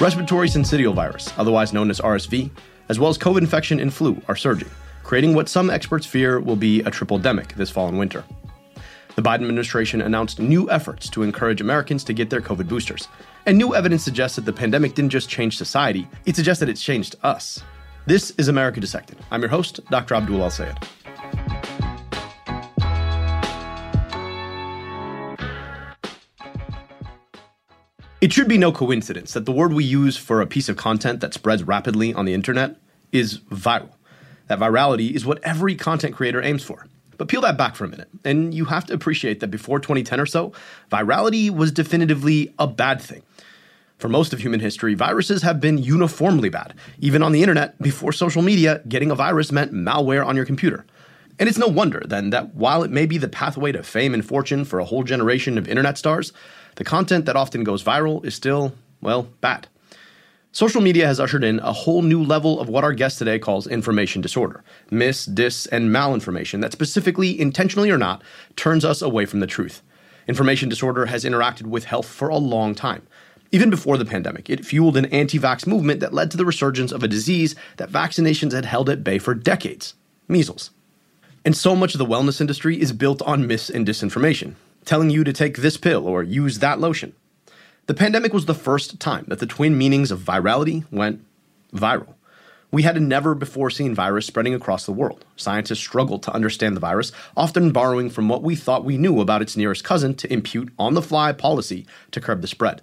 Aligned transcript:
Respiratory 0.00 0.46
syncytial 0.46 0.94
virus, 0.94 1.32
otherwise 1.38 1.72
known 1.72 1.90
as 1.90 1.98
RSV, 1.98 2.52
as 2.88 3.00
well 3.00 3.10
as 3.10 3.18
COVID 3.18 3.38
infection 3.40 3.80
and 3.80 3.92
flu 3.92 4.22
are 4.28 4.36
surging, 4.36 4.70
creating 5.02 5.34
what 5.34 5.48
some 5.48 5.70
experts 5.70 6.06
fear 6.06 6.38
will 6.38 6.54
be 6.54 6.82
a 6.82 6.90
triple 6.90 7.18
demic 7.18 7.54
this 7.54 7.68
fall 7.68 7.88
and 7.88 7.98
winter. 7.98 8.22
The 9.16 9.22
Biden 9.22 9.42
administration 9.42 10.00
announced 10.00 10.38
new 10.38 10.70
efforts 10.70 11.10
to 11.10 11.24
encourage 11.24 11.60
Americans 11.60 12.04
to 12.04 12.12
get 12.12 12.30
their 12.30 12.40
COVID 12.40 12.68
boosters. 12.68 13.08
And 13.44 13.58
new 13.58 13.74
evidence 13.74 14.04
suggests 14.04 14.36
that 14.36 14.44
the 14.44 14.52
pandemic 14.52 14.94
didn't 14.94 15.10
just 15.10 15.28
change 15.28 15.58
society, 15.58 16.06
it 16.26 16.36
suggests 16.36 16.60
that 16.60 16.68
it's 16.68 16.80
changed 16.80 17.16
us. 17.24 17.60
This 18.06 18.30
is 18.38 18.46
America 18.46 18.78
Dissected. 18.78 19.18
I'm 19.32 19.40
your 19.40 19.50
host, 19.50 19.84
Dr. 19.86 20.14
Abdul 20.14 20.40
El-Sayed. 20.40 20.78
It 28.20 28.32
should 28.32 28.48
be 28.48 28.58
no 28.58 28.72
coincidence 28.72 29.32
that 29.34 29.46
the 29.46 29.52
word 29.52 29.72
we 29.72 29.84
use 29.84 30.16
for 30.16 30.40
a 30.40 30.46
piece 30.46 30.68
of 30.68 30.76
content 30.76 31.20
that 31.20 31.34
spreads 31.34 31.62
rapidly 31.62 32.12
on 32.12 32.24
the 32.24 32.34
internet 32.34 32.74
is 33.12 33.38
viral. 33.38 33.92
That 34.48 34.58
virality 34.58 35.12
is 35.12 35.24
what 35.24 35.38
every 35.44 35.76
content 35.76 36.16
creator 36.16 36.42
aims 36.42 36.64
for. 36.64 36.88
But 37.16 37.28
peel 37.28 37.42
that 37.42 37.56
back 37.56 37.76
for 37.76 37.84
a 37.84 37.88
minute, 37.88 38.08
and 38.24 38.52
you 38.52 38.64
have 38.64 38.86
to 38.86 38.94
appreciate 38.94 39.38
that 39.38 39.52
before 39.52 39.78
2010 39.78 40.18
or 40.18 40.26
so, 40.26 40.52
virality 40.90 41.48
was 41.48 41.70
definitively 41.70 42.52
a 42.58 42.66
bad 42.66 43.00
thing. 43.00 43.22
For 43.98 44.08
most 44.08 44.32
of 44.32 44.40
human 44.40 44.58
history, 44.58 44.94
viruses 44.94 45.42
have 45.42 45.60
been 45.60 45.78
uniformly 45.78 46.48
bad. 46.48 46.74
Even 46.98 47.22
on 47.22 47.30
the 47.30 47.42
internet, 47.42 47.80
before 47.80 48.12
social 48.12 48.42
media, 48.42 48.82
getting 48.88 49.12
a 49.12 49.14
virus 49.14 49.52
meant 49.52 49.72
malware 49.72 50.26
on 50.26 50.34
your 50.34 50.44
computer. 50.44 50.84
And 51.38 51.48
it's 51.48 51.58
no 51.58 51.68
wonder, 51.68 52.02
then, 52.04 52.30
that 52.30 52.56
while 52.56 52.82
it 52.82 52.90
may 52.90 53.06
be 53.06 53.16
the 53.16 53.28
pathway 53.28 53.70
to 53.70 53.84
fame 53.84 54.12
and 54.12 54.26
fortune 54.26 54.64
for 54.64 54.80
a 54.80 54.84
whole 54.84 55.04
generation 55.04 55.56
of 55.56 55.68
internet 55.68 55.96
stars, 55.96 56.32
the 56.78 56.84
content 56.84 57.26
that 57.26 57.34
often 57.34 57.64
goes 57.64 57.82
viral 57.82 58.24
is 58.24 58.36
still, 58.36 58.72
well, 59.00 59.24
bad. 59.40 59.66
Social 60.52 60.80
media 60.80 61.08
has 61.08 61.18
ushered 61.18 61.42
in 61.42 61.58
a 61.58 61.72
whole 61.72 62.02
new 62.02 62.22
level 62.22 62.60
of 62.60 62.68
what 62.68 62.84
our 62.84 62.92
guest 62.92 63.18
today 63.18 63.40
calls 63.40 63.66
information 63.66 64.22
disorder 64.22 64.62
mis, 64.88 65.26
dis, 65.26 65.66
and 65.66 65.90
malinformation 65.90 66.60
that 66.60 66.70
specifically, 66.70 67.38
intentionally 67.38 67.90
or 67.90 67.98
not, 67.98 68.22
turns 68.54 68.84
us 68.84 69.02
away 69.02 69.26
from 69.26 69.40
the 69.40 69.46
truth. 69.46 69.82
Information 70.28 70.68
disorder 70.68 71.06
has 71.06 71.24
interacted 71.24 71.66
with 71.66 71.84
health 71.84 72.06
for 72.06 72.28
a 72.28 72.36
long 72.36 72.76
time. 72.76 73.04
Even 73.50 73.70
before 73.70 73.98
the 73.98 74.04
pandemic, 74.04 74.48
it 74.48 74.64
fueled 74.64 74.96
an 74.96 75.06
anti 75.06 75.40
vax 75.40 75.66
movement 75.66 75.98
that 75.98 76.14
led 76.14 76.30
to 76.30 76.36
the 76.36 76.44
resurgence 76.44 76.92
of 76.92 77.02
a 77.02 77.08
disease 77.08 77.56
that 77.78 77.90
vaccinations 77.90 78.52
had 78.52 78.64
held 78.64 78.88
at 78.88 79.02
bay 79.02 79.18
for 79.18 79.34
decades 79.34 79.94
measles. 80.28 80.70
And 81.44 81.56
so 81.56 81.74
much 81.74 81.94
of 81.94 81.98
the 81.98 82.06
wellness 82.06 82.40
industry 82.40 82.80
is 82.80 82.92
built 82.92 83.20
on 83.22 83.48
mis 83.48 83.68
and 83.68 83.84
disinformation 83.84 84.54
telling 84.84 85.10
you 85.10 85.24
to 85.24 85.32
take 85.32 85.58
this 85.58 85.76
pill 85.76 86.06
or 86.06 86.22
use 86.22 86.58
that 86.58 86.80
lotion. 86.80 87.14
The 87.86 87.94
pandemic 87.94 88.32
was 88.32 88.46
the 88.46 88.54
first 88.54 89.00
time 89.00 89.24
that 89.28 89.38
the 89.38 89.46
twin 89.46 89.78
meanings 89.78 90.10
of 90.10 90.20
virality 90.20 90.84
went 90.90 91.24
viral. 91.72 92.14
We 92.70 92.82
had 92.82 92.98
a 92.98 93.00
never 93.00 93.34
before 93.34 93.70
seen 93.70 93.94
virus 93.94 94.26
spreading 94.26 94.52
across 94.52 94.84
the 94.84 94.92
world. 94.92 95.24
Scientists 95.36 95.78
struggled 95.78 96.22
to 96.24 96.34
understand 96.34 96.76
the 96.76 96.80
virus, 96.80 97.12
often 97.34 97.72
borrowing 97.72 98.10
from 98.10 98.28
what 98.28 98.42
we 98.42 98.54
thought 98.54 98.84
we 98.84 98.98
knew 98.98 99.20
about 99.20 99.40
its 99.40 99.56
nearest 99.56 99.84
cousin 99.84 100.14
to 100.16 100.30
impute 100.30 100.70
on 100.78 100.92
the 100.92 101.00
fly 101.00 101.32
policy 101.32 101.86
to 102.10 102.20
curb 102.20 102.42
the 102.42 102.46
spread. 102.46 102.82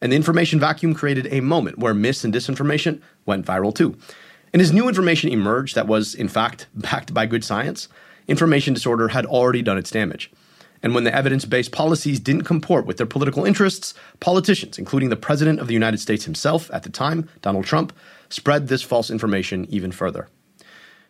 And 0.00 0.10
the 0.10 0.16
information 0.16 0.58
vacuum 0.58 0.92
created 0.92 1.28
a 1.30 1.40
moment 1.40 1.78
where 1.78 1.94
mis 1.94 2.24
and 2.24 2.34
disinformation 2.34 3.00
went 3.24 3.46
viral 3.46 3.74
too. 3.74 3.96
And 4.52 4.60
as 4.60 4.72
new 4.72 4.88
information 4.88 5.30
emerged 5.30 5.76
that 5.76 5.86
was, 5.86 6.14
in 6.14 6.28
fact, 6.28 6.66
backed 6.74 7.14
by 7.14 7.26
good 7.26 7.44
science, 7.44 7.88
information 8.26 8.74
disorder 8.74 9.08
had 9.08 9.24
already 9.24 9.62
done 9.62 9.78
its 9.78 9.90
damage. 9.90 10.32
And 10.82 10.94
when 10.94 11.04
the 11.04 11.14
evidence 11.14 11.44
based 11.44 11.72
policies 11.72 12.20
didn't 12.20 12.44
comport 12.44 12.86
with 12.86 12.96
their 12.96 13.06
political 13.06 13.44
interests, 13.44 13.94
politicians, 14.20 14.78
including 14.78 15.08
the 15.08 15.16
President 15.16 15.60
of 15.60 15.66
the 15.66 15.74
United 15.74 15.98
States 15.98 16.24
himself 16.24 16.70
at 16.72 16.82
the 16.82 16.90
time, 16.90 17.28
Donald 17.42 17.64
Trump, 17.64 17.92
spread 18.28 18.68
this 18.68 18.82
false 18.82 19.10
information 19.10 19.66
even 19.68 19.92
further. 19.92 20.28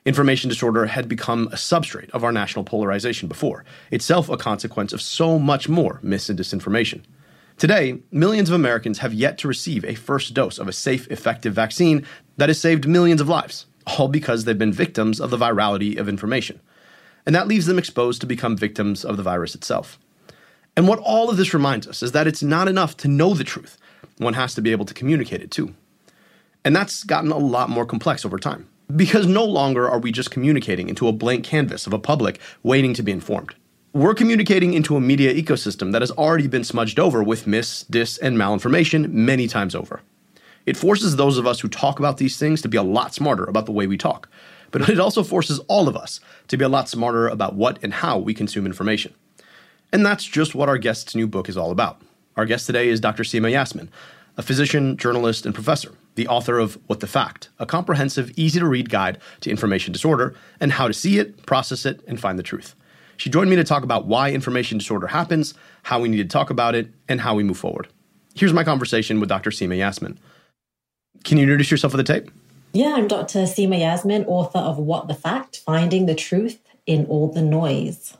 Information 0.05 0.49
disorder 0.49 0.87
had 0.87 1.09
become 1.09 1.49
a 1.49 1.57
substrate 1.57 2.11
of 2.11 2.23
our 2.23 2.31
national 2.31 2.65
polarization 2.65 3.29
before, 3.29 3.65
itself 3.91 4.29
a 4.29 4.37
consequence 4.37 4.93
of 4.93 5.03
so 5.03 5.39
much 5.39 5.69
more 5.69 5.99
mis 6.03 6.29
and 6.29 6.39
disinformation. 6.39 7.03
Today, 7.59 7.99
millions 8.13 8.49
of 8.49 8.55
Americans 8.55 8.99
have 8.99 9.15
yet 9.15 9.39
to 9.39 9.49
receive 9.49 9.85
a 9.85 9.95
first 9.95 10.33
dose 10.33 10.59
of 10.59 10.69
a 10.69 10.73
safe, 10.73 11.11
effective 11.11 11.55
vaccine 11.55 12.07
that 12.37 12.51
has 12.51 12.61
saved 12.61 12.87
millions 12.87 13.21
of 13.21 13.29
lives, 13.29 13.67
all 13.99 14.09
because 14.09 14.45
they've 14.45 14.57
been 14.57 14.73
victims 14.73 15.21
of 15.21 15.31
the 15.31 15.39
virality 15.39 15.99
of 15.99 16.09
information 16.09 16.61
and 17.27 17.35
that 17.35 17.49
leaves 17.49 17.67
them 17.67 17.79
exposed 17.79 18.21
to 18.21 18.27
become 18.27 18.57
victims 18.57 19.05
of 19.05 19.17
the 19.17 19.23
virus 19.23 19.55
itself. 19.55 19.99
And 20.77 20.87
what 20.87 21.01
all 21.01 21.29
of 21.29 21.37
this 21.37 21.53
reminds 21.53 21.87
us 21.87 22.03
is 22.03 22.13
that 22.13 22.27
it's 22.27 22.43
not 22.43 22.69
enough 22.69 22.97
to 22.99 23.09
know 23.09 23.35
the 23.35 23.45
truth, 23.45 23.77
one 24.19 24.35
has 24.35 24.55
to 24.55 24.63
be 24.63 24.73
able 24.73 24.85
to 24.85 24.95
communicate 24.95 25.43
it 25.43 25.51
too. 25.51 25.75
And 26.65 26.75
that's 26.75 27.05
gotten 27.05 27.31
a 27.31 27.39
lot 27.39 27.71
more 27.71 27.87
complex 27.87 28.25
over 28.25 28.39
time. 28.39 28.69
Because 28.95 29.27
no 29.27 29.45
longer 29.45 29.89
are 29.89 29.99
we 29.99 30.13
just 30.13 30.31
communicating 30.31 30.89
into 30.89 31.09
a 31.09 31.13
blank 31.13 31.45
canvas 31.45 31.87
of 31.87 31.93
a 31.93 31.99
public 31.99 32.41
waiting 32.63 32.95
to 32.95 33.03
be 33.03 33.13
informed. 33.13 33.55
We're 33.93 34.15
communicating 34.15 34.75
into 34.75 34.97
a 34.97 35.01
media 35.01 35.35
ecosystem 35.35 35.93
that 35.93 36.03
has 36.03 36.11
already 36.13 36.47
been 36.47 36.65
smudged 36.65 37.01
over 37.01 37.23
with 37.23 37.47
mis, 37.47 37.85
dis, 37.85 38.19
and 38.19 38.37
malinformation 38.37 39.11
many 39.11 39.49
times 39.49 39.75
over. 39.75 40.03
It 40.67 40.77
forces 40.77 41.17
those 41.17 41.39
of 41.39 41.47
us 41.47 41.61
who 41.61 41.69
talk 41.69 41.99
about 41.99 42.19
these 42.19 42.39
things 42.39 42.61
to 42.63 42.69
be 42.69 42.77
a 42.77 42.83
lot 42.83 43.15
smarter 43.15 43.45
about 43.45 43.67
the 43.67 43.73
way 43.73 43.87
we 43.87 43.97
talk, 43.97 44.29
but 44.77 44.91
it 44.91 45.01
also 45.01 45.23
forces 45.23 45.59
all 45.69 45.89
of 45.89 45.97
us 45.97 46.21
to 46.49 46.59
be 46.59 46.65
a 46.65 46.69
lot 46.69 46.87
smarter 46.87 47.29
about 47.29 47.55
what 47.55 47.79
and 47.83 47.95
how 47.95 48.19
we 48.19 48.35
consume 48.35 48.67
information. 48.67 49.15
And 49.91 50.05
that's 50.05 50.25
just 50.25 50.55
what 50.55 50.69
our 50.69 50.77
guest's 50.77 51.15
new 51.15 51.27
book 51.27 51.49
is 51.49 51.57
all 51.57 51.71
about. 51.71 52.03
Our 52.37 52.45
guest 52.45 52.67
today 52.67 52.89
is 52.89 53.01
Dr. 53.01 53.23
Seema 53.23 53.51
Yasmin, 53.51 53.89
a 54.37 54.43
physician, 54.43 54.99
journalist, 54.99 55.47
and 55.47 55.55
professor, 55.55 55.95
the 56.17 56.29
author 56.29 56.59
of 56.59 56.79
What 56.89 57.01
the 57.01 57.07
Fact, 57.07 57.49
a 57.59 57.65
comprehensive, 57.65 58.31
easy 58.37 58.61
to 58.61 58.67
read 58.67 58.91
guide 58.91 59.19
to 59.41 59.51
information 59.51 59.95
disorder 59.95 60.35
and 60.61 60.73
how 60.73 60.89
to 60.89 60.93
see 60.93 61.19
it, 61.19 61.47
process 61.47 61.87
it, 61.87 62.03
and 62.07 62.21
find 62.21 62.39
the 62.39 62.43
truth. 62.43 62.75
She 63.17 63.31
joined 63.31 63.49
me 63.49 63.57
to 63.57 63.65
talk 63.65 63.83
about 63.83 64.05
why 64.05 64.31
information 64.31 64.77
disorder 64.77 65.07
happens, 65.07 65.55
how 65.85 66.01
we 66.01 66.11
need 66.11 66.19
to 66.19 66.25
talk 66.27 66.51
about 66.51 66.75
it, 66.75 66.91
and 67.09 67.23
how 67.23 67.35
we 67.35 67.45
move 67.45 67.57
forward. 67.57 67.89
Here's 68.35 68.53
my 68.53 68.63
conversation 68.63 69.21
with 69.21 69.31
Dr. 69.31 69.49
Seema 69.49 69.79
Yasmin. 69.79 70.19
Can 71.25 71.39
you 71.39 71.45
introduce 71.45 71.71
yourself 71.71 71.93
for 71.93 71.97
the 71.97 72.05
tape? 72.05 72.31
Yeah, 72.77 72.93
I'm 72.95 73.09
Dr. 73.09 73.45
Seema 73.45 73.81
Yasmin, 73.81 74.27
author 74.27 74.59
of 74.59 74.77
What 74.77 75.09
the 75.09 75.15
Fact 75.15 75.63
Finding 75.65 76.05
the 76.05 76.15
Truth 76.15 76.61
in 76.85 77.07
All 77.07 77.33
the 77.33 77.41
Noise. 77.41 78.19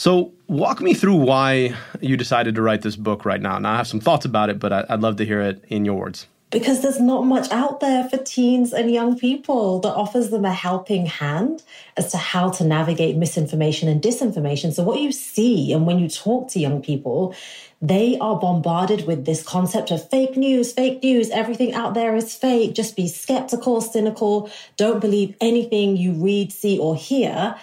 So, 0.00 0.32
walk 0.48 0.80
me 0.80 0.92
through 0.92 1.14
why 1.14 1.76
you 2.00 2.16
decided 2.16 2.56
to 2.56 2.62
write 2.62 2.82
this 2.82 2.96
book 2.96 3.24
right 3.24 3.40
now. 3.40 3.60
Now, 3.60 3.74
I 3.74 3.76
have 3.76 3.86
some 3.86 4.00
thoughts 4.00 4.24
about 4.24 4.50
it, 4.50 4.58
but 4.58 4.90
I'd 4.90 4.98
love 4.98 5.18
to 5.18 5.24
hear 5.24 5.40
it 5.40 5.64
in 5.68 5.84
your 5.84 5.94
words 5.94 6.26
because 6.52 6.82
there's 6.82 7.00
not 7.00 7.24
much 7.24 7.50
out 7.50 7.80
there 7.80 8.06
for 8.08 8.18
teens 8.18 8.74
and 8.74 8.90
young 8.90 9.18
people 9.18 9.80
that 9.80 9.94
offers 9.94 10.28
them 10.28 10.44
a 10.44 10.52
helping 10.52 11.06
hand 11.06 11.62
as 11.96 12.12
to 12.12 12.18
how 12.18 12.50
to 12.50 12.62
navigate 12.62 13.16
misinformation 13.16 13.88
and 13.88 14.02
disinformation. 14.02 14.72
So, 14.72 14.84
what 14.84 15.00
you 15.00 15.10
see, 15.10 15.72
and 15.72 15.86
when 15.86 15.98
you 15.98 16.08
talk 16.08 16.48
to 16.50 16.60
young 16.60 16.82
people, 16.82 17.34
they 17.80 18.18
are 18.18 18.38
bombarded 18.38 19.06
with 19.06 19.24
this 19.24 19.42
concept 19.42 19.90
of 19.90 20.08
fake 20.08 20.36
news, 20.36 20.72
fake 20.72 21.02
news, 21.02 21.30
everything 21.30 21.72
out 21.72 21.94
there 21.94 22.14
is 22.14 22.34
fake. 22.34 22.74
Just 22.74 22.94
be 22.94 23.08
skeptical, 23.08 23.80
cynical, 23.80 24.50
don't 24.76 25.00
believe 25.00 25.34
anything 25.40 25.96
you 25.96 26.12
read, 26.12 26.52
see, 26.52 26.78
or 26.78 26.94
hear. 26.94 27.56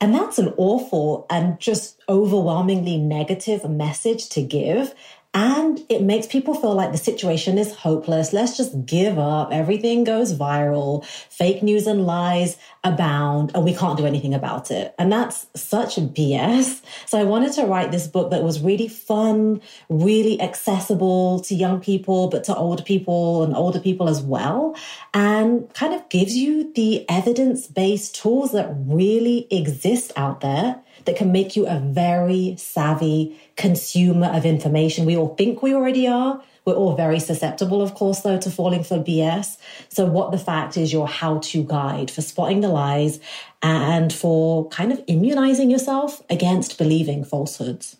And 0.00 0.14
that's 0.14 0.38
an 0.38 0.52
awful 0.56 1.26
and 1.30 1.58
just 1.58 2.00
overwhelmingly 2.08 2.98
negative 2.98 3.68
message 3.68 4.28
to 4.30 4.42
give. 4.42 4.94
And 5.36 5.84
it 5.90 6.00
makes 6.00 6.26
people 6.26 6.54
feel 6.54 6.74
like 6.74 6.92
the 6.92 6.98
situation 6.98 7.58
is 7.58 7.74
hopeless. 7.74 8.32
Let's 8.32 8.56
just 8.56 8.86
give 8.86 9.18
up. 9.18 9.52
Everything 9.52 10.02
goes 10.02 10.32
viral. 10.32 11.04
Fake 11.04 11.62
news 11.62 11.86
and 11.86 12.06
lies 12.06 12.56
abound, 12.82 13.50
and 13.54 13.62
we 13.62 13.74
can't 13.74 13.98
do 13.98 14.06
anything 14.06 14.32
about 14.32 14.70
it. 14.70 14.94
And 14.98 15.12
that's 15.12 15.46
such 15.54 15.98
a 15.98 16.00
BS. 16.00 16.80
So 17.04 17.18
I 17.18 17.24
wanted 17.24 17.52
to 17.52 17.66
write 17.66 17.90
this 17.90 18.06
book 18.06 18.30
that 18.30 18.42
was 18.42 18.62
really 18.62 18.88
fun, 18.88 19.60
really 19.90 20.40
accessible 20.40 21.40
to 21.40 21.54
young 21.54 21.80
people, 21.80 22.28
but 22.28 22.42
to 22.44 22.56
older 22.56 22.82
people 22.82 23.44
and 23.44 23.54
older 23.54 23.78
people 23.78 24.08
as 24.08 24.22
well, 24.22 24.74
and 25.12 25.70
kind 25.74 25.92
of 25.92 26.08
gives 26.08 26.34
you 26.34 26.72
the 26.72 27.04
evidence 27.10 27.66
based 27.66 28.14
tools 28.14 28.52
that 28.52 28.72
really 28.86 29.46
exist 29.50 30.12
out 30.16 30.40
there 30.40 30.80
that 31.06 31.16
can 31.16 31.32
make 31.32 31.56
you 31.56 31.66
a 31.66 31.78
very 31.78 32.54
savvy 32.58 33.38
consumer 33.56 34.26
of 34.26 34.44
information. 34.44 35.06
We 35.06 35.16
all 35.16 35.34
think 35.34 35.62
we 35.62 35.74
already 35.74 36.06
are. 36.06 36.42
We're 36.64 36.74
all 36.74 36.96
very 36.96 37.20
susceptible, 37.20 37.80
of 37.80 37.94
course, 37.94 38.20
though, 38.20 38.38
to 38.38 38.50
falling 38.50 38.82
for 38.82 38.98
BS. 38.98 39.56
So, 39.88 40.04
what 40.04 40.32
the 40.32 40.38
fact 40.38 40.76
is 40.76 40.92
your 40.92 41.06
how 41.06 41.38
to 41.38 41.62
guide 41.62 42.10
for 42.10 42.22
spotting 42.22 42.60
the 42.60 42.68
lies 42.68 43.20
and 43.62 44.12
for 44.12 44.68
kind 44.70 44.90
of 44.90 45.00
immunizing 45.06 45.70
yourself 45.70 46.22
against 46.28 46.76
believing 46.76 47.24
falsehoods. 47.24 47.96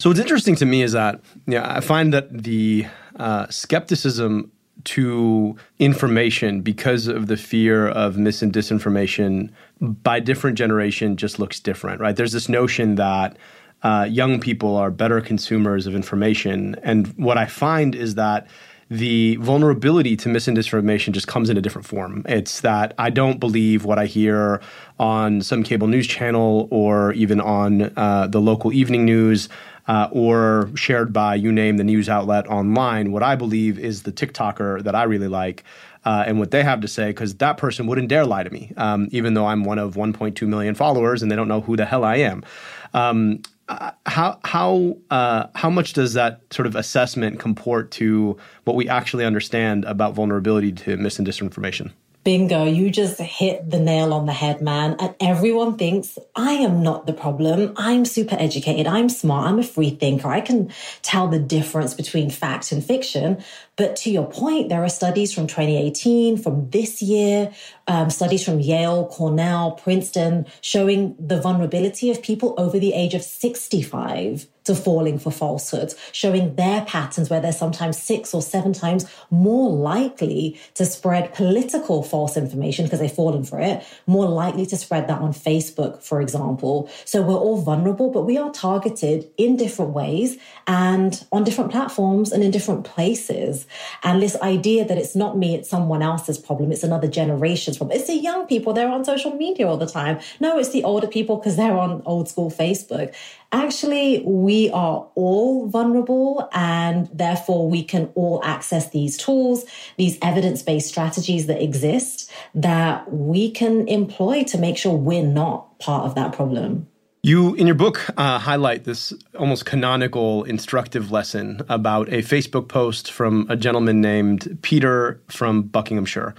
So, 0.00 0.10
what's 0.10 0.20
interesting 0.20 0.54
to 0.56 0.66
me 0.66 0.82
is 0.82 0.92
that 0.92 1.20
yeah, 1.46 1.76
I 1.76 1.80
find 1.80 2.12
that 2.12 2.42
the 2.42 2.86
uh, 3.16 3.46
skepticism 3.48 4.52
to 4.84 5.56
information 5.78 6.60
because 6.60 7.06
of 7.06 7.26
the 7.26 7.36
fear 7.36 7.88
of 7.88 8.16
mis 8.16 8.42
and 8.42 8.52
disinformation 8.52 9.50
by 9.80 10.20
different 10.20 10.56
generation 10.56 11.16
just 11.16 11.38
looks 11.38 11.60
different, 11.60 12.00
right? 12.00 12.16
There's 12.16 12.32
this 12.32 12.48
notion 12.48 12.94
that 12.96 13.36
uh, 13.82 14.06
young 14.08 14.40
people 14.40 14.76
are 14.76 14.90
better 14.90 15.20
consumers 15.20 15.86
of 15.86 15.94
information. 15.94 16.76
And 16.82 17.08
what 17.18 17.36
I 17.36 17.46
find 17.46 17.94
is 17.94 18.14
that 18.14 18.48
the 18.90 19.36
vulnerability 19.36 20.16
to 20.16 20.28
mis 20.28 20.46
and 20.46 20.56
disinformation 20.56 21.12
just 21.12 21.26
comes 21.26 21.50
in 21.50 21.56
a 21.56 21.60
different 21.60 21.86
form. 21.86 22.22
It's 22.28 22.60
that 22.60 22.94
I 22.98 23.10
don't 23.10 23.40
believe 23.40 23.84
what 23.84 23.98
I 23.98 24.06
hear 24.06 24.60
on 24.98 25.42
some 25.42 25.62
cable 25.62 25.86
news 25.86 26.06
channel 26.06 26.68
or 26.70 27.12
even 27.12 27.40
on 27.40 27.92
uh, 27.96 28.26
the 28.26 28.40
local 28.40 28.72
evening 28.72 29.04
news. 29.04 29.48
Uh, 29.86 30.08
or 30.12 30.70
shared 30.74 31.12
by 31.12 31.34
you 31.34 31.52
name 31.52 31.76
the 31.76 31.84
news 31.84 32.08
outlet 32.08 32.46
online. 32.46 33.12
What 33.12 33.22
I 33.22 33.36
believe 33.36 33.78
is 33.78 34.04
the 34.04 34.12
TikToker 34.12 34.82
that 34.82 34.94
I 34.94 35.02
really 35.02 35.28
like 35.28 35.62
uh, 36.04 36.24
and 36.26 36.38
what 36.38 36.50
they 36.50 36.62
have 36.62 36.80
to 36.80 36.88
say 36.88 37.08
because 37.08 37.34
that 37.36 37.56
person 37.56 37.86
wouldn't 37.86 38.08
dare 38.08 38.24
lie 38.24 38.42
to 38.42 38.50
me, 38.50 38.72
um, 38.76 39.08
even 39.10 39.34
though 39.34 39.46
I'm 39.46 39.64
one 39.64 39.78
of 39.78 39.94
1.2 39.94 40.46
million 40.46 40.74
followers 40.74 41.22
and 41.22 41.30
they 41.30 41.36
don't 41.36 41.48
know 41.48 41.60
who 41.60 41.76
the 41.76 41.86
hell 41.86 42.04
I 42.04 42.16
am. 42.16 42.44
Um, 42.92 43.42
uh, 43.68 43.92
how 44.04 44.38
how 44.44 44.96
uh, 45.10 45.46
how 45.54 45.70
much 45.70 45.94
does 45.94 46.12
that 46.12 46.42
sort 46.50 46.66
of 46.66 46.76
assessment 46.76 47.40
comport 47.40 47.90
to 47.92 48.36
what 48.64 48.76
we 48.76 48.88
actually 48.88 49.24
understand 49.24 49.86
about 49.86 50.12
vulnerability 50.12 50.70
to 50.70 50.98
mis 50.98 51.18
and 51.18 51.26
disinformation? 51.26 51.90
Bingo, 52.24 52.64
you 52.64 52.90
just 52.90 53.20
hit 53.20 53.70
the 53.70 53.78
nail 53.78 54.14
on 54.14 54.24
the 54.24 54.32
head, 54.32 54.62
man. 54.62 54.96
And 54.98 55.14
everyone 55.20 55.76
thinks 55.76 56.18
I 56.34 56.52
am 56.54 56.82
not 56.82 57.06
the 57.06 57.12
problem. 57.12 57.74
I'm 57.76 58.06
super 58.06 58.34
educated. 58.38 58.86
I'm 58.86 59.10
smart. 59.10 59.46
I'm 59.46 59.58
a 59.58 59.62
free 59.62 59.90
thinker. 59.90 60.28
I 60.28 60.40
can 60.40 60.72
tell 61.02 61.28
the 61.28 61.38
difference 61.38 61.92
between 61.92 62.30
fact 62.30 62.72
and 62.72 62.82
fiction. 62.82 63.44
But 63.76 63.96
to 63.96 64.10
your 64.10 64.26
point, 64.26 64.68
there 64.68 64.84
are 64.84 64.88
studies 64.88 65.32
from 65.32 65.46
2018, 65.46 66.36
from 66.36 66.70
this 66.70 67.02
year, 67.02 67.52
um, 67.88 68.08
studies 68.08 68.44
from 68.44 68.60
Yale, 68.60 69.06
Cornell, 69.08 69.72
Princeton, 69.72 70.46
showing 70.60 71.16
the 71.18 71.40
vulnerability 71.40 72.10
of 72.10 72.22
people 72.22 72.54
over 72.56 72.78
the 72.78 72.92
age 72.92 73.14
of 73.14 73.22
65 73.22 74.46
to 74.64 74.74
falling 74.74 75.18
for 75.18 75.30
falsehoods, 75.30 75.94
showing 76.12 76.54
their 76.56 76.84
patterns 76.86 77.28
where 77.28 77.40
they're 77.40 77.52
sometimes 77.52 78.02
six 78.02 78.32
or 78.32 78.40
seven 78.40 78.72
times 78.72 79.04
more 79.30 79.70
likely 79.70 80.58
to 80.74 80.86
spread 80.86 81.34
political 81.34 82.02
false 82.02 82.36
information 82.36 82.86
because 82.86 82.98
they've 82.98 83.12
fallen 83.12 83.44
for 83.44 83.60
it, 83.60 83.84
more 84.06 84.26
likely 84.26 84.64
to 84.64 84.76
spread 84.76 85.06
that 85.06 85.20
on 85.20 85.32
Facebook, 85.32 86.02
for 86.02 86.20
example. 86.20 86.90
So 87.04 87.20
we're 87.20 87.34
all 87.34 87.60
vulnerable, 87.60 88.10
but 88.10 88.22
we 88.22 88.38
are 88.38 88.50
targeted 88.50 89.30
in 89.36 89.56
different 89.56 89.92
ways 89.92 90.38
and 90.66 91.24
on 91.30 91.44
different 91.44 91.70
platforms 91.70 92.32
and 92.32 92.42
in 92.42 92.50
different 92.50 92.84
places. 92.84 93.63
And 94.02 94.22
this 94.22 94.36
idea 94.36 94.84
that 94.84 94.98
it's 94.98 95.14
not 95.14 95.36
me, 95.36 95.54
it's 95.54 95.68
someone 95.68 96.02
else's 96.02 96.38
problem, 96.38 96.72
it's 96.72 96.82
another 96.82 97.08
generation's 97.08 97.76
problem. 97.76 97.96
It's 97.98 98.08
the 98.08 98.16
young 98.16 98.46
people, 98.46 98.72
they're 98.72 98.88
on 98.88 99.04
social 99.04 99.34
media 99.34 99.68
all 99.68 99.76
the 99.76 99.86
time. 99.86 100.18
No, 100.40 100.58
it's 100.58 100.70
the 100.70 100.84
older 100.84 101.06
people 101.06 101.36
because 101.36 101.56
they're 101.56 101.76
on 101.76 102.02
old 102.04 102.28
school 102.28 102.50
Facebook 102.50 103.14
actually 103.54 104.20
we 104.26 104.68
are 104.70 105.06
all 105.14 105.68
vulnerable 105.68 106.48
and 106.52 107.08
therefore 107.12 107.70
we 107.70 107.84
can 107.84 108.10
all 108.16 108.40
access 108.44 108.90
these 108.90 109.16
tools, 109.16 109.64
these 109.96 110.18
evidence 110.22 110.62
based 110.62 110.88
strategies 110.88 111.46
that 111.46 111.62
exist 111.62 112.30
that 112.54 113.10
we 113.12 113.50
can 113.50 113.86
employ 113.86 114.42
to 114.42 114.58
make 114.58 114.76
sure 114.76 114.92
we're 114.92 115.22
not 115.22 115.78
part 115.78 116.04
of 116.04 116.16
that 116.16 116.32
problem. 116.32 116.88
You, 117.24 117.54
in 117.54 117.66
your 117.66 117.74
book, 117.74 118.04
uh, 118.18 118.38
highlight 118.38 118.84
this 118.84 119.14
almost 119.38 119.64
canonical 119.64 120.44
instructive 120.44 121.10
lesson 121.10 121.62
about 121.70 122.06
a 122.10 122.18
Facebook 122.18 122.68
post 122.68 123.10
from 123.10 123.46
a 123.48 123.56
gentleman 123.56 124.02
named 124.02 124.58
Peter 124.60 125.22
from 125.28 125.62
Buckinghamshire. 125.62 126.34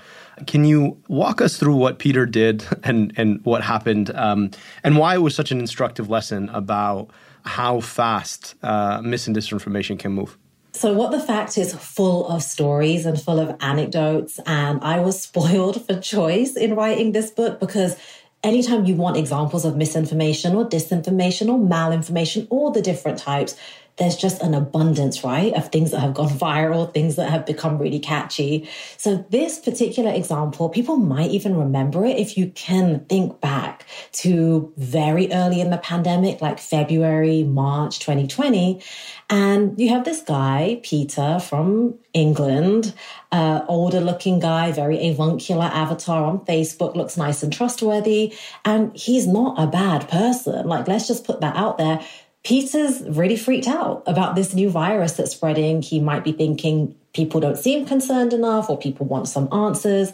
Can 0.46 0.64
you 0.64 0.96
walk 1.08 1.42
us 1.42 1.58
through 1.58 1.76
what 1.76 1.98
Peter 1.98 2.28
did 2.28 2.64
and, 2.84 3.12
and 3.18 3.44
what 3.46 3.64
happened 3.64 4.12
um, 4.14 4.52
and 4.84 4.96
why 4.96 5.16
it 5.16 5.24
was 5.24 5.34
such 5.34 5.52
an 5.52 5.60
instructive 5.60 6.12
lesson 6.12 6.50
about 6.50 7.10
how 7.46 7.80
fast 7.80 8.54
uh, 8.62 9.02
mis 9.04 9.26
and 9.26 9.36
disinformation 9.36 9.98
can 9.98 10.12
move? 10.12 10.38
So, 10.74 10.94
what 10.94 11.12
the 11.12 11.22
fact 11.22 11.58
is 11.58 11.74
full 11.74 12.28
of 12.28 12.44
stories 12.44 13.08
and 13.08 13.20
full 13.20 13.40
of 13.40 13.56
anecdotes. 13.60 14.40
And 14.46 14.84
I 14.84 15.00
was 15.00 15.20
spoiled 15.30 15.84
for 15.88 16.00
choice 16.00 16.56
in 16.56 16.76
writing 16.76 17.12
this 17.12 17.32
book 17.32 17.60
because 17.60 17.96
anytime 18.46 18.86
you 18.86 18.96
want 18.96 19.18
examples 19.18 19.66
of 19.66 19.76
misinformation 19.76 20.56
or 20.56 20.66
disinformation 20.70 21.48
or 21.50 21.58
malinformation, 21.58 22.48
all 22.52 22.70
the 22.72 22.82
different 22.82 23.18
types, 23.18 23.58
there's 23.98 24.18
just 24.18 24.42
an 24.42 24.54
abundance, 24.54 25.24
right, 25.24 25.54
of 25.54 25.70
things 25.70 25.92
that 25.92 26.02
have 26.02 26.14
gone 26.14 26.30
viral, 26.30 26.94
things 26.94 27.16
that 27.16 27.30
have 27.30 27.46
become 27.46 27.78
really 27.78 28.00
catchy. 28.00 28.70
So 28.98 29.26
this 29.30 29.58
particular 29.60 30.12
example, 30.12 30.68
people 30.68 30.98
might 30.98 31.32
even 31.32 31.56
remember 31.56 32.06
it 32.06 32.18
if 32.18 32.38
you 32.38 32.52
can 32.52 33.06
think 33.06 33.40
back 33.40 33.86
to 34.14 34.74
very 34.76 35.32
early 35.32 35.62
in 35.62 35.70
the 35.70 35.78
pandemic, 35.78 36.42
like 36.42 36.60
February, 36.60 37.44
March 37.44 38.00
2020. 38.00 38.82
And 39.30 39.80
you 39.80 39.90
have 39.90 40.04
this 40.04 40.22
guy, 40.22 40.82
Peter 40.84 41.40
from 41.40 41.96
England, 42.14 42.94
uh, 43.32 43.66
older 43.68 44.02
looking 44.02 44.40
guy, 44.40 44.72
very 44.72 45.08
avuncular 45.08 45.66
avatar 45.66 46.24
on 46.24 46.40
Facebook, 46.40 46.96
looks 46.96 47.18
nice 47.18 47.44
and 47.44 47.52
trustworthy. 47.52 48.34
And 48.66 48.96
he's 48.96 49.26
not 49.26 49.56
a 49.58 49.68
bad 49.68 50.10
person. 50.10 50.68
Like, 50.68 50.88
let's 50.88 51.08
just 51.08 51.24
put 51.26 51.42
that 51.42 51.56
out 51.56 51.78
there. 51.78 52.06
Peter's 52.46 53.02
really 53.10 53.36
freaked 53.36 53.68
out 53.68 54.04
about 54.06 54.36
this 54.36 54.54
new 54.54 54.70
virus 54.70 55.14
that's 55.14 55.32
spreading. 55.32 55.82
He 55.82 56.00
might 56.00 56.24
be 56.24 56.32
thinking 56.32 56.96
people 57.14 57.40
don't 57.40 57.58
seem 57.58 57.88
concerned 57.88 58.34
enough 58.34 58.70
or 58.70 58.78
people 58.78 59.08
want 59.08 59.28
some 59.28 59.52
answers. 59.52 60.14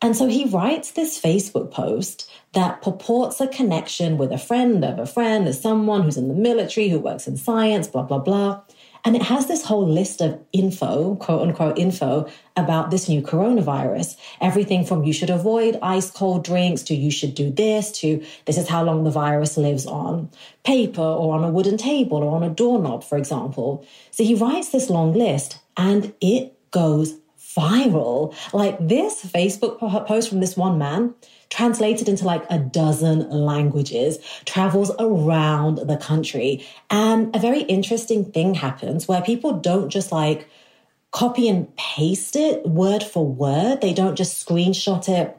And 0.00 0.16
so 0.16 0.28
he 0.28 0.44
writes 0.44 0.92
this 0.92 1.20
Facebook 1.20 1.72
post 1.72 2.30
that 2.52 2.80
purports 2.80 3.40
a 3.40 3.48
connection 3.48 4.18
with 4.18 4.30
a 4.30 4.38
friend 4.38 4.84
of 4.84 5.00
a 5.00 5.06
friend, 5.06 5.48
as 5.48 5.60
someone 5.60 6.02
who's 6.02 6.16
in 6.16 6.28
the 6.28 6.34
military, 6.34 6.88
who 6.88 7.00
works 7.00 7.26
in 7.26 7.36
science, 7.36 7.88
blah, 7.88 8.02
blah, 8.02 8.18
blah. 8.18 8.60
And 9.04 9.14
it 9.14 9.22
has 9.22 9.46
this 9.46 9.64
whole 9.64 9.86
list 9.86 10.22
of 10.22 10.40
info, 10.52 11.16
quote 11.16 11.42
unquote 11.42 11.78
info, 11.78 12.26
about 12.56 12.90
this 12.90 13.08
new 13.08 13.20
coronavirus. 13.20 14.16
Everything 14.40 14.84
from 14.84 15.04
you 15.04 15.12
should 15.12 15.28
avoid 15.28 15.78
ice 15.82 16.10
cold 16.10 16.42
drinks 16.44 16.82
to 16.84 16.94
you 16.94 17.10
should 17.10 17.34
do 17.34 17.50
this 17.50 17.92
to 18.00 18.24
this 18.46 18.56
is 18.56 18.68
how 18.68 18.82
long 18.82 19.04
the 19.04 19.10
virus 19.10 19.58
lives 19.58 19.84
on 19.84 20.30
paper 20.64 21.02
or 21.02 21.34
on 21.34 21.44
a 21.44 21.50
wooden 21.50 21.76
table 21.76 22.18
or 22.18 22.34
on 22.34 22.42
a 22.42 22.50
doorknob, 22.50 23.04
for 23.04 23.18
example. 23.18 23.86
So 24.10 24.24
he 24.24 24.34
writes 24.34 24.70
this 24.70 24.88
long 24.88 25.12
list 25.12 25.58
and 25.76 26.14
it 26.22 26.56
goes 26.70 27.14
viral. 27.56 28.34
Like 28.52 28.76
this 28.80 29.24
Facebook 29.24 29.78
post 30.06 30.28
from 30.28 30.40
this 30.40 30.56
one 30.56 30.78
man 30.78 31.14
translated 31.54 32.08
into 32.08 32.24
like 32.24 32.44
a 32.50 32.58
dozen 32.58 33.30
languages, 33.30 34.18
travels 34.44 34.90
around 34.98 35.78
the 35.78 35.96
country. 35.96 36.66
And 36.90 37.34
a 37.34 37.38
very 37.38 37.60
interesting 37.60 38.24
thing 38.24 38.54
happens 38.54 39.06
where 39.06 39.22
people 39.22 39.60
don't 39.60 39.88
just 39.88 40.10
like 40.10 40.48
copy 41.12 41.48
and 41.48 41.74
paste 41.76 42.34
it 42.34 42.66
word 42.66 43.04
for 43.04 43.24
word. 43.24 43.80
They 43.80 43.92
don't 43.92 44.16
just 44.16 44.44
screenshot 44.44 45.08
it 45.08 45.36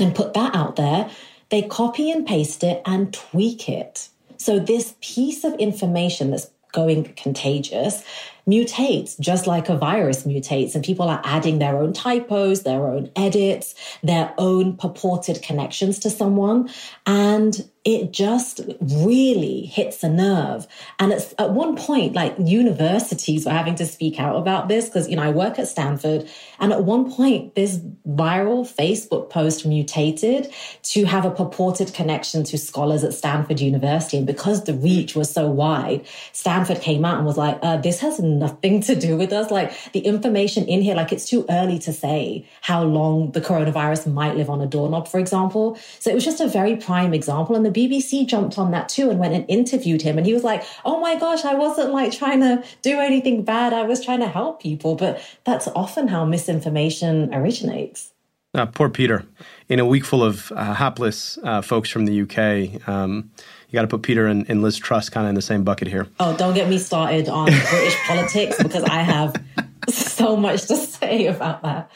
and 0.00 0.14
put 0.14 0.32
that 0.32 0.56
out 0.56 0.76
there. 0.76 1.10
They 1.50 1.60
copy 1.60 2.10
and 2.10 2.26
paste 2.26 2.64
it 2.64 2.80
and 2.86 3.12
tweak 3.12 3.68
it. 3.68 4.08
So 4.38 4.58
this 4.58 4.94
piece 5.02 5.44
of 5.44 5.52
information 5.56 6.30
that's 6.30 6.50
going 6.72 7.04
contagious 7.12 8.02
mutates 8.48 9.18
just 9.20 9.46
like 9.46 9.68
a 9.68 9.76
virus 9.76 10.24
mutates 10.24 10.74
and 10.74 10.84
people 10.84 11.08
are 11.08 11.20
adding 11.24 11.58
their 11.58 11.76
own 11.76 11.92
typos, 11.92 12.62
their 12.62 12.86
own 12.86 13.10
edits, 13.16 13.74
their 14.02 14.34
own 14.38 14.76
purported 14.76 15.42
connections 15.42 15.98
to 16.00 16.10
someone. 16.10 16.68
And 17.06 17.68
it 17.84 18.12
just 18.12 18.60
really 18.80 19.62
hits 19.62 20.04
a 20.04 20.08
nerve. 20.08 20.68
And 21.00 21.12
it's 21.12 21.34
at 21.38 21.50
one 21.50 21.76
point, 21.76 22.14
like 22.14 22.34
universities 22.38 23.44
were 23.44 23.50
having 23.50 23.74
to 23.76 23.86
speak 23.86 24.20
out 24.20 24.36
about 24.36 24.68
this 24.68 24.86
because, 24.86 25.08
you 25.08 25.16
know, 25.16 25.22
I 25.22 25.30
work 25.30 25.58
at 25.58 25.66
Stanford. 25.66 26.28
And 26.60 26.72
at 26.72 26.84
one 26.84 27.10
point, 27.10 27.56
this 27.56 27.78
viral 28.08 28.62
Facebook 28.64 29.30
post 29.30 29.66
mutated 29.66 30.52
to 30.84 31.04
have 31.06 31.24
a 31.24 31.30
purported 31.30 31.92
connection 31.92 32.44
to 32.44 32.58
scholars 32.58 33.02
at 33.02 33.14
Stanford 33.14 33.58
University. 33.58 34.18
And 34.18 34.26
because 34.28 34.62
the 34.62 34.74
reach 34.74 35.16
was 35.16 35.32
so 35.32 35.50
wide, 35.50 36.06
Stanford 36.30 36.80
came 36.80 37.04
out 37.04 37.16
and 37.16 37.26
was 37.26 37.36
like, 37.36 37.58
uh, 37.62 37.78
this 37.78 37.98
has 37.98 38.20
nothing 38.38 38.80
to 38.82 38.94
do 38.94 39.16
with 39.16 39.32
us. 39.32 39.50
Like 39.50 39.72
the 39.92 40.00
information 40.00 40.66
in 40.66 40.82
here, 40.82 40.94
like 40.94 41.12
it's 41.12 41.28
too 41.28 41.44
early 41.50 41.78
to 41.80 41.92
say 41.92 42.46
how 42.60 42.82
long 42.82 43.32
the 43.32 43.40
coronavirus 43.40 44.12
might 44.12 44.36
live 44.36 44.50
on 44.50 44.60
a 44.60 44.66
doorknob, 44.66 45.08
for 45.08 45.18
example. 45.18 45.78
So 45.98 46.10
it 46.10 46.14
was 46.14 46.24
just 46.24 46.40
a 46.40 46.48
very 46.48 46.76
prime 46.76 47.14
example. 47.14 47.56
And 47.56 47.64
the 47.64 47.70
BBC 47.70 48.26
jumped 48.26 48.58
on 48.58 48.70
that 48.72 48.88
too 48.88 49.10
and 49.10 49.18
went 49.18 49.34
and 49.34 49.44
interviewed 49.48 50.02
him. 50.02 50.18
And 50.18 50.26
he 50.26 50.34
was 50.34 50.44
like, 50.44 50.64
oh 50.84 51.00
my 51.00 51.18
gosh, 51.18 51.44
I 51.44 51.54
wasn't 51.54 51.92
like 51.92 52.12
trying 52.12 52.40
to 52.40 52.62
do 52.82 52.98
anything 52.98 53.42
bad. 53.42 53.72
I 53.72 53.82
was 53.82 54.04
trying 54.04 54.20
to 54.20 54.28
help 54.28 54.62
people. 54.62 54.94
But 54.94 55.22
that's 55.44 55.68
often 55.68 56.08
how 56.08 56.24
misinformation 56.24 57.34
originates. 57.34 58.12
Uh, 58.54 58.66
poor 58.66 58.90
Peter. 58.90 59.24
In 59.68 59.78
a 59.78 59.86
week 59.86 60.04
full 60.04 60.22
of 60.22 60.52
uh, 60.52 60.74
hapless 60.74 61.38
uh, 61.42 61.62
folks 61.62 61.88
from 61.88 62.04
the 62.04 62.22
UK, 62.22 62.86
um, 62.86 63.30
you 63.72 63.78
got 63.78 63.82
to 63.82 63.88
put 63.88 64.02
Peter 64.02 64.26
and, 64.26 64.48
and 64.50 64.60
Liz 64.60 64.76
Truss 64.76 65.08
kind 65.08 65.24
of 65.26 65.30
in 65.30 65.34
the 65.34 65.42
same 65.42 65.64
bucket 65.64 65.88
here. 65.88 66.06
Oh, 66.20 66.36
don't 66.36 66.54
get 66.54 66.68
me 66.68 66.76
started 66.76 67.26
on 67.26 67.46
British 67.70 67.96
politics 68.06 68.62
because 68.62 68.84
I 68.84 69.00
have 69.00 69.34
so 69.88 70.36
much 70.36 70.66
to 70.66 70.76
say 70.76 71.26
about 71.26 71.62
that. 71.62 71.90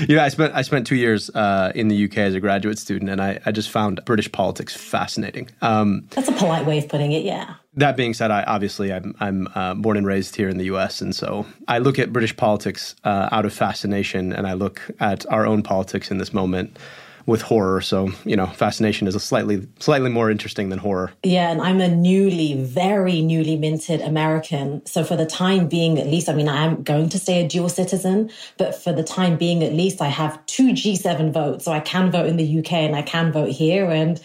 you 0.00 0.16
know, 0.16 0.22
I 0.22 0.28
spent 0.28 0.54
I 0.54 0.62
spent 0.62 0.86
two 0.86 0.96
years 0.96 1.30
uh, 1.30 1.72
in 1.74 1.88
the 1.88 2.04
UK 2.04 2.18
as 2.18 2.34
a 2.34 2.40
graduate 2.40 2.78
student, 2.78 3.10
and 3.10 3.22
I, 3.22 3.40
I 3.46 3.52
just 3.52 3.70
found 3.70 4.04
British 4.04 4.30
politics 4.30 4.76
fascinating. 4.76 5.48
Um, 5.62 6.08
That's 6.10 6.28
a 6.28 6.32
polite 6.32 6.66
way 6.66 6.78
of 6.78 6.88
putting 6.88 7.12
it, 7.12 7.24
yeah. 7.24 7.54
That 7.74 7.96
being 7.96 8.12
said, 8.12 8.30
I 8.30 8.42
obviously 8.42 8.92
I'm 8.92 9.14
I'm 9.20 9.48
uh, 9.54 9.74
born 9.74 9.96
and 9.96 10.06
raised 10.06 10.36
here 10.36 10.48
in 10.48 10.58
the 10.58 10.64
U.S., 10.64 11.00
and 11.00 11.14
so 11.14 11.46
I 11.68 11.78
look 11.78 11.98
at 11.98 12.12
British 12.12 12.36
politics 12.36 12.96
uh, 13.04 13.28
out 13.32 13.46
of 13.46 13.54
fascination, 13.54 14.32
and 14.32 14.46
I 14.46 14.52
look 14.54 14.82
at 15.00 15.24
our 15.32 15.46
own 15.46 15.62
politics 15.62 16.10
in 16.10 16.18
this 16.18 16.34
moment 16.34 16.76
with 17.26 17.42
horror. 17.42 17.80
So, 17.80 18.10
you 18.24 18.36
know, 18.36 18.46
fascination 18.46 19.06
is 19.06 19.14
a 19.14 19.20
slightly 19.20 19.66
slightly 19.78 20.10
more 20.10 20.30
interesting 20.30 20.68
than 20.68 20.78
horror. 20.78 21.12
Yeah, 21.22 21.50
and 21.50 21.60
I'm 21.60 21.80
a 21.80 21.88
newly, 21.88 22.54
very 22.62 23.20
newly 23.20 23.56
minted 23.56 24.00
American. 24.00 24.84
So 24.86 25.04
for 25.04 25.16
the 25.16 25.26
time 25.26 25.68
being, 25.68 25.98
at 25.98 26.06
least, 26.06 26.28
I 26.28 26.34
mean, 26.34 26.48
I 26.48 26.64
am 26.64 26.82
going 26.82 27.08
to 27.10 27.18
stay 27.18 27.44
a 27.44 27.48
dual 27.48 27.68
citizen, 27.68 28.30
but 28.58 28.74
for 28.74 28.92
the 28.92 29.04
time 29.04 29.36
being, 29.36 29.62
at 29.62 29.72
least, 29.72 30.00
I 30.00 30.08
have 30.08 30.44
two 30.46 30.72
G7 30.72 31.32
votes. 31.32 31.64
So 31.64 31.72
I 31.72 31.80
can 31.80 32.10
vote 32.10 32.26
in 32.26 32.36
the 32.36 32.58
UK 32.58 32.72
and 32.72 32.96
I 32.96 33.02
can 33.02 33.32
vote 33.32 33.50
here. 33.50 33.90
And 33.90 34.20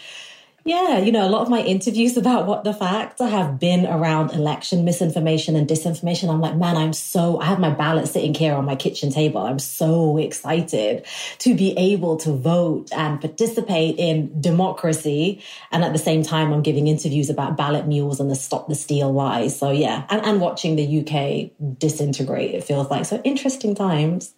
yeah, 0.68 0.98
you 0.98 1.10
know, 1.10 1.26
a 1.26 1.30
lot 1.30 1.42
of 1.42 1.48
my 1.48 1.62
interviews 1.62 2.16
about 2.22 2.46
what 2.46 2.64
the 2.64 2.74
facts 2.74 3.20
have 3.20 3.58
been 3.58 3.86
around 3.86 4.32
election 4.32 4.84
misinformation 4.84 5.56
and 5.56 5.66
disinformation. 5.66 6.28
I'm 6.28 6.40
like, 6.40 6.56
man, 6.56 6.76
I'm 6.76 6.92
so, 6.92 7.40
I 7.40 7.46
have 7.46 7.58
my 7.58 7.70
ballot 7.70 8.08
sitting 8.08 8.34
here 8.34 8.54
on 8.54 8.64
my 8.64 8.76
kitchen 8.76 9.10
table. 9.10 9.40
I'm 9.40 9.58
so 9.58 10.18
excited 10.18 11.06
to 11.38 11.54
be 11.54 11.76
able 11.76 12.18
to 12.18 12.32
vote 12.32 12.88
and 12.92 13.20
participate 13.20 13.96
in 13.98 14.40
democracy. 14.40 15.42
And 15.72 15.84
at 15.84 15.92
the 15.92 15.98
same 15.98 16.22
time, 16.22 16.52
I'm 16.52 16.62
giving 16.62 16.86
interviews 16.86 17.30
about 17.30 17.56
ballot 17.56 17.86
mules 17.86 18.20
and 18.20 18.30
the 18.30 18.36
stop 18.36 18.68
the 18.68 18.74
steal 18.74 19.12
lies. 19.12 19.58
So 19.58 19.70
yeah, 19.70 20.06
and, 20.10 20.24
and 20.24 20.40
watching 20.40 20.76
the 20.76 21.00
UK 21.00 21.78
disintegrate, 21.78 22.54
it 22.54 22.64
feels 22.64 22.90
like. 22.90 23.06
So 23.06 23.20
interesting 23.24 23.74
times. 23.74 24.34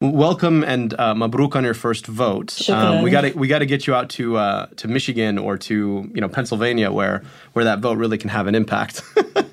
Welcome 0.00 0.62
and 0.62 0.94
uh, 0.94 1.12
mabruk 1.14 1.56
on 1.56 1.64
your 1.64 1.74
first 1.74 2.06
vote. 2.06 2.52
Um, 2.70 3.02
we 3.02 3.10
got 3.10 3.22
to 3.22 3.32
we 3.32 3.48
got 3.48 3.58
to 3.58 3.66
get 3.66 3.88
you 3.88 3.96
out 3.96 4.10
to 4.10 4.36
uh, 4.36 4.66
to 4.76 4.86
Michigan 4.86 5.38
or 5.38 5.58
to 5.58 6.08
you 6.14 6.20
know 6.20 6.28
Pennsylvania 6.28 6.92
where 6.92 7.24
where 7.54 7.64
that 7.64 7.80
vote 7.80 7.98
really 7.98 8.16
can 8.16 8.30
have 8.30 8.46
an 8.46 8.54
impact. 8.54 9.02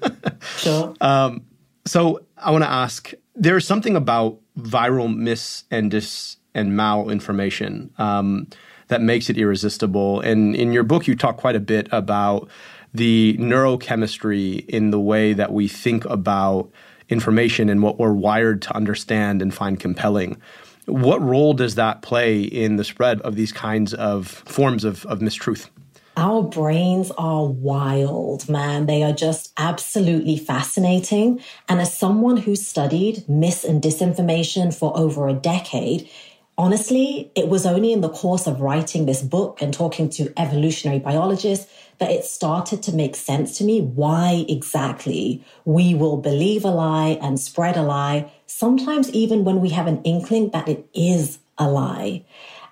sure. 0.57 0.93
Um, 1.01 1.47
so 1.87 2.23
I 2.37 2.51
want 2.51 2.63
to 2.63 2.69
ask: 2.69 3.11
there 3.33 3.57
is 3.57 3.65
something 3.65 3.95
about 3.95 4.39
viral 4.55 5.11
mis 5.15 5.63
and 5.71 5.89
dis 5.89 6.37
and 6.53 6.73
malinformation 6.73 7.99
um, 7.99 8.45
that 8.89 9.01
makes 9.01 9.31
it 9.31 9.39
irresistible. 9.39 10.19
And 10.19 10.55
in 10.55 10.71
your 10.71 10.83
book, 10.83 11.07
you 11.07 11.15
talk 11.15 11.37
quite 11.37 11.55
a 11.55 11.59
bit 11.59 11.87
about 11.91 12.49
the 12.93 13.35
neurochemistry 13.39 14.63
in 14.67 14.91
the 14.91 14.99
way 14.99 15.33
that 15.33 15.51
we 15.51 15.67
think 15.67 16.05
about 16.05 16.69
information 17.09 17.69
and 17.69 17.81
what 17.81 17.99
we're 17.99 18.13
wired 18.13 18.61
to 18.63 18.75
understand 18.75 19.41
and 19.41 19.53
find 19.53 19.79
compelling. 19.79 20.41
What 20.85 21.21
role 21.21 21.53
does 21.53 21.75
that 21.75 22.01
play 22.01 22.41
in 22.41 22.75
the 22.75 22.83
spread 22.83 23.21
of 23.21 23.35
these 23.35 23.51
kinds 23.51 23.93
of 23.93 24.27
forms 24.27 24.83
of, 24.83 25.05
of 25.07 25.19
mistruth? 25.19 25.69
Our 26.17 26.43
brains 26.43 27.11
are 27.17 27.45
wild, 27.45 28.47
man. 28.47 28.85
They 28.85 29.03
are 29.03 29.11
just 29.11 29.51
absolutely 29.57 30.37
fascinating. 30.37 31.41
And 31.67 31.81
as 31.81 31.97
someone 31.97 32.37
who 32.37 32.55
studied 32.55 33.27
mis 33.27 33.65
and 33.65 33.81
disinformation 33.81 34.73
for 34.73 34.97
over 34.97 35.27
a 35.27 35.33
decade, 35.33 36.09
honestly, 36.57 37.31
it 37.35 37.49
was 37.49 37.65
only 37.65 37.91
in 37.91 37.99
the 37.99 38.09
course 38.09 38.47
of 38.47 38.61
writing 38.61 39.05
this 39.05 39.21
book 39.21 39.61
and 39.61 39.73
talking 39.73 40.09
to 40.11 40.31
evolutionary 40.39 40.99
biologists 40.99 41.69
that 41.99 42.11
it 42.11 42.25
started 42.25 42.83
to 42.83 42.95
make 42.95 43.15
sense 43.15 43.57
to 43.57 43.63
me 43.63 43.81
why 43.81 44.45
exactly 44.49 45.43
we 45.63 45.95
will 45.95 46.17
believe 46.17 46.65
a 46.65 46.69
lie 46.69 47.17
and 47.21 47.39
spread 47.39 47.77
a 47.77 47.81
lie, 47.81 48.31
sometimes 48.45 49.09
even 49.11 49.43
when 49.43 49.61
we 49.61 49.69
have 49.69 49.87
an 49.87 50.01
inkling 50.03 50.49
that 50.51 50.67
it 50.67 50.87
is 50.93 51.39
a 51.57 51.69
lie. 51.69 52.23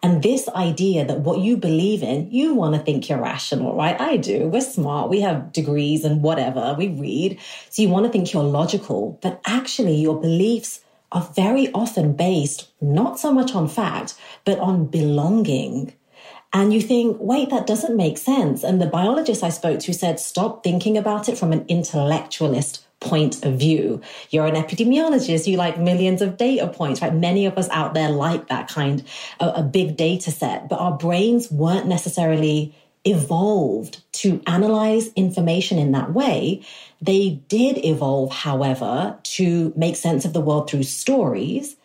And 0.02 0.22
this 0.22 0.50
idea 0.50 1.06
that 1.06 1.22
what 1.22 1.40
you 1.40 1.56
believe 1.56 2.04
in, 2.04 2.30
you 2.30 2.54
want 2.54 2.76
to 2.76 2.82
think 2.82 3.08
you're 3.08 3.22
rational, 3.22 3.74
right? 3.74 4.00
I 4.00 4.18
do. 4.18 4.50
We're 4.50 4.60
smart. 4.60 5.10
We 5.10 5.22
have 5.22 5.54
degrees 5.54 6.04
and 6.04 6.22
whatever. 6.22 6.76
We 6.78 6.90
read. 6.90 7.40
So 7.70 7.82
you 7.82 7.88
want 7.88 8.06
to 8.06 8.12
think 8.12 8.34
you're 8.34 8.44
logical, 8.44 9.18
but 9.22 9.40
actually 9.46 9.96
your 9.96 10.20
beliefs 10.20 10.82
are 11.14 11.32
very 11.36 11.72
often 11.74 12.14
based 12.14 12.70
not 12.82 13.18
so 13.18 13.32
much 13.32 13.56
on 13.56 13.70
fact, 13.70 14.16
but 14.44 14.60
on 14.60 14.88
belonging. 14.88 15.94
And 16.56 16.72
you 16.72 16.82
think, 16.82 17.18
wait, 17.20 17.50
that 17.50 17.66
doesn't 17.66 17.98
make 17.98 18.20
sense. 18.20 18.64
And 18.64 18.80
the 18.80 18.86
biologist 18.86 19.44
I 19.44 19.50
spoke 19.50 19.80
to 19.82 19.94
said, 19.94 20.20
stop 20.20 20.64
thinking 20.64 20.98
about 20.98 21.28
it 21.28 21.38
from 21.38 21.52
an 21.52 21.66
intellectualist 21.68 22.86
point 23.00 23.44
of 23.44 23.58
view. 23.60 24.02
You're 24.30 24.46
an 24.46 24.56
epidemiologist, 24.56 25.48
you 25.48 25.58
like 25.58 25.80
millions 25.80 26.22
of 26.22 26.38
data 26.38 26.68
points, 26.68 27.02
right? 27.02 27.14
Many 27.14 27.48
of 27.48 27.58
us 27.58 27.68
out 27.70 27.96
there 27.96 28.10
like 28.10 28.48
that 28.48 28.70
kind 28.70 29.04
of 29.40 29.58
a 29.58 29.64
big 29.64 29.98
data 29.98 30.32
set, 30.32 30.70
but 30.70 30.80
our 30.80 30.96
brains 30.96 31.52
weren't 31.52 31.88
necessarily 31.88 32.76
evolved 33.04 34.02
to 34.14 34.42
analyze 34.48 35.12
information 35.14 35.78
in 35.78 35.92
that 35.92 36.14
way. 36.14 36.64
They 37.02 37.42
did 37.50 37.84
evolve, 37.84 38.32
however, 38.32 39.18
to 39.24 39.74
make 39.76 39.98
sense 39.98 40.24
of 40.24 40.34
the 40.34 40.40
world 40.40 40.70
through 40.70 40.84
stories 40.84 41.76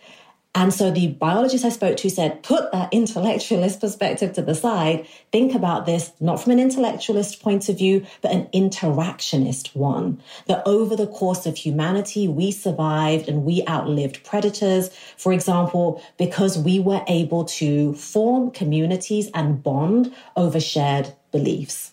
and 0.54 0.72
so 0.72 0.90
the 0.90 1.08
biologist 1.08 1.64
I 1.64 1.68
spoke 1.68 1.96
to 1.98 2.10
said, 2.10 2.42
put 2.42 2.72
that 2.72 2.92
intellectualist 2.92 3.80
perspective 3.80 4.32
to 4.32 4.42
the 4.42 4.54
side. 4.54 5.06
Think 5.30 5.54
about 5.54 5.86
this 5.86 6.10
not 6.20 6.40
from 6.40 6.52
an 6.52 6.58
intellectualist 6.58 7.40
point 7.42 7.68
of 7.68 7.78
view, 7.78 8.06
but 8.22 8.32
an 8.32 8.46
interactionist 8.46 9.76
one. 9.76 10.20
That 10.46 10.62
over 10.66 10.96
the 10.96 11.06
course 11.06 11.46
of 11.46 11.56
humanity, 11.56 12.26
we 12.26 12.50
survived 12.50 13.28
and 13.28 13.44
we 13.44 13.62
outlived 13.68 14.24
predators. 14.24 14.88
For 15.16 15.32
example, 15.32 16.02
because 16.16 16.58
we 16.58 16.80
were 16.80 17.04
able 17.06 17.44
to 17.44 17.94
form 17.94 18.50
communities 18.50 19.30
and 19.34 19.62
bond 19.62 20.14
over 20.34 20.60
shared 20.60 21.14
beliefs. 21.30 21.92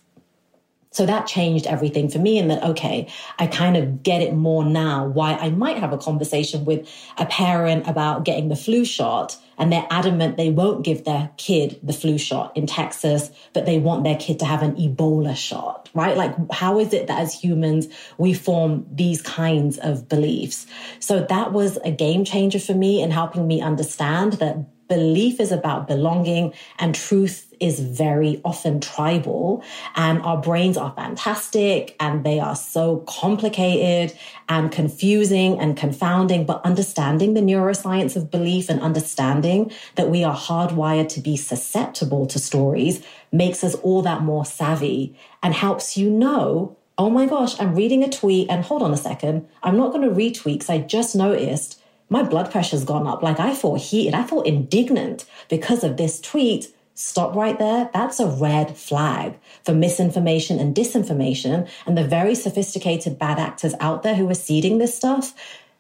So 0.96 1.06
that 1.06 1.28
changed 1.28 1.68
everything 1.68 2.08
for 2.10 2.20
me. 2.20 2.40
And 2.40 2.50
that, 2.50 2.64
okay, 2.64 3.08
I 3.38 3.48
kind 3.48 3.76
of 3.76 4.02
get 4.02 4.22
it 4.22 4.34
more 4.34 4.64
now 4.64 5.06
why 5.06 5.34
I 5.34 5.50
might 5.50 5.78
have 5.78 5.92
a 5.92 5.98
conversation 5.98 6.64
with 6.64 6.90
a 7.18 7.26
parent 7.26 7.86
about 7.86 8.24
getting 8.24 8.48
the 8.48 8.56
flu 8.56 8.86
shot 8.86 9.38
and 9.58 9.72
they're 9.72 9.88
adamant 9.90 10.38
they 10.38 10.50
won't 10.50 10.84
give 10.86 11.04
their 11.04 11.32
kid 11.36 11.80
the 11.84 11.92
flu 11.92 12.18
shot 12.18 12.56
in 12.56 12.66
Texas, 12.66 13.30
but 13.52 13.66
they 13.66 13.78
want 13.78 14.06
their 14.06 14.16
kid 14.16 14.40
to 14.40 14.46
have 14.46 14.62
an 14.62 14.76
Ebola 14.76 15.36
shot, 15.36 15.90
right? 15.94 16.16
Like, 16.16 16.34
how 16.52 16.80
is 16.80 16.94
it 16.94 17.08
that 17.08 17.20
as 17.20 17.34
humans, 17.34 17.88
we 18.18 18.34
form 18.34 18.86
these 18.90 19.22
kinds 19.22 19.78
of 19.78 20.08
beliefs? 20.08 20.66
So 21.00 21.26
that 21.28 21.52
was 21.52 21.78
a 21.84 21.92
game 21.92 22.24
changer 22.24 22.60
for 22.60 22.74
me 22.74 23.02
in 23.02 23.12
helping 23.12 23.48
me 23.48 23.62
understand 23.62 24.34
that 24.34 24.58
belief 24.88 25.40
is 25.40 25.52
about 25.52 25.88
belonging 25.88 26.54
and 26.80 26.94
truth 26.94 27.54
is 27.60 27.80
very 27.80 28.42
often 28.44 28.80
tribal. 28.80 29.64
And 29.96 30.22
our 30.22 30.38
brains 30.38 30.78
are 30.78 30.94
fantastic 30.96 31.96
and 32.00 32.24
they 32.24 32.40
are 32.40 32.56
so 32.56 32.98
complicated 33.08 34.18
and 34.50 34.72
confusing 34.72 35.60
and 35.60 35.78
confounding. 35.78 36.46
But 36.46 36.64
understanding 36.66 37.34
the 37.34 37.42
neuroscience 37.42 38.16
of 38.16 38.32
belief 38.32 38.70
and 38.70 38.82
understanding 38.82 39.72
that 39.96 40.10
we 40.10 40.24
are 40.24 40.36
hardwired 40.36 41.10
to 41.10 41.22
be 41.22 41.38
susceptible 41.38 42.26
to 42.28 42.40
stories 42.40 43.06
makes 43.32 43.64
us 43.64 43.76
all 43.76 44.02
that 44.04 44.22
more 44.22 44.46
savvy 44.46 45.18
and 45.42 45.54
helps 45.54 45.98
you 45.98 46.10
know 46.10 46.76
oh 46.98 47.10
my 47.10 47.26
gosh 47.26 47.60
i'm 47.60 47.76
reading 47.76 48.04
a 48.04 48.10
tweet 48.10 48.50
and 48.50 48.64
hold 48.64 48.82
on 48.82 48.94
a 48.94 48.98
second 48.98 49.46
i'm 49.64 49.76
not 49.76 49.92
going 49.92 50.08
to 50.08 50.16
retweet 50.16 50.54
because 50.54 50.70
i 50.70 50.78
just 50.78 51.16
noticed 51.16 51.82
my 52.10 52.24
blood 52.24 52.52
pressure's 52.52 52.84
gone 52.84 53.08
up. 53.08 53.24
Like 53.24 53.40
I 53.40 53.54
felt 53.54 53.82
heated. 53.82 54.14
I 54.14 54.24
felt 54.24 54.48
indignant 54.48 55.26
because 55.50 55.84
of 55.84 55.98
this 55.98 56.20
tweet. 56.20 56.68
Stop 56.94 57.36
right 57.36 57.60
there. 57.60 57.90
That's 57.94 58.20
a 58.20 58.28
red 58.28 58.78
flag 58.78 59.38
for 59.64 59.74
misinformation 59.74 60.60
and 60.60 60.74
disinformation. 60.74 61.68
And 61.86 61.98
the 61.98 62.08
very 62.08 62.36
sophisticated 62.36 63.20
bad 63.20 63.38
actors 63.38 63.74
out 63.80 64.04
there 64.04 64.16
who 64.16 64.30
are 64.30 64.36
seeding 64.36 64.78
this 64.78 64.96
stuff, 64.96 65.34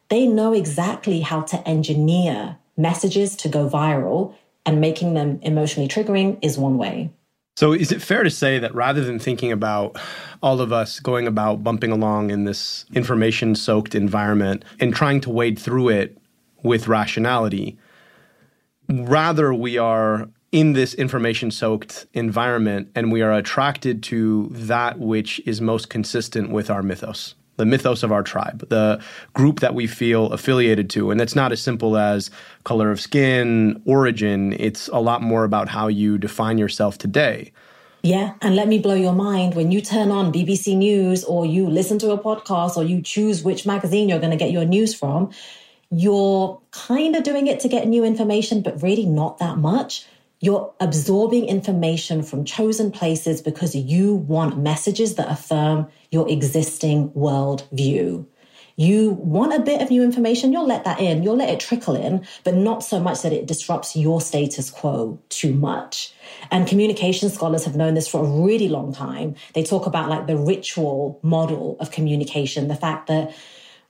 they 0.10 0.27
know 0.27 0.53
exactly 0.53 1.22
how 1.22 1.41
to 1.41 1.67
engineer 1.67 2.58
messages 2.75 3.36
to 3.38 3.50
go 3.50 3.70
viral 3.70 4.36
and 4.65 4.82
making 4.82 5.13
them 5.13 5.39
emotionally 5.41 5.88
triggering 5.88 6.38
is 6.41 6.58
one 6.58 6.77
way. 6.77 7.12
So, 7.58 7.72
is 7.72 7.94
it 7.94 8.02
fair 8.02 8.24
to 8.24 8.30
say 8.30 8.60
that 8.60 8.76
rather 8.76 9.06
than 9.06 9.18
thinking 9.18 9.50
about 9.50 9.98
all 10.44 10.60
of 10.60 10.74
us 10.74 11.00
going 11.00 11.26
about 11.26 11.64
bumping 11.64 11.90
along 11.90 12.30
in 12.30 12.44
this 12.44 12.86
information 12.94 13.56
soaked 13.56 13.96
environment 13.96 14.66
and 14.82 14.94
trying 14.94 15.22
to 15.22 15.30
wade 15.30 15.58
through 15.58 15.88
it 15.88 16.18
with 16.64 16.90
rationality, 16.90 17.78
rather 18.90 19.54
we 19.54 19.78
are 19.78 20.28
in 20.52 20.74
this 20.74 20.96
information 20.96 21.50
soaked 21.50 22.08
environment 22.14 22.92
and 22.94 23.10
we 23.10 23.22
are 23.22 23.32
attracted 23.32 24.04
to 24.04 24.50
that 24.52 25.00
which 25.00 25.42
is 25.46 25.62
most 25.62 25.90
consistent 25.90 26.50
with 26.50 26.70
our 26.70 26.84
mythos? 26.84 27.36
The 27.58 27.66
mythos 27.66 28.04
of 28.04 28.12
our 28.12 28.24
tribe, 28.24 28.68
the 28.70 29.02
group 29.34 29.60
that 29.62 29.74
we 29.74 29.88
feel 29.88 30.28
affiliated 30.34 30.90
to. 30.92 31.12
And 31.12 31.22
it's 31.22 31.36
not 31.36 31.52
as 31.52 31.62
simple 31.62 31.98
as 31.98 32.30
color 32.64 32.92
of 32.92 33.00
skin, 33.00 33.82
origin. 33.86 34.54
It's 34.54 34.88
a 34.90 35.00
lot 35.00 35.22
more 35.22 35.44
about 35.44 35.70
how 35.70 35.88
you 35.88 36.18
define 36.18 36.58
yourself 36.58 36.98
today. 36.98 37.52
Yeah. 38.04 38.34
And 38.42 38.56
let 38.56 38.68
me 38.68 38.78
blow 38.78 38.94
your 38.94 39.14
mind. 39.14 39.56
When 39.56 39.72
you 39.72 39.82
turn 39.82 40.12
on 40.12 40.32
BBC 40.32 40.78
News 40.78 41.24
or 41.24 41.46
you 41.46 41.68
listen 41.68 41.98
to 42.00 42.12
a 42.12 42.20
podcast 42.20 42.78
or 42.78 42.84
you 42.84 43.02
choose 43.02 43.44
which 43.44 43.66
magazine 43.66 44.10
you're 44.10 44.20
going 44.20 44.32
to 44.32 44.38
get 44.38 44.52
your 44.52 44.66
news 44.66 44.94
from, 44.94 45.32
you're 45.90 46.62
kind 46.72 47.16
of 47.16 47.24
doing 47.24 47.48
it 47.48 47.62
to 47.62 47.68
get 47.68 47.88
new 47.88 48.04
information, 48.04 48.62
but 48.62 48.82
really 48.84 49.06
not 49.06 49.40
that 49.40 49.58
much. 49.58 50.06
You're 50.39 50.74
absorbing 50.80 51.46
information 51.46 52.22
from 52.22 52.46
chosen 52.46 52.92
places 52.92 53.42
because 53.42 53.75
you 53.75 54.15
want 54.15 54.58
messages 54.58 55.15
that 55.15 55.32
affirm 55.32 55.88
your 56.12 56.30
existing 56.30 57.10
worldview. 57.12 58.25
You 58.77 59.12
want 59.12 59.54
a 59.54 59.62
bit 59.62 59.82
of 59.82 59.89
new 59.89 60.04
information, 60.04 60.51
you'll 60.51 60.68
let 60.68 60.84
that 60.84 61.00
in, 61.00 61.24
you'll 61.24 61.38
let 61.38 61.50
it 61.50 61.62
trickle 61.62 61.96
in, 61.96 62.27
but 62.44 62.56
not 62.56 62.84
so 62.84 63.00
much 63.00 63.22
that 63.22 63.32
it 63.32 63.46
disrupts 63.46 63.96
your 63.96 64.20
status 64.20 64.70
quo 64.70 65.18
too 65.30 65.54
much. 65.54 66.13
And 66.51 66.68
communication 66.68 67.30
scholars 67.30 67.63
have 67.63 67.77
known 67.77 67.94
this 67.94 68.10
for 68.10 68.20
a 68.20 68.27
really 68.27 68.68
long 68.68 68.94
time. 68.94 69.36
They 69.54 69.63
talk 69.63 69.86
about 69.86 70.10
like 70.10 70.27
the 70.27 70.36
ritual 70.36 71.20
model 71.24 71.77
of 71.80 71.92
communication, 71.92 72.68
the 72.68 72.75
fact 72.75 73.08
that 73.08 73.34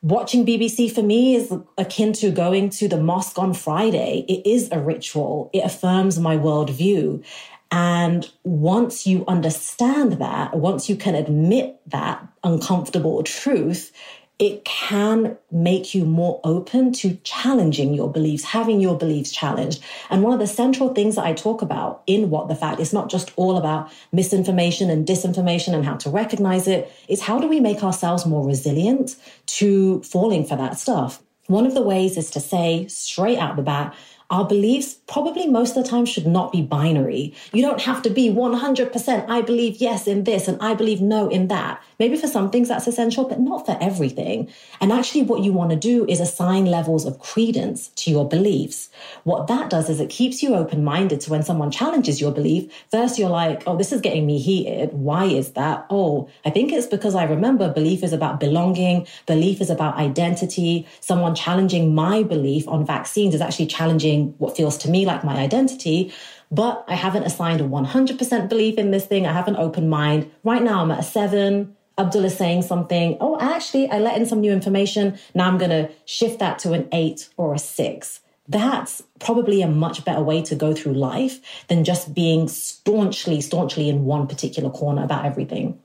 watching 0.05 0.45
BBC 0.45 0.91
for 0.93 1.01
me 1.01 1.33
is 1.33 1.51
akin 1.79 2.13
to 2.13 2.29
going 2.29 2.69
to 2.69 2.87
the 2.87 3.01
mosque 3.01 3.39
on 3.39 3.55
Friday. 3.55 4.23
It 4.29 4.47
is 4.47 4.69
a 4.71 4.79
ritual. 4.79 5.49
It 5.51 5.65
affirms 5.65 6.19
my 6.19 6.37
worldview. 6.37 7.25
And 7.71 8.29
once 8.43 9.07
you 9.07 9.25
understand 9.27 10.13
that, 10.13 10.55
once 10.55 10.87
you 10.87 10.95
can 10.95 11.15
admit 11.15 11.79
that 11.87 12.23
uncomfortable 12.43 13.23
truth, 13.23 13.91
it 14.37 14.65
can 14.65 15.37
make 15.49 15.95
you 15.95 16.03
more 16.03 16.41
open 16.43 16.91
to 16.91 17.15
challenging 17.23 17.93
your 17.93 18.11
beliefs, 18.11 18.43
having 18.43 18.81
your 18.81 18.97
beliefs 18.97 19.31
challenged. 19.31 19.81
And 20.09 20.23
one 20.23 20.33
of 20.33 20.39
the 20.39 20.47
central 20.47 20.93
things 20.93 21.15
that 21.15 21.25
I 21.25 21.33
talk 21.33 21.61
about 21.61 22.03
in 22.05 22.29
What 22.29 22.49
the 22.49 22.55
Fact 22.55 22.81
is 22.81 22.91
not 22.91 23.09
just 23.09 23.31
all 23.37 23.57
about 23.57 23.91
misinformation 24.11 24.89
and 24.89 25.07
disinformation 25.07 25.73
and 25.73 25.85
how 25.85 25.95
to 25.97 26.09
recognize 26.09 26.67
it, 26.67 26.91
it's 27.07 27.21
how 27.21 27.39
do 27.39 27.47
we 27.47 27.61
make 27.61 27.81
ourselves 27.81 28.25
more 28.25 28.45
resilient 28.45 29.15
to 29.45 30.01
falling 30.03 30.43
for 30.43 30.57
that 30.57 30.77
stuff? 30.77 31.21
One 31.47 31.65
of 31.65 31.75
the 31.75 31.83
ways 31.83 32.17
is 32.17 32.31
to 32.31 32.39
say 32.39 32.87
straight 32.87 33.37
out 33.37 33.55
the 33.55 33.61
bat, 33.61 33.95
our 34.29 34.45
beliefs 34.45 34.95
probably 35.07 35.47
most 35.47 35.77
of 35.77 35.83
the 35.83 35.89
time 35.89 36.05
should 36.05 36.25
not 36.25 36.51
be 36.51 36.61
binary. 36.61 37.33
You 37.53 37.61
don't 37.61 37.81
have 37.81 38.01
to 38.03 38.09
be 38.09 38.29
100% 38.29 39.25
I 39.29 39.41
believe 39.41 39.77
yes 39.77 40.07
in 40.07 40.23
this 40.23 40.47
and 40.47 40.61
I 40.61 40.73
believe 40.73 41.01
no 41.01 41.29
in 41.29 41.47
that. 41.49 41.81
Maybe 41.99 42.17
for 42.17 42.27
some 42.27 42.49
things 42.49 42.67
that's 42.67 42.87
essential, 42.87 43.25
but 43.25 43.39
not 43.39 43.65
for 43.65 43.77
everything. 43.79 44.49
And 44.81 44.91
actually, 44.91 45.23
what 45.23 45.43
you 45.43 45.53
want 45.53 45.69
to 45.69 45.75
do 45.75 46.05
is 46.07 46.19
assign 46.19 46.65
levels 46.65 47.05
of 47.05 47.19
credence 47.19 47.89
to 47.89 48.11
your 48.11 48.27
beliefs. 48.27 48.89
What 49.23 49.47
that 49.47 49.69
does 49.69 49.89
is 49.89 49.99
it 49.99 50.09
keeps 50.09 50.43
you 50.43 50.55
open 50.55 50.83
minded 50.83 51.21
to 51.21 51.31
when 51.31 51.43
someone 51.43 51.71
challenges 51.71 52.19
your 52.19 52.31
belief. 52.31 52.71
First, 52.91 53.17
you're 53.17 53.29
like, 53.29 53.63
oh, 53.65 53.77
this 53.77 53.91
is 53.91 54.01
getting 54.01 54.25
me 54.25 54.39
heated. 54.39 54.91
Why 54.93 55.25
is 55.25 55.51
that? 55.51 55.85
Oh, 55.89 56.29
I 56.43 56.49
think 56.49 56.71
it's 56.71 56.87
because 56.87 57.15
I 57.15 57.23
remember 57.23 57.71
belief 57.71 58.03
is 58.03 58.13
about 58.13 58.39
belonging, 58.39 59.07
belief 59.25 59.61
is 59.61 59.69
about 59.69 59.95
identity. 59.95 60.87
Someone 60.99 61.35
challenging 61.35 61.95
my 61.95 62.23
belief 62.23 62.67
on 62.67 62.85
vaccines 62.85 63.33
is 63.33 63.41
actually 63.41 63.67
challenging 63.67 64.14
what 64.37 64.57
feels 64.57 64.77
to 64.79 64.89
me 64.89 65.05
like 65.05 65.23
my 65.23 65.35
identity 65.37 66.13
but 66.51 66.85
I 66.87 66.95
haven't 66.95 67.23
assigned 67.23 67.61
a 67.61 67.65
100% 67.65 68.49
belief 68.49 68.77
in 68.77 68.91
this 68.91 69.05
thing. 69.05 69.25
I 69.25 69.33
have 69.33 69.47
an 69.47 69.55
open 69.55 69.89
mind. 69.89 70.31
Right 70.43 70.61
now, 70.61 70.81
I'm 70.81 70.91
at 70.91 70.99
a 70.99 71.03
seven. 71.03 71.75
Abdul 71.97 72.25
is 72.25 72.37
saying 72.37 72.63
something. 72.63 73.17
Oh, 73.19 73.39
actually, 73.39 73.89
I 73.89 73.99
let 73.99 74.17
in 74.17 74.25
some 74.25 74.41
new 74.41 74.51
information. 74.51 75.17
Now 75.33 75.47
I'm 75.47 75.57
going 75.57 75.71
to 75.71 75.89
shift 76.05 76.39
that 76.39 76.59
to 76.59 76.73
an 76.73 76.87
eight 76.91 77.29
or 77.37 77.53
a 77.53 77.59
six. 77.59 78.19
That's 78.47 79.01
probably 79.19 79.61
a 79.61 79.67
much 79.67 80.05
better 80.05 80.21
way 80.21 80.41
to 80.43 80.55
go 80.55 80.73
through 80.73 80.93
life 80.93 81.39
than 81.67 81.83
just 81.83 82.13
being 82.13 82.47
staunchly, 82.47 83.41
staunchly 83.41 83.89
in 83.89 84.05
one 84.05 84.27
particular 84.27 84.69
corner 84.69 85.03
about 85.03 85.25
everything. 85.25 85.79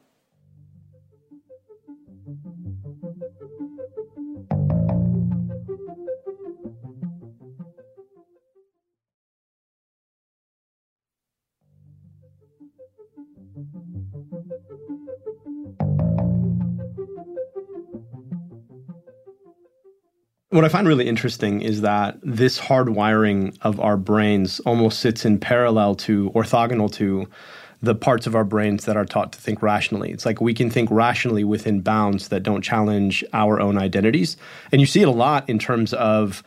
What 20.51 20.65
I 20.65 20.69
find 20.69 20.89
really 20.89 21.07
interesting 21.07 21.63
is 21.63 21.83
that 21.83 22.19
this 22.23 22.59
hardwiring 22.59 23.57
of 23.63 23.79
our 23.79 23.97
brains 23.97 24.59
almost 24.61 24.99
sits 24.99 25.25
in 25.25 25.39
parallel 25.39 25.95
to, 25.95 26.31
orthogonal 26.31 26.93
to, 26.95 27.29
the 27.83 27.95
parts 27.95 28.27
of 28.27 28.35
our 28.35 28.45
brains 28.45 28.85
that 28.85 28.97
are 28.97 29.05
taught 29.05 29.33
to 29.33 29.41
think 29.41 29.63
rationally. 29.63 30.11
It's 30.11 30.27
like 30.27 30.41
we 30.41 30.53
can 30.53 30.69
think 30.69 30.91
rationally 30.91 31.45
within 31.45 31.81
bounds 31.81 32.29
that 32.29 32.43
don't 32.43 32.63
challenge 32.63 33.25
our 33.33 33.61
own 33.61 33.79
identities. 33.79 34.37
And 34.73 34.81
you 34.81 34.87
see 34.87 35.03
it 35.03 35.09
a 35.09 35.13
lot 35.13 35.49
in 35.49 35.59
terms 35.59 35.95
of 35.95 36.43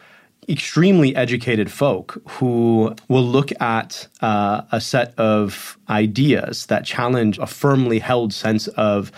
extremely 0.49 1.15
educated 1.15 1.71
folk 1.71 2.21
who 2.27 2.95
will 3.07 3.23
look 3.23 3.51
at 3.61 4.07
uh, 4.21 4.61
a 4.71 4.81
set 4.81 5.13
of 5.17 5.77
ideas 5.89 6.65
that 6.67 6.85
challenge 6.85 7.37
a 7.39 7.47
firmly 7.47 7.99
held 7.99 8.33
sense 8.33 8.67
of 8.69 9.11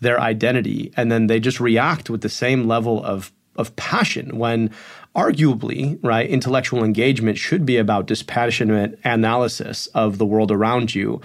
their 0.00 0.20
identity, 0.20 0.92
and 0.96 1.12
then 1.12 1.28
they 1.28 1.38
just 1.38 1.60
react 1.60 2.10
with 2.10 2.22
the 2.22 2.28
same 2.28 2.66
level 2.66 3.02
of 3.04 3.32
of 3.56 3.74
passion 3.76 4.38
when 4.38 4.70
arguably 5.14 5.98
right 6.02 6.30
intellectual 6.30 6.82
engagement 6.82 7.36
should 7.36 7.66
be 7.66 7.76
about 7.76 8.06
dispassionate 8.06 8.98
analysis 9.04 9.88
of 9.88 10.16
the 10.16 10.24
world 10.24 10.50
around 10.50 10.94
you 10.94 11.20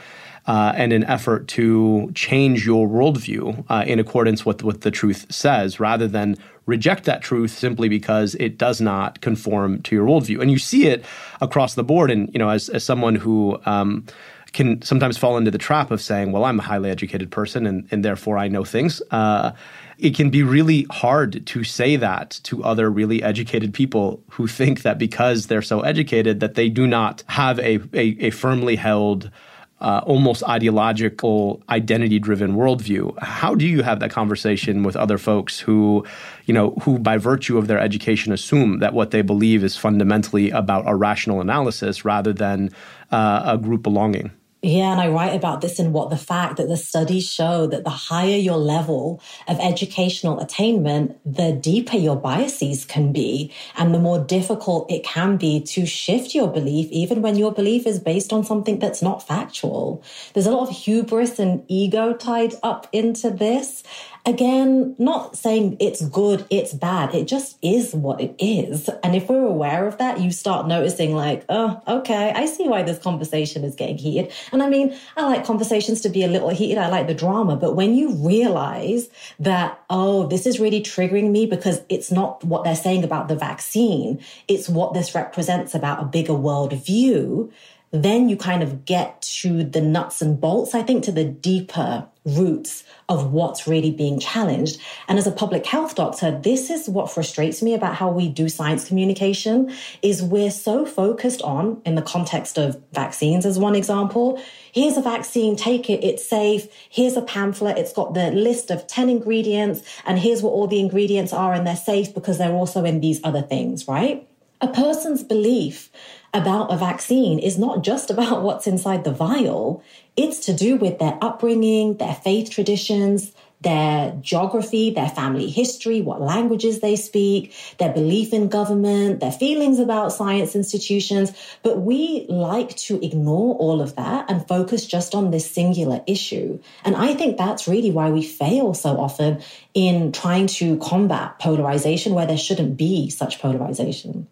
uh, 0.47 0.73
and 0.75 0.93
an 0.93 1.03
effort 1.03 1.47
to 1.47 2.11
change 2.15 2.65
your 2.65 2.87
worldview 2.87 3.63
uh, 3.69 3.83
in 3.85 3.99
accordance 3.99 4.45
with 4.45 4.63
what 4.63 4.81
the 4.81 4.91
truth 4.91 5.25
says 5.29 5.79
rather 5.79 6.07
than 6.07 6.37
reject 6.65 7.05
that 7.05 7.21
truth 7.21 7.51
simply 7.51 7.87
because 7.87 8.35
it 8.35 8.57
does 8.57 8.81
not 8.81 9.21
conform 9.21 9.81
to 9.83 9.95
your 9.95 10.05
worldview 10.05 10.41
and 10.41 10.51
you 10.51 10.57
see 10.57 10.87
it 10.87 11.05
across 11.41 11.75
the 11.75 11.83
board 11.83 12.11
and 12.11 12.29
you 12.33 12.39
know 12.39 12.49
as, 12.49 12.69
as 12.69 12.83
someone 12.83 13.15
who 13.15 13.59
um, 13.65 14.05
can 14.53 14.81
sometimes 14.81 15.17
fall 15.17 15.37
into 15.37 15.51
the 15.51 15.57
trap 15.57 15.91
of 15.91 16.01
saying, 16.01 16.31
well, 16.31 16.45
I'm 16.45 16.59
a 16.59 16.63
highly 16.63 16.89
educated 16.89 17.31
person 17.31 17.65
and, 17.65 17.87
and 17.91 18.03
therefore 18.03 18.37
I 18.37 18.47
know 18.47 18.63
things. 18.63 19.01
Uh, 19.11 19.51
it 19.97 20.15
can 20.15 20.29
be 20.29 20.43
really 20.43 20.87
hard 20.89 21.45
to 21.45 21.63
say 21.63 21.95
that 21.95 22.39
to 22.43 22.63
other 22.63 22.89
really 22.89 23.23
educated 23.23 23.73
people 23.73 24.23
who 24.31 24.47
think 24.47 24.83
that 24.83 24.97
because 24.97 25.47
they're 25.47 25.61
so 25.61 25.81
educated 25.81 26.39
that 26.39 26.55
they 26.55 26.69
do 26.69 26.87
not 26.87 27.23
have 27.27 27.59
a, 27.59 27.79
a, 27.93 28.17
a 28.19 28.29
firmly 28.29 28.75
held 28.75 29.31
uh, 29.79 30.01
almost 30.05 30.43
ideological 30.43 31.61
identity 31.69 32.19
driven 32.19 32.55
worldview. 32.55 33.17
How 33.19 33.53
do 33.53 33.67
you 33.67 33.83
have 33.83 33.99
that 33.99 34.11
conversation 34.11 34.83
with 34.83 34.95
other 34.95 35.17
folks 35.17 35.59
who 35.59 36.05
you 36.45 36.53
know 36.53 36.71
who 36.81 36.97
by 36.99 37.17
virtue 37.17 37.57
of 37.57 37.67
their 37.67 37.79
education 37.79 38.33
assume 38.33 38.79
that 38.79 38.93
what 38.93 39.11
they 39.11 39.21
believe 39.21 39.63
is 39.63 39.77
fundamentally 39.77 40.49
about 40.49 40.83
a 40.87 40.95
rational 40.95 41.41
analysis 41.41 42.03
rather 42.03 42.33
than 42.33 42.71
uh, 43.11 43.43
a 43.45 43.57
group 43.57 43.83
belonging 43.83 44.31
yeah, 44.63 44.91
and 44.91 44.99
I 44.99 45.07
write 45.07 45.35
about 45.35 45.61
this 45.61 45.79
in 45.79 45.93
What 45.93 46.09
the 46.09 46.17
Fact 46.17 46.57
that 46.57 46.67
the 46.67 46.77
studies 46.77 47.31
show 47.31 47.67
that 47.67 47.83
the 47.83 47.91
higher 47.91 48.35
your 48.37 48.57
level 48.57 49.21
of 49.47 49.59
educational 49.59 50.39
attainment, 50.39 51.19
the 51.25 51.53
deeper 51.53 51.95
your 51.95 52.15
biases 52.15 52.83
can 52.83 53.11
be, 53.11 53.53
and 53.77 53.93
the 53.93 53.99
more 53.99 54.19
difficult 54.19 54.91
it 54.91 55.03
can 55.03 55.37
be 55.37 55.61
to 55.61 55.85
shift 55.85 56.33
your 56.33 56.47
belief, 56.47 56.89
even 56.91 57.21
when 57.21 57.35
your 57.35 57.51
belief 57.51 57.85
is 57.85 57.99
based 57.99 58.33
on 58.33 58.43
something 58.43 58.79
that's 58.79 59.01
not 59.01 59.25
factual. 59.25 60.03
There's 60.33 60.47
a 60.47 60.51
lot 60.51 60.69
of 60.69 60.75
hubris 60.75 61.37
and 61.37 61.63
ego 61.67 62.13
tied 62.13 62.55
up 62.63 62.87
into 62.91 63.29
this. 63.29 63.83
Again, 64.25 64.93
not 64.99 65.37
saying 65.37 65.77
it's 65.79 66.05
good, 66.05 66.45
it's 66.49 66.73
bad. 66.73 67.15
It 67.15 67.29
just 67.29 67.57
is 67.61 67.93
what 67.93 68.19
it 68.19 68.35
is. 68.39 68.89
And 69.01 69.15
if 69.15 69.29
we're 69.29 69.45
aware 69.45 69.87
of 69.87 69.99
that, 69.99 70.19
you 70.19 70.31
start 70.31 70.67
noticing, 70.67 71.15
like, 71.15 71.45
oh, 71.47 71.81
okay, 71.87 72.33
I 72.35 72.45
see 72.45 72.67
why 72.67 72.83
this 72.83 72.99
conversation 72.99 73.63
is 73.63 73.73
getting 73.75 73.97
heated. 73.97 74.33
And 74.51 74.63
I 74.63 74.69
mean, 74.69 74.95
I 75.15 75.23
like 75.23 75.45
conversations 75.45 76.01
to 76.01 76.09
be 76.09 76.23
a 76.23 76.27
little 76.27 76.49
heated. 76.49 76.77
I 76.77 76.89
like 76.89 77.07
the 77.07 77.13
drama. 77.13 77.55
But 77.55 77.75
when 77.75 77.95
you 77.95 78.13
realize 78.15 79.09
that, 79.39 79.79
oh, 79.89 80.27
this 80.27 80.45
is 80.45 80.59
really 80.59 80.81
triggering 80.81 81.31
me 81.31 81.45
because 81.45 81.81
it's 81.89 82.11
not 82.11 82.43
what 82.43 82.63
they're 82.63 82.75
saying 82.75 83.03
about 83.03 83.27
the 83.27 83.35
vaccine, 83.35 84.23
it's 84.47 84.69
what 84.69 84.93
this 84.93 85.15
represents 85.15 85.75
about 85.75 86.01
a 86.01 86.05
bigger 86.05 86.33
world 86.33 86.73
view 86.73 87.51
then 87.91 88.27
you 88.27 88.35
kind 88.35 88.63
of 88.63 88.85
get 88.85 89.21
to 89.21 89.63
the 89.63 89.81
nuts 89.81 90.21
and 90.21 90.39
bolts, 90.39 90.75
I 90.75 90.83
think, 90.83 91.03
to 91.05 91.11
the 91.11 91.23
deeper 91.23 92.07
roots 92.27 92.83
of 93.09 93.31
what's 93.31 93.67
really 93.67 93.89
being 93.89 94.19
challenged. 94.19 94.79
And 95.07 95.17
as 95.17 95.25
a 95.25 95.31
public 95.31 95.65
health 95.65 95.95
doctor, 95.95 96.37
this 96.37 96.69
is 96.69 96.89
what 96.89 97.09
frustrates 97.09 97.61
me 97.61 97.73
about 97.73 97.95
how 97.95 98.11
we 98.11 98.27
do 98.27 98.49
science 98.49 98.85
communication 98.85 99.73
is 100.01 100.21
we're 100.21 100.51
so 100.51 100.85
focused 100.85 101.41
on 101.41 101.81
in 101.85 101.95
the 101.95 102.01
context 102.01 102.57
of 102.57 102.81
vaccines 102.91 103.45
as 103.45 103.57
one 103.57 103.75
example, 103.75 104.41
here's 104.73 104.97
a 104.97 105.01
vaccine, 105.01 105.55
take 105.55 105.89
it, 105.89 106.03
it's 106.03 106.27
safe. 106.27 106.67
Here's 106.89 107.15
a 107.15 107.21
pamphlet, 107.21 107.77
it's 107.77 107.93
got 107.93 108.13
the 108.13 108.31
list 108.31 108.71
of 108.71 108.85
10 108.87 109.09
ingredients 109.09 109.81
and 110.05 110.19
here's 110.19 110.41
what 110.41 110.51
all 110.51 110.67
the 110.67 110.79
ingredients 110.79 111.31
are 111.31 111.53
and 111.53 111.65
they're 111.65 111.75
safe 111.75 112.13
because 112.13 112.37
they're 112.37 112.51
also 112.51 112.83
in 112.83 112.99
these 112.99 113.21
other 113.23 113.41
things, 113.41 113.87
right? 113.87 114.27
A 114.59 114.67
person's 114.67 115.23
belief 115.23 115.89
about 116.33 116.71
a 116.71 116.77
vaccine 116.77 117.39
is 117.39 117.57
not 117.57 117.83
just 117.83 118.09
about 118.09 118.43
what's 118.43 118.67
inside 118.67 119.03
the 119.03 119.11
vial. 119.11 119.83
It's 120.15 120.39
to 120.45 120.53
do 120.53 120.77
with 120.77 120.99
their 120.99 121.17
upbringing, 121.21 121.97
their 121.97 122.15
faith 122.15 122.49
traditions, 122.49 123.31
their 123.61 124.15
geography, 124.21 124.91
their 124.91 125.09
family 125.09 125.49
history, 125.49 126.01
what 126.01 126.21
languages 126.21 126.79
they 126.79 126.95
speak, 126.95 127.55
their 127.79 127.91
belief 127.91 128.31
in 128.33 128.49
government, 128.49 129.19
their 129.19 129.31
feelings 129.31 129.79
about 129.79 130.13
science 130.13 130.55
institutions. 130.55 131.31
But 131.63 131.81
we 131.81 132.25
like 132.29 132.75
to 132.77 133.03
ignore 133.03 133.55
all 133.55 133.81
of 133.81 133.95
that 133.95 134.29
and 134.29 134.47
focus 134.47 134.85
just 134.85 135.15
on 135.15 135.31
this 135.31 135.49
singular 135.49 136.03
issue. 136.05 136.59
And 136.83 136.95
I 136.95 137.15
think 137.15 137.37
that's 137.37 137.67
really 137.67 137.91
why 137.91 138.11
we 138.11 138.21
fail 138.21 138.73
so 138.73 138.99
often 138.99 139.41
in 139.73 140.11
trying 140.11 140.47
to 140.47 140.77
combat 140.77 141.39
polarization 141.39 142.13
where 142.13 142.27
there 142.27 142.37
shouldn't 142.37 142.77
be 142.77 143.09
such 143.09 143.39
polarization. 143.39 144.27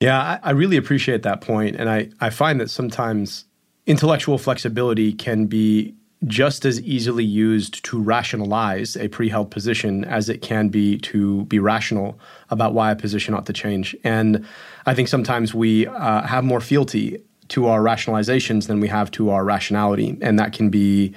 Yeah, 0.00 0.20
I, 0.20 0.38
I 0.42 0.50
really 0.50 0.76
appreciate 0.76 1.22
that 1.22 1.40
point. 1.40 1.76
And 1.76 1.88
I, 1.88 2.10
I 2.20 2.30
find 2.30 2.60
that 2.60 2.70
sometimes 2.70 3.46
intellectual 3.86 4.36
flexibility 4.38 5.12
can 5.12 5.46
be 5.46 5.94
just 6.26 6.64
as 6.64 6.80
easily 6.80 7.24
used 7.24 7.84
to 7.84 8.00
rationalize 8.00 8.96
a 8.96 9.08
pre-held 9.08 9.50
position 9.50 10.04
as 10.04 10.28
it 10.28 10.42
can 10.42 10.68
be 10.68 10.98
to 10.98 11.44
be 11.44 11.58
rational 11.58 12.18
about 12.50 12.74
why 12.74 12.90
a 12.90 12.96
position 12.96 13.34
ought 13.34 13.46
to 13.46 13.52
change. 13.52 13.94
And 14.02 14.46
I 14.86 14.94
think 14.94 15.08
sometimes 15.08 15.54
we 15.54 15.86
uh, 15.86 16.22
have 16.22 16.42
more 16.42 16.60
fealty 16.60 17.22
to 17.48 17.66
our 17.66 17.80
rationalizations 17.80 18.66
than 18.66 18.80
we 18.80 18.88
have 18.88 19.10
to 19.12 19.30
our 19.30 19.44
rationality, 19.44 20.16
and 20.20 20.38
that 20.38 20.52
can 20.52 20.70
be 20.70 21.14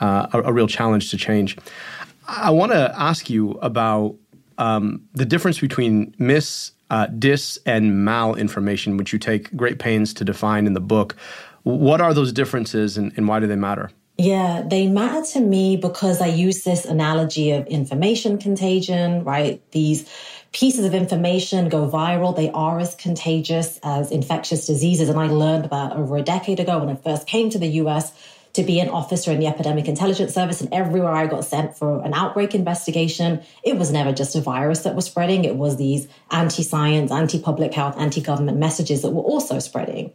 uh, 0.00 0.28
a, 0.32 0.42
a, 0.42 0.52
real 0.52 0.68
challenge 0.68 1.10
to 1.10 1.16
change. 1.16 1.56
I 2.28 2.50
want 2.50 2.72
to 2.72 2.94
ask 2.96 3.28
you 3.28 3.52
about 3.62 4.14
um, 4.58 5.02
the 5.14 5.24
difference 5.24 5.58
between 5.58 6.14
mis, 6.18 6.72
uh, 6.92 7.06
dis, 7.06 7.58
and 7.64 8.06
malinformation, 8.06 8.98
which 8.98 9.14
you 9.14 9.18
take 9.18 9.56
great 9.56 9.78
pains 9.78 10.12
to 10.12 10.24
define 10.24 10.66
in 10.66 10.74
the 10.74 10.80
book. 10.80 11.16
What 11.62 12.02
are 12.02 12.12
those 12.12 12.32
differences, 12.32 12.98
and, 12.98 13.12
and 13.16 13.26
why 13.26 13.40
do 13.40 13.46
they 13.46 13.56
matter? 13.56 13.90
Yeah, 14.18 14.62
they 14.64 14.86
matter 14.88 15.24
to 15.32 15.40
me 15.40 15.78
because 15.78 16.20
I 16.20 16.26
use 16.26 16.64
this 16.64 16.84
analogy 16.84 17.50
of 17.52 17.66
information 17.66 18.36
contagion, 18.36 19.24
right? 19.24 19.62
These 19.72 20.06
pieces 20.52 20.84
of 20.84 20.92
information 20.92 21.70
go 21.70 21.88
viral. 21.88 22.36
They 22.36 22.50
are 22.50 22.78
as 22.78 22.94
contagious 22.94 23.80
as 23.82 24.10
infectious 24.10 24.66
diseases. 24.66 25.08
And 25.08 25.18
I 25.18 25.28
learned 25.28 25.70
that 25.70 25.92
over 25.92 26.18
a 26.18 26.22
decade 26.22 26.60
ago 26.60 26.78
when 26.78 26.90
I 26.90 26.96
first 26.96 27.26
came 27.26 27.48
to 27.50 27.58
the 27.58 27.68
US 27.68 28.12
to 28.54 28.62
be 28.62 28.80
an 28.80 28.88
officer 28.88 29.32
in 29.32 29.40
the 29.40 29.46
Epidemic 29.46 29.88
Intelligence 29.88 30.34
Service. 30.34 30.60
And 30.60 30.72
everywhere 30.72 31.12
I 31.12 31.26
got 31.26 31.44
sent 31.44 31.76
for 31.76 32.02
an 32.04 32.12
outbreak 32.14 32.54
investigation, 32.54 33.42
it 33.64 33.78
was 33.78 33.90
never 33.90 34.12
just 34.12 34.36
a 34.36 34.40
virus 34.40 34.80
that 34.80 34.94
was 34.94 35.06
spreading. 35.06 35.44
It 35.44 35.56
was 35.56 35.76
these 35.76 36.08
anti 36.30 36.62
science, 36.62 37.10
anti 37.10 37.40
public 37.40 37.72
health, 37.72 37.96
anti 37.98 38.20
government 38.20 38.58
messages 38.58 39.02
that 39.02 39.10
were 39.10 39.22
also 39.22 39.58
spreading. 39.58 40.12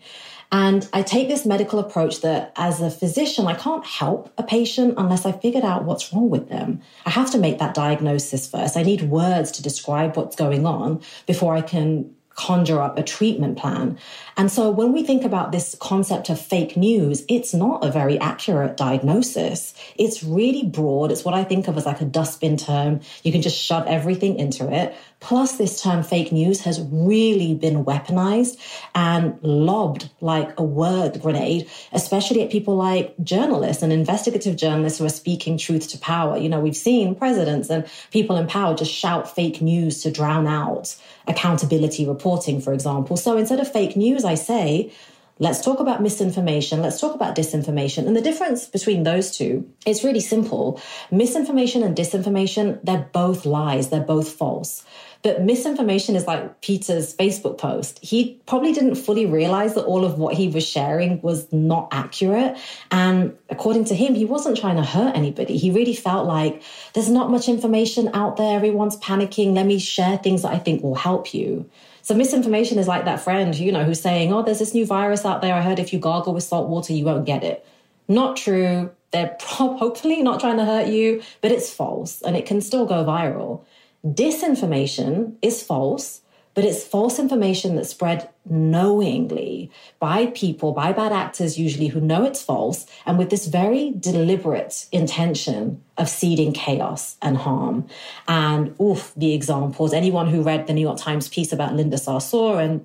And 0.52 0.88
I 0.94 1.02
take 1.02 1.28
this 1.28 1.46
medical 1.46 1.78
approach 1.78 2.22
that 2.22 2.54
as 2.56 2.80
a 2.80 2.90
physician, 2.90 3.48
I 3.48 3.54
can't 3.54 3.86
help 3.86 4.32
a 4.38 4.44
patient 4.44 4.94
unless 4.98 5.26
I 5.26 5.34
figured 5.34 5.66
out 5.66 5.84
what's 5.84 6.14
wrong 6.14 6.30
with 6.30 6.48
them. 6.48 6.82
I 7.06 7.10
have 7.10 7.32
to 7.32 7.38
make 7.38 7.60
that 7.60 7.74
diagnosis 7.74 8.48
first. 8.48 8.78
I 8.78 8.84
need 8.84 9.02
words 9.04 9.52
to 9.54 9.64
describe 9.64 10.16
what's 10.16 10.38
going 10.38 10.66
on 10.66 11.02
before 11.26 11.54
I 11.54 11.62
can 11.62 12.14
conjure 12.38 12.80
up 12.80 12.98
a 12.98 13.04
treatment 13.04 13.58
plan. 13.58 13.98
And 14.38 14.52
so 14.52 14.70
when 14.70 14.94
we 14.94 15.04
think 15.04 15.26
about 15.26 15.52
this 15.52 15.76
concept 15.80 16.30
of 16.30 16.40
fake 16.40 16.78
news, 16.78 17.26
it's 17.28 17.54
not 17.54 17.84
a 17.84 17.92
very 17.92 18.20
accurate 18.20 18.78
diagnosis. 18.78 19.74
It's 19.98 20.24
really 20.24 20.64
broad. 20.64 21.12
It's 21.12 21.26
what 21.26 21.34
I 21.34 21.44
think 21.44 21.68
of 21.68 21.76
as 21.78 21.88
like 21.88 22.00
a 22.00 22.06
dustbin 22.06 22.56
term. 22.56 23.02
You 23.24 23.32
can 23.32 23.42
just 23.42 23.58
shove 23.58 23.88
everything 23.88 24.38
into 24.38 24.72
it. 24.72 24.96
Plus, 25.20 25.58
this 25.58 25.82
term 25.82 26.04
fake 26.04 26.32
news 26.32 26.62
has 26.62 26.80
really 26.92 27.56
been 27.56 27.84
weaponized 27.84 28.58
and 28.94 29.38
lobbed 29.42 30.10
like 30.22 30.58
a 30.60 30.64
word 30.64 31.20
grenade, 31.22 31.68
especially 31.92 32.44
at 32.44 32.52
people 32.52 32.76
like 32.76 33.16
journalists 33.24 33.82
and 33.82 33.92
investigative 33.92 34.56
journalists 34.56 35.00
who 35.00 35.06
are 35.06 35.10
speaking 35.10 35.58
truth 35.58 35.88
to 35.90 35.98
power. 35.98 36.38
You 36.38 36.50
know, 36.50 36.60
we've 36.60 36.78
seen 36.78 37.16
presidents 37.16 37.70
and 37.70 37.86
people 38.12 38.38
in 38.38 38.48
power 38.48 38.76
just 38.76 38.94
shout 38.94 39.34
fake 39.34 39.62
news 39.62 40.04
to 40.04 40.12
drown 40.12 40.46
out 40.46 40.96
accountability 41.28 42.06
reporting, 42.08 42.62
for 42.62 42.72
example. 42.72 43.18
So 43.18 43.38
instead 43.38 43.60
of 43.60 43.72
fake 43.72 43.96
news, 43.96 44.24
I 44.24 44.36
say, 44.36 44.92
Let's 45.40 45.62
talk 45.62 45.80
about 45.80 46.02
misinformation. 46.02 46.82
Let's 46.82 47.00
talk 47.00 47.14
about 47.14 47.36
disinformation. 47.36 48.08
And 48.08 48.16
the 48.16 48.22
difference 48.22 48.68
between 48.68 49.04
those 49.04 49.38
two 49.38 49.70
is 49.86 50.04
really 50.04 50.20
simple. 50.20 50.82
Misinformation 51.12 51.84
and 51.84 51.96
disinformation, 51.96 52.80
they're 52.84 53.10
both 53.14 53.46
lies. 53.46 53.90
They're 53.90 54.02
both 54.02 54.32
false. 54.32 54.84
But 55.24 55.44
misinformation 55.44 56.16
is 56.16 56.26
like 56.26 56.62
Peter's 56.62 57.16
Facebook 57.16 57.58
post. 57.58 58.00
He 58.02 58.42
probably 58.46 58.74
didn't 58.74 58.96
fully 58.96 59.26
realize 59.26 59.76
that 59.76 59.84
all 59.84 60.06
of 60.06 60.18
what 60.18 60.36
he 60.36 60.48
was 60.48 60.66
sharing 60.66 61.22
was 61.22 61.52
not 61.52 61.90
accurate. 61.92 62.58
And 62.92 63.36
according 63.50 63.86
to 63.86 63.96
him, 63.96 64.16
he 64.16 64.26
wasn't 64.26 64.58
trying 64.58 64.78
to 64.78 64.84
hurt 64.84 65.16
anybody. 65.16 65.58
He 65.58 65.72
really 65.72 65.96
felt 65.96 66.28
like 66.28 66.62
there's 66.94 67.10
not 67.10 67.32
much 67.32 67.50
information 67.50 68.10
out 68.14 68.38
there. 68.38 68.56
Everyone's 68.56 68.98
panicking. 68.98 69.54
Let 69.54 69.66
me 69.66 69.80
share 69.80 70.18
things 70.18 70.44
that 70.44 70.54
I 70.54 70.60
think 70.60 70.84
will 70.84 70.96
help 70.96 71.34
you. 71.34 71.70
So 72.08 72.16
misinformation 72.16 72.80
is 72.80 72.88
like 72.88 73.04
that 73.04 73.20
friend, 73.20 73.54
you 73.54 73.70
know, 73.70 73.84
who's 73.84 74.00
saying, 74.00 74.32
"Oh, 74.32 74.42
there's 74.42 74.60
this 74.60 74.74
new 74.74 74.86
virus 74.86 75.26
out 75.26 75.42
there. 75.42 75.54
I 75.54 75.62
heard 75.62 75.78
if 75.78 75.92
you 75.92 76.00
gargle 76.00 76.34
with 76.34 76.46
salt 76.46 76.70
water, 76.70 76.94
you 76.94 77.04
won't 77.04 77.26
get 77.26 77.44
it." 77.44 77.66
Not 78.08 78.38
true. 78.38 78.92
They're 79.12 79.36
hopefully 79.42 80.24
not 80.24 80.40
trying 80.40 80.56
to 80.56 80.64
hurt 80.64 80.88
you, 80.88 81.22
but 81.42 81.52
it's 81.52 81.70
false 81.70 82.22
and 82.22 82.38
it 82.38 82.46
can 82.46 82.62
still 82.62 82.86
go 82.86 83.04
viral. 83.04 83.66
Disinformation 84.06 85.34
is 85.42 85.62
false, 85.62 86.22
but 86.58 86.66
it's 86.66 86.84
false 86.84 87.20
information 87.20 87.76
that's 87.76 87.92
spread 87.92 88.28
knowingly 88.50 89.70
by 90.00 90.26
people, 90.26 90.72
by 90.72 90.92
bad 90.92 91.12
actors 91.12 91.60
usually 91.60 91.86
who 91.86 92.02
know 92.02 92.24
it's 92.24 92.42
false, 92.42 92.88
and 93.06 93.20
with 93.20 93.30
this 93.30 93.46
very 93.46 93.94
deliberate 94.00 94.88
intention 94.92 95.80
of 96.00 96.10
seeding 96.10 96.52
chaos 96.52 97.16
and 97.22 97.38
harm. 97.38 97.88
And 98.28 98.76
oof, 98.82 99.14
the 99.16 99.36
examples. 99.36 99.94
Anyone 99.94 100.30
who 100.30 100.42
read 100.42 100.66
the 100.66 100.74
New 100.74 100.82
York 100.82 100.98
Times 100.98 101.30
piece 101.30 101.54
about 101.54 101.76
Linda 101.76 101.98
Sarsour 101.98 102.60
and 102.60 102.84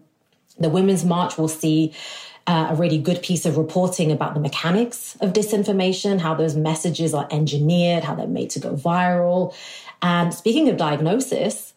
the 0.59 0.69
Women's 0.69 1.03
March 1.03 1.39
will 1.39 1.49
see 1.49 1.95
uh, 2.47 2.67
a 2.73 2.75
really 2.75 2.99
good 2.99 3.23
piece 3.23 3.47
of 3.47 3.57
reporting 3.57 4.13
about 4.13 4.35
the 4.35 4.41
mechanics 4.41 5.17
of 5.23 5.33
disinformation, 5.33 6.21
how 6.21 6.35
those 6.35 6.55
messages 6.55 7.15
are 7.15 7.27
engineered, 7.31 8.05
how 8.05 8.15
they're 8.15 8.27
made 8.27 8.51
to 8.51 8.59
go 8.59 8.75
viral. 8.75 9.55
And 10.03 10.35
speaking 10.35 10.69
of 10.69 10.77
diagnosis, 10.77 11.72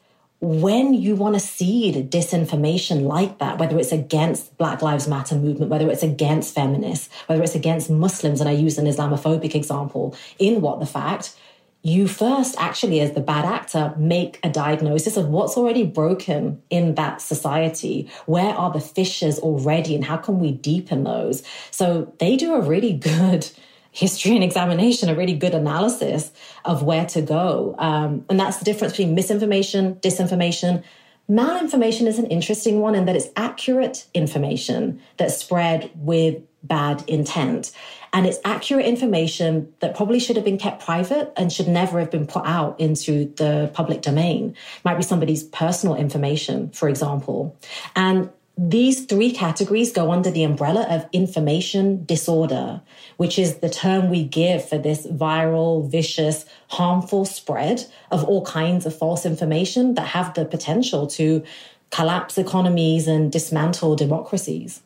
when 0.46 0.94
you 0.94 1.16
want 1.16 1.34
to 1.34 1.40
seed 1.40 2.12
disinformation 2.12 3.02
like 3.02 3.40
that, 3.40 3.58
whether 3.58 3.80
it's 3.80 3.92
against 3.92 4.56
Black 4.58 4.84
Lives 4.84 5.08
Matter 5.08 5.36
movement, 5.36 5.72
whether 5.72 5.90
it's 5.90 6.04
against 6.04 6.54
feminists, 6.54 7.10
whether 7.26 7.42
it's 7.42 7.56
against 7.56 7.90
Muslims, 7.90 8.40
and 8.40 8.48
I 8.48 8.54
use 8.54 8.78
an 8.78 8.86
Islamophobic 8.86 9.56
example 9.56 10.16
in 10.38 10.62
What 10.62 10.80
the 10.80 10.86
Fact, 10.86 11.36
you 11.82 12.08
first 12.08 12.56
actually, 12.60 13.00
as 13.00 13.14
the 13.14 13.22
bad 13.22 13.46
actor, 13.46 13.94
make 13.98 14.40
a 14.44 14.50
diagnosis 14.50 15.18
of 15.18 15.30
what's 15.30 15.56
already 15.56 15.84
broken 15.84 16.62
in 16.70 16.96
that 16.96 17.22
society. 17.22 18.10
Where 18.26 18.56
are 18.56 18.72
the 18.72 18.80
fissures 18.80 19.40
already, 19.40 19.96
and 19.96 20.04
how 20.04 20.18
can 20.18 20.40
we 20.40 20.52
deepen 20.52 21.04
those? 21.04 21.44
So 21.72 22.14
they 22.20 22.38
do 22.38 22.54
a 22.54 22.62
really 22.62 22.94
good 23.12 23.50
history 23.96 24.36
and 24.36 24.44
examination, 24.44 25.08
a 25.08 25.16
really 25.16 25.34
good 25.34 25.54
analysis 25.54 26.32
of 26.66 26.84
where 26.84 27.06
to 27.06 27.22
go. 27.22 27.76
Um, 27.78 28.26
and 28.30 28.38
that's 28.38 28.58
the 28.58 28.66
difference 28.66 28.92
between 28.94 29.16
misinformation, 29.16 29.96
disinformation. 29.96 30.84
Malinformation 31.30 32.06
is 32.06 32.20
an 32.20 32.26
interesting 32.26 32.82
one 32.82 32.94
in 32.94 33.06
that 33.06 33.16
it's 33.16 33.30
accurate 33.38 34.06
information 34.14 35.02
that's 35.16 35.38
spread 35.38 35.90
with 35.96 36.44
bad 36.62 37.06
intent. 37.08 37.72
And 38.12 38.26
it's 38.26 38.40
accurate 38.44 38.86
information 38.86 39.74
that 39.80 39.96
probably 39.96 40.20
should 40.20 40.36
have 40.36 40.46
been 40.46 40.58
kept 40.58 40.84
private 40.84 41.32
and 41.38 41.52
should 41.52 41.70
never 41.70 42.00
have 42.00 42.12
been 42.12 42.28
put 42.28 42.46
out 42.46 42.78
into 42.80 43.34
the 43.36 43.72
public 43.74 44.02
domain. 44.02 44.56
Might 44.84 44.98
be 44.98 45.04
somebody's 45.04 45.44
personal 45.44 45.96
information, 45.96 46.70
for 46.72 46.90
example. 46.90 47.58
And 47.96 48.30
these 48.58 49.06
three 49.06 49.32
categories 49.32 49.92
go 49.92 50.12
under 50.12 50.32
the 50.32 50.44
umbrella 50.44 50.88
of 50.90 51.08
information 51.12 52.06
disorder, 52.06 52.82
which 53.18 53.38
is 53.38 53.58
the 53.58 53.70
term 53.70 54.10
we 54.10 54.24
give 54.24 54.68
for 54.68 54.78
this 54.78 55.06
viral, 55.08 55.90
vicious, 55.90 56.46
harmful 56.70 57.26
spread 57.26 57.86
of 58.12 58.24
all 58.24 58.46
kinds 58.46 58.86
of 58.86 58.98
false 58.98 59.26
information 59.26 59.96
that 59.96 60.08
have 60.08 60.34
the 60.36 60.46
potential 60.46 61.06
to 61.08 61.44
collapse 61.92 62.38
economies 62.38 63.08
and 63.08 63.32
dismantle 63.32 63.96
democracies. 63.96 64.82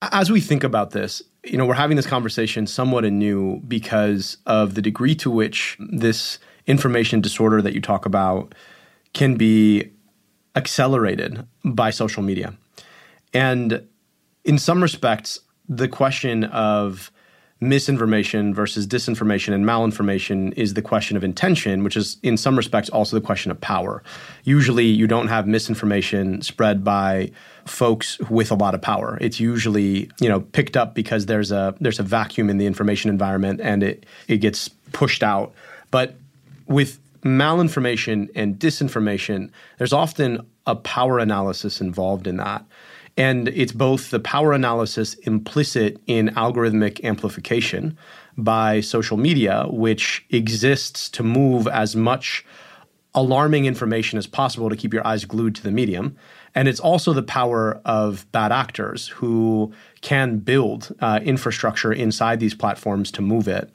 As 0.00 0.30
we 0.30 0.40
think 0.40 0.64
about 0.64 0.92
this, 0.92 1.22
you 1.44 1.58
know, 1.58 1.66
we're 1.66 1.74
having 1.74 1.96
this 1.96 2.06
conversation 2.06 2.66
somewhat 2.66 3.04
anew 3.04 3.60
because 3.68 4.38
of 4.46 4.74
the 4.74 4.82
degree 4.82 5.14
to 5.16 5.30
which 5.30 5.76
this 5.78 6.38
information 6.66 7.20
disorder 7.20 7.60
that 7.60 7.74
you 7.74 7.82
talk 7.82 8.06
about 8.06 8.54
can 9.12 9.36
be 9.36 9.90
accelerated 10.56 11.46
by 11.64 11.90
social 11.90 12.22
media. 12.22 12.54
And 13.32 13.86
in 14.44 14.58
some 14.58 14.82
respects, 14.82 15.40
the 15.68 15.88
question 15.88 16.44
of 16.44 17.10
misinformation 17.60 18.54
versus 18.54 18.86
disinformation 18.86 19.52
and 19.52 19.64
malinformation 19.66 20.54
is 20.56 20.74
the 20.74 20.82
question 20.82 21.16
of 21.16 21.22
intention, 21.22 21.84
which 21.84 21.96
is 21.96 22.16
in 22.22 22.36
some 22.36 22.56
respects 22.56 22.88
also 22.88 23.16
the 23.16 23.24
question 23.24 23.50
of 23.50 23.60
power. 23.60 24.02
Usually, 24.44 24.86
you 24.86 25.06
don't 25.06 25.28
have 25.28 25.46
misinformation 25.46 26.40
spread 26.40 26.82
by 26.82 27.30
folks 27.66 28.18
with 28.30 28.50
a 28.50 28.54
lot 28.54 28.74
of 28.74 28.80
power. 28.80 29.18
It's 29.20 29.38
usually 29.38 30.10
you 30.20 30.28
know 30.28 30.40
picked 30.40 30.76
up 30.76 30.94
because 30.94 31.26
there's 31.26 31.52
a 31.52 31.74
there's 31.80 31.98
a 31.98 32.02
vacuum 32.02 32.48
in 32.48 32.56
the 32.56 32.66
information 32.66 33.10
environment 33.10 33.60
and 33.60 33.82
it 33.82 34.06
it 34.26 34.38
gets 34.38 34.68
pushed 34.92 35.22
out. 35.22 35.52
But 35.90 36.16
with 36.66 36.98
malinformation 37.22 38.30
and 38.34 38.58
disinformation, 38.58 39.50
there's 39.76 39.92
often 39.92 40.46
a 40.66 40.76
power 40.76 41.18
analysis 41.18 41.80
involved 41.80 42.26
in 42.26 42.38
that. 42.38 42.64
And 43.20 43.48
it's 43.48 43.72
both 43.72 44.08
the 44.08 44.18
power 44.18 44.54
analysis 44.54 45.12
implicit 45.12 46.00
in 46.06 46.28
algorithmic 46.28 47.04
amplification 47.04 47.98
by 48.38 48.80
social 48.80 49.18
media, 49.18 49.66
which 49.68 50.24
exists 50.30 51.10
to 51.10 51.22
move 51.22 51.68
as 51.68 51.94
much 51.94 52.46
alarming 53.14 53.66
information 53.66 54.18
as 54.18 54.26
possible 54.26 54.70
to 54.70 54.76
keep 54.76 54.94
your 54.94 55.06
eyes 55.06 55.26
glued 55.26 55.54
to 55.56 55.62
the 55.62 55.70
medium. 55.70 56.16
And 56.54 56.66
it's 56.66 56.80
also 56.80 57.12
the 57.12 57.22
power 57.22 57.82
of 57.84 58.24
bad 58.32 58.52
actors 58.52 59.08
who 59.08 59.70
can 60.00 60.38
build 60.38 60.90
uh, 61.00 61.20
infrastructure 61.22 61.92
inside 61.92 62.40
these 62.40 62.54
platforms 62.54 63.10
to 63.10 63.20
move 63.20 63.48
it. 63.48 63.68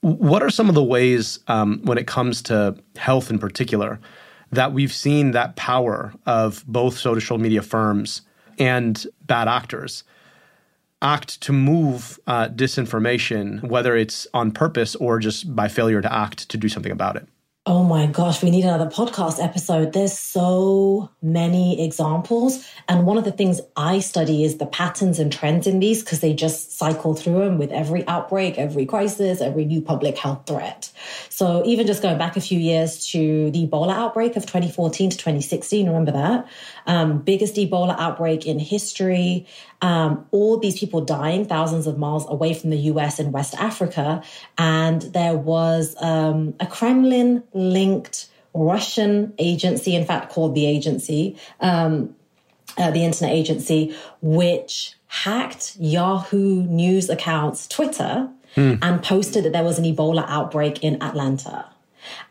What 0.00 0.42
are 0.42 0.50
some 0.50 0.68
of 0.68 0.74
the 0.74 0.82
ways, 0.82 1.38
um, 1.46 1.80
when 1.84 1.96
it 1.96 2.08
comes 2.08 2.42
to 2.42 2.74
health 2.96 3.30
in 3.30 3.38
particular, 3.38 4.00
that 4.50 4.72
we've 4.72 4.92
seen 4.92 5.30
that 5.30 5.54
power 5.54 6.12
of 6.26 6.64
both 6.66 6.98
social 6.98 7.38
media 7.38 7.62
firms 7.62 8.22
and 8.58 9.06
bad 9.26 9.48
actors 9.48 10.04
act 11.00 11.40
to 11.42 11.52
move 11.52 12.18
uh, 12.26 12.48
disinformation, 12.48 13.62
whether 13.62 13.96
it's 13.96 14.26
on 14.34 14.50
purpose 14.50 14.96
or 14.96 15.18
just 15.18 15.54
by 15.54 15.68
failure 15.68 16.00
to 16.00 16.12
act 16.12 16.48
to 16.48 16.56
do 16.56 16.68
something 16.68 16.92
about 16.92 17.16
it? 17.16 17.26
Oh 17.70 17.84
my 17.84 18.06
gosh, 18.06 18.42
we 18.42 18.50
need 18.50 18.64
another 18.64 18.86
podcast 18.86 19.44
episode. 19.44 19.92
There's 19.92 20.18
so 20.18 21.10
many 21.20 21.84
examples. 21.84 22.66
And 22.88 23.04
one 23.04 23.18
of 23.18 23.24
the 23.24 23.30
things 23.30 23.60
I 23.76 23.98
study 23.98 24.42
is 24.42 24.56
the 24.56 24.64
patterns 24.64 25.18
and 25.18 25.30
trends 25.30 25.66
in 25.66 25.78
these 25.78 26.02
because 26.02 26.20
they 26.20 26.32
just 26.32 26.78
cycle 26.78 27.12
through 27.12 27.40
them 27.40 27.58
with 27.58 27.70
every 27.70 28.08
outbreak, 28.08 28.56
every 28.56 28.86
crisis, 28.86 29.42
every 29.42 29.66
new 29.66 29.82
public 29.82 30.16
health 30.16 30.46
threat. 30.46 30.90
So 31.28 31.62
even 31.66 31.86
just 31.86 32.00
going 32.00 32.16
back 32.16 32.38
a 32.38 32.40
few 32.40 32.58
years 32.58 33.06
to 33.08 33.50
the 33.50 33.66
Ebola 33.66 33.92
outbreak 33.92 34.36
of 34.36 34.46
2014 34.46 35.10
to 35.10 35.16
2016, 35.18 35.86
remember 35.88 36.12
that? 36.12 36.48
Um, 36.86 37.18
biggest 37.18 37.56
Ebola 37.56 37.94
outbreak 37.98 38.46
in 38.46 38.58
history. 38.58 39.46
Um, 39.82 40.26
all 40.30 40.58
these 40.58 40.80
people 40.80 41.02
dying 41.02 41.44
thousands 41.44 41.86
of 41.86 41.98
miles 41.98 42.26
away 42.28 42.54
from 42.54 42.70
the 42.70 42.78
US 42.78 43.20
in 43.20 43.30
West 43.30 43.54
Africa. 43.56 44.22
And 44.56 45.02
there 45.02 45.36
was 45.36 45.94
um, 46.00 46.54
a 46.60 46.66
Kremlin 46.66 47.44
linked 47.58 48.28
Russian 48.54 49.34
agency, 49.38 49.94
in 49.94 50.04
fact, 50.04 50.32
called 50.32 50.54
the 50.54 50.66
agency, 50.66 51.36
um, 51.60 52.14
uh, 52.76 52.90
the 52.90 53.04
internet 53.04 53.34
agency, 53.34 53.94
which 54.20 54.94
hacked 55.06 55.76
Yahoo 55.78 56.62
News 56.64 57.08
accounts 57.08 57.66
Twitter 57.66 58.28
hmm. 58.54 58.74
and 58.82 59.02
posted 59.02 59.44
that 59.44 59.52
there 59.52 59.64
was 59.64 59.78
an 59.78 59.84
Ebola 59.84 60.24
outbreak 60.28 60.82
in 60.82 61.02
Atlanta. 61.02 61.66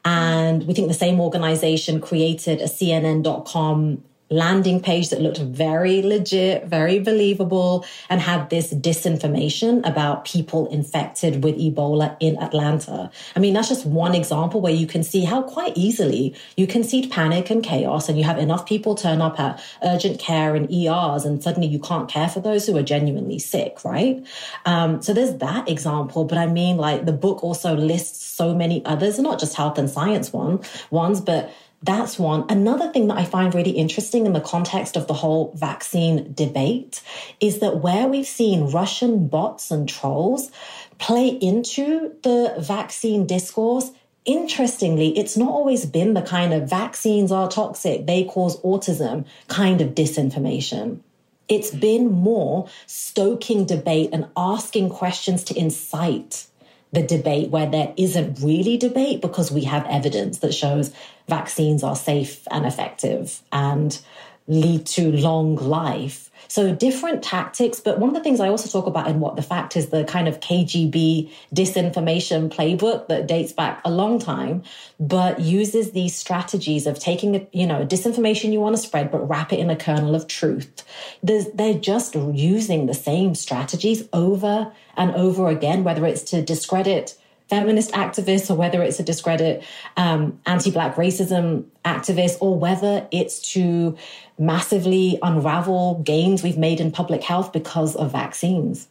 And 0.05 0.65
we 0.67 0.73
think 0.73 0.87
the 0.87 0.93
same 0.93 1.19
organization 1.19 1.99
created 2.01 2.61
a 2.61 2.65
CNN.com 2.65 4.03
landing 4.29 4.81
page 4.81 5.09
that 5.09 5.21
looked 5.21 5.37
very 5.37 6.01
legit, 6.01 6.65
very 6.65 6.99
believable, 6.99 7.85
and 8.09 8.19
had 8.21 8.49
this 8.49 8.73
disinformation 8.73 9.87
about 9.87 10.25
people 10.25 10.67
infected 10.67 11.43
with 11.43 11.57
Ebola 11.57 12.17
in 12.19 12.37
Atlanta. 12.37 13.09
I 13.35 13.39
mean, 13.39 13.53
that's 13.53 13.69
just 13.69 13.85
one 13.85 14.15
example 14.15 14.59
where 14.59 14.73
you 14.73 14.87
can 14.87 15.03
see 15.03 15.23
how 15.23 15.41
quite 15.43 15.77
easily 15.77 16.35
you 16.57 16.67
can 16.67 16.83
see 16.83 17.07
panic 17.07 17.49
and 17.49 17.63
chaos, 17.63 18.09
and 18.09 18.17
you 18.17 18.23
have 18.23 18.37
enough 18.37 18.65
people 18.65 18.95
turn 18.95 19.21
up 19.21 19.39
at 19.39 19.61
urgent 19.83 20.19
care 20.19 20.55
and 20.55 20.71
ERs, 20.71 21.25
and 21.25 21.41
suddenly 21.41 21.67
you 21.67 21.79
can't 21.79 22.09
care 22.09 22.27
for 22.27 22.39
those 22.39 22.67
who 22.67 22.75
are 22.77 22.83
genuinely 22.83 23.39
sick, 23.39 23.83
right? 23.85 24.25
Um, 24.65 25.01
so 25.01 25.13
there's 25.13 25.37
that 25.37 25.69
example. 25.69 26.25
But 26.25 26.37
I 26.37 26.47
mean, 26.47 26.77
like 26.77 27.05
the 27.05 27.13
book 27.13 27.43
also 27.43 27.75
lists 27.75 28.25
so 28.25 28.53
many 28.53 28.85
others, 28.85 29.17
not 29.19 29.39
just 29.39 29.55
health 29.55 29.77
and 29.77 29.89
science 29.89 30.31
one 30.33 30.59
ones, 30.91 31.21
but 31.21 31.51
that's 31.83 32.17
one. 32.17 32.45
Another 32.49 32.91
thing 32.91 33.07
that 33.07 33.17
I 33.17 33.25
find 33.25 33.53
really 33.53 33.71
interesting 33.71 34.25
in 34.25 34.33
the 34.33 34.41
context 34.41 34.97
of 34.97 35.07
the 35.07 35.13
whole 35.13 35.53
vaccine 35.55 36.33
debate 36.33 37.03
is 37.39 37.59
that 37.59 37.81
where 37.81 38.07
we've 38.07 38.27
seen 38.27 38.71
Russian 38.71 39.27
bots 39.27 39.69
and 39.69 39.87
trolls 39.87 40.51
play 40.97 41.27
into 41.27 42.15
the 42.23 42.55
vaccine 42.59 43.27
discourse, 43.27 43.91
interestingly, 44.25 45.17
it's 45.17 45.37
not 45.37 45.49
always 45.49 45.85
been 45.85 46.15
the 46.15 46.23
kind 46.23 46.51
of 46.51 46.67
vaccines 46.67 47.31
are 47.31 47.47
toxic, 47.47 48.07
they 48.07 48.23
cause 48.23 48.59
autism 48.61 49.25
kind 49.47 49.79
of 49.79 49.89
disinformation. 49.89 50.99
It's 51.47 51.71
been 51.71 52.11
more 52.11 52.67
stoking 52.87 53.65
debate 53.65 54.09
and 54.11 54.27
asking 54.35 54.89
questions 54.89 55.43
to 55.45 55.57
incite 55.57 56.47
the 56.91 57.03
debate 57.03 57.49
where 57.49 57.69
there 57.69 57.93
isn't 57.97 58.39
really 58.41 58.77
debate 58.77 59.21
because 59.21 59.51
we 59.51 59.65
have 59.65 59.85
evidence 59.87 60.39
that 60.39 60.53
shows 60.53 60.93
vaccines 61.27 61.83
are 61.83 61.95
safe 61.95 62.47
and 62.49 62.65
effective 62.65 63.41
and 63.51 63.99
lead 64.47 64.85
to 64.85 65.11
long 65.11 65.55
life. 65.55 66.26
So 66.47 66.73
different 66.73 67.23
tactics. 67.23 67.79
But 67.79 67.99
one 67.99 68.09
of 68.09 68.15
the 68.15 68.21
things 68.21 68.39
I 68.39 68.49
also 68.49 68.69
talk 68.69 68.87
about 68.87 69.07
in 69.07 69.19
what 69.19 69.35
the 69.35 69.41
fact 69.41 69.75
is 69.75 69.89
the 69.89 70.03
kind 70.03 70.27
of 70.27 70.39
KGB 70.39 71.31
disinformation 71.53 72.49
playbook 72.49 73.07
that 73.07 73.27
dates 73.27 73.51
back 73.51 73.81
a 73.83 73.91
long 73.91 74.19
time, 74.19 74.63
but 74.99 75.39
uses 75.39 75.91
these 75.91 76.15
strategies 76.15 76.87
of 76.87 76.99
taking, 76.99 77.47
you 77.51 77.67
know, 77.67 77.85
disinformation 77.85 78.51
you 78.51 78.59
want 78.59 78.75
to 78.75 78.81
spread, 78.81 79.11
but 79.11 79.27
wrap 79.27 79.51
it 79.53 79.59
in 79.59 79.69
a 79.69 79.75
kernel 79.75 80.15
of 80.15 80.27
truth. 80.27 80.83
There's, 81.23 81.47
they're 81.51 81.79
just 81.79 82.15
using 82.15 82.85
the 82.85 82.93
same 82.93 83.35
strategies 83.35 84.07
over 84.13 84.71
and 84.95 85.11
over 85.15 85.47
again, 85.47 85.83
whether 85.83 86.05
it's 86.05 86.23
to 86.23 86.41
discredit 86.41 87.17
feminist 87.49 87.91
activists 87.91 88.49
or 88.49 88.55
whether 88.55 88.81
it's 88.83 88.99
a 88.99 89.03
discredit 89.03 89.63
um, 89.95 90.39
anti-black 90.45 90.95
racism 90.95 91.65
activist 91.85 92.37
or 92.41 92.57
whether 92.57 93.07
it's 93.11 93.39
to 93.53 93.97
massively 94.37 95.17
unravel 95.21 96.01
gains 96.03 96.43
we've 96.43 96.57
made 96.57 96.79
in 96.79 96.91
public 96.91 97.23
health 97.23 97.53
because 97.53 97.95
of 97.95 98.11
vaccines 98.11 98.87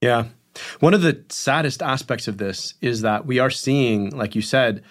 yeah 0.00 0.24
one 0.80 0.92
of 0.92 1.02
the 1.02 1.22
saddest 1.30 1.82
aspects 1.82 2.28
of 2.28 2.38
this 2.38 2.74
is 2.80 3.00
that 3.00 3.26
we 3.26 3.38
are 3.38 3.50
seeing 3.50 4.10
like 4.10 4.34
you 4.34 4.42
said 4.42 4.82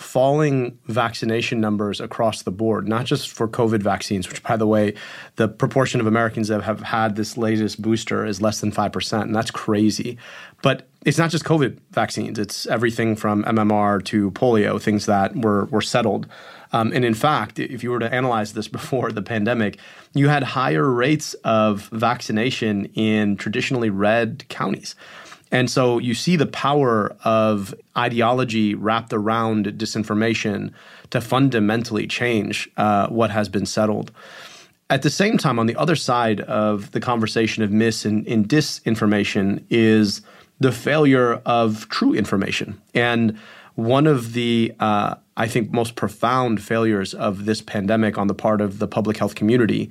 falling 0.00 0.78
vaccination 0.86 1.60
numbers 1.60 2.00
across 2.00 2.42
the 2.42 2.50
board, 2.50 2.88
not 2.88 3.04
just 3.04 3.28
for 3.28 3.46
COVID 3.46 3.82
vaccines, 3.82 4.26
which, 4.30 4.42
by 4.42 4.56
the 4.56 4.66
way, 4.66 4.94
the 5.36 5.46
proportion 5.46 6.00
of 6.00 6.06
Americans 6.06 6.48
that 6.48 6.62
have 6.62 6.80
had 6.80 7.16
this 7.16 7.36
latest 7.36 7.82
booster 7.82 8.24
is 8.24 8.40
less 8.40 8.62
than 8.62 8.72
5%, 8.72 9.20
and 9.20 9.36
that's 9.36 9.50
crazy. 9.50 10.16
But 10.62 10.88
it's 11.04 11.18
not 11.18 11.30
just 11.30 11.44
COVID 11.44 11.78
vaccines, 11.90 12.38
it's 12.38 12.66
everything 12.66 13.16
from 13.16 13.42
MMR 13.44 14.04
to 14.06 14.30
polio, 14.32 14.80
things 14.80 15.06
that 15.06 15.34
were, 15.34 15.64
were 15.66 15.80
settled. 15.80 16.26
Um, 16.72 16.92
and 16.92 17.04
in 17.04 17.14
fact, 17.14 17.58
if 17.58 17.82
you 17.82 17.90
were 17.90 17.98
to 17.98 18.12
analyze 18.12 18.52
this 18.52 18.68
before 18.78 19.10
the 19.10 19.22
pandemic, 19.22 19.78
you 20.14 20.28
had 20.28 20.42
higher 20.42 20.88
rates 20.88 21.34
of 21.44 21.88
vaccination 21.88 22.86
in 22.94 23.36
traditionally 23.36 23.90
red 23.90 24.44
counties. 24.48 24.94
And 25.52 25.68
so 25.68 25.98
you 25.98 26.14
see 26.14 26.36
the 26.36 26.46
power 26.46 27.16
of 27.24 27.74
ideology 27.96 28.74
wrapped 28.74 29.12
around 29.12 29.66
disinformation 29.66 30.72
to 31.10 31.20
fundamentally 31.20 32.06
change 32.06 32.70
uh, 32.76 33.08
what 33.08 33.30
has 33.30 33.48
been 33.48 33.66
settled. 33.66 34.12
At 34.90 35.02
the 35.02 35.10
same 35.10 35.38
time, 35.38 35.58
on 35.58 35.66
the 35.66 35.76
other 35.76 35.96
side 35.96 36.40
of 36.42 36.90
the 36.92 37.00
conversation 37.00 37.62
of 37.62 37.70
mis 37.70 38.04
and, 38.04 38.26
and 38.28 38.48
disinformation 38.48 39.64
is 39.70 40.22
the 40.60 40.70
failure 40.70 41.40
of 41.46 41.88
true 41.88 42.14
information. 42.14 42.80
And 42.94 43.38
one 43.74 44.06
of 44.06 44.34
the, 44.34 44.74
uh, 44.78 45.14
I 45.36 45.48
think, 45.48 45.72
most 45.72 45.96
profound 45.96 46.62
failures 46.62 47.14
of 47.14 47.46
this 47.46 47.62
pandemic 47.62 48.18
on 48.18 48.26
the 48.26 48.34
part 48.34 48.60
of 48.60 48.78
the 48.78 48.86
public 48.86 49.16
health 49.16 49.34
community 49.34 49.90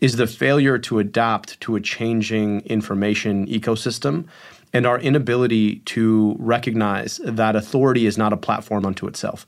is 0.00 0.16
the 0.16 0.26
failure 0.26 0.78
to 0.78 0.98
adapt 0.98 1.60
to 1.60 1.76
a 1.76 1.80
changing 1.80 2.60
information 2.62 3.46
ecosystem 3.46 4.26
and 4.72 4.86
our 4.86 4.98
inability 4.98 5.76
to 5.76 6.36
recognize 6.38 7.20
that 7.24 7.56
authority 7.56 8.06
is 8.06 8.18
not 8.18 8.32
a 8.32 8.36
platform 8.36 8.84
unto 8.84 9.06
itself. 9.06 9.46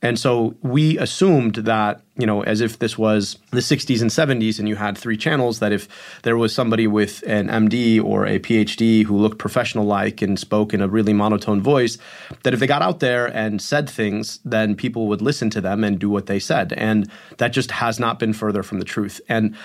And 0.00 0.16
so 0.16 0.54
we 0.62 0.96
assumed 0.98 1.56
that, 1.56 2.02
you 2.16 2.26
know, 2.26 2.44
as 2.44 2.60
if 2.60 2.78
this 2.78 2.96
was 2.96 3.36
the 3.50 3.58
60s 3.58 4.00
and 4.00 4.10
70s 4.10 4.60
and 4.60 4.68
you 4.68 4.76
had 4.76 4.96
three 4.96 5.16
channels, 5.16 5.58
that 5.58 5.72
if 5.72 5.88
there 6.22 6.36
was 6.36 6.54
somebody 6.54 6.86
with 6.86 7.24
an 7.26 7.48
MD 7.48 8.02
or 8.02 8.24
a 8.24 8.38
PhD 8.38 9.04
who 9.04 9.16
looked 9.16 9.38
professional 9.38 9.84
like 9.84 10.22
and 10.22 10.38
spoke 10.38 10.72
in 10.72 10.80
a 10.80 10.86
really 10.86 11.12
monotone 11.12 11.60
voice, 11.60 11.98
that 12.44 12.54
if 12.54 12.60
they 12.60 12.66
got 12.66 12.80
out 12.80 13.00
there 13.00 13.26
and 13.26 13.60
said 13.60 13.90
things, 13.90 14.38
then 14.44 14.76
people 14.76 15.08
would 15.08 15.20
listen 15.20 15.50
to 15.50 15.60
them 15.60 15.82
and 15.82 15.98
do 15.98 16.08
what 16.08 16.26
they 16.26 16.38
said. 16.38 16.72
And 16.74 17.10
that 17.38 17.48
just 17.48 17.72
has 17.72 17.98
not 17.98 18.20
been 18.20 18.32
further 18.32 18.62
from 18.62 18.78
the 18.78 18.84
truth. 18.84 19.20
And 19.28 19.56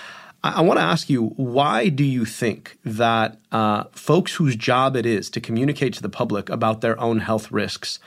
I, 0.42 0.60
want 0.62 0.78
to 0.78 0.84
ask 0.84 1.08
you 1.08 1.28
why 1.36 1.88
do 1.88 2.04
you 2.04 2.24
think 2.24 2.76
that 2.84 3.38
uh, 3.52 3.84
folks 3.92 4.34
whose 4.34 4.56
job 4.56 4.96
it 4.96 5.06
is 5.06 5.30
to 5.30 5.40
communicate 5.40 5.94
to 5.94 6.02
the 6.02 6.08
public 6.10 6.50
about 6.50 6.80
their 6.80 7.00
own 7.00 7.20
health 7.20 7.50
risks 7.52 7.98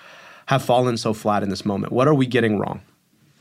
have 0.48 0.64
fallen 0.64 0.98
so 0.98 1.14
flat 1.14 1.44
in 1.44 1.50
this 1.50 1.66
moment? 1.66 1.94
What 1.94 2.08
are 2.08 2.14
we 2.14 2.26
getting 2.26 2.58
wrong? 2.58 2.82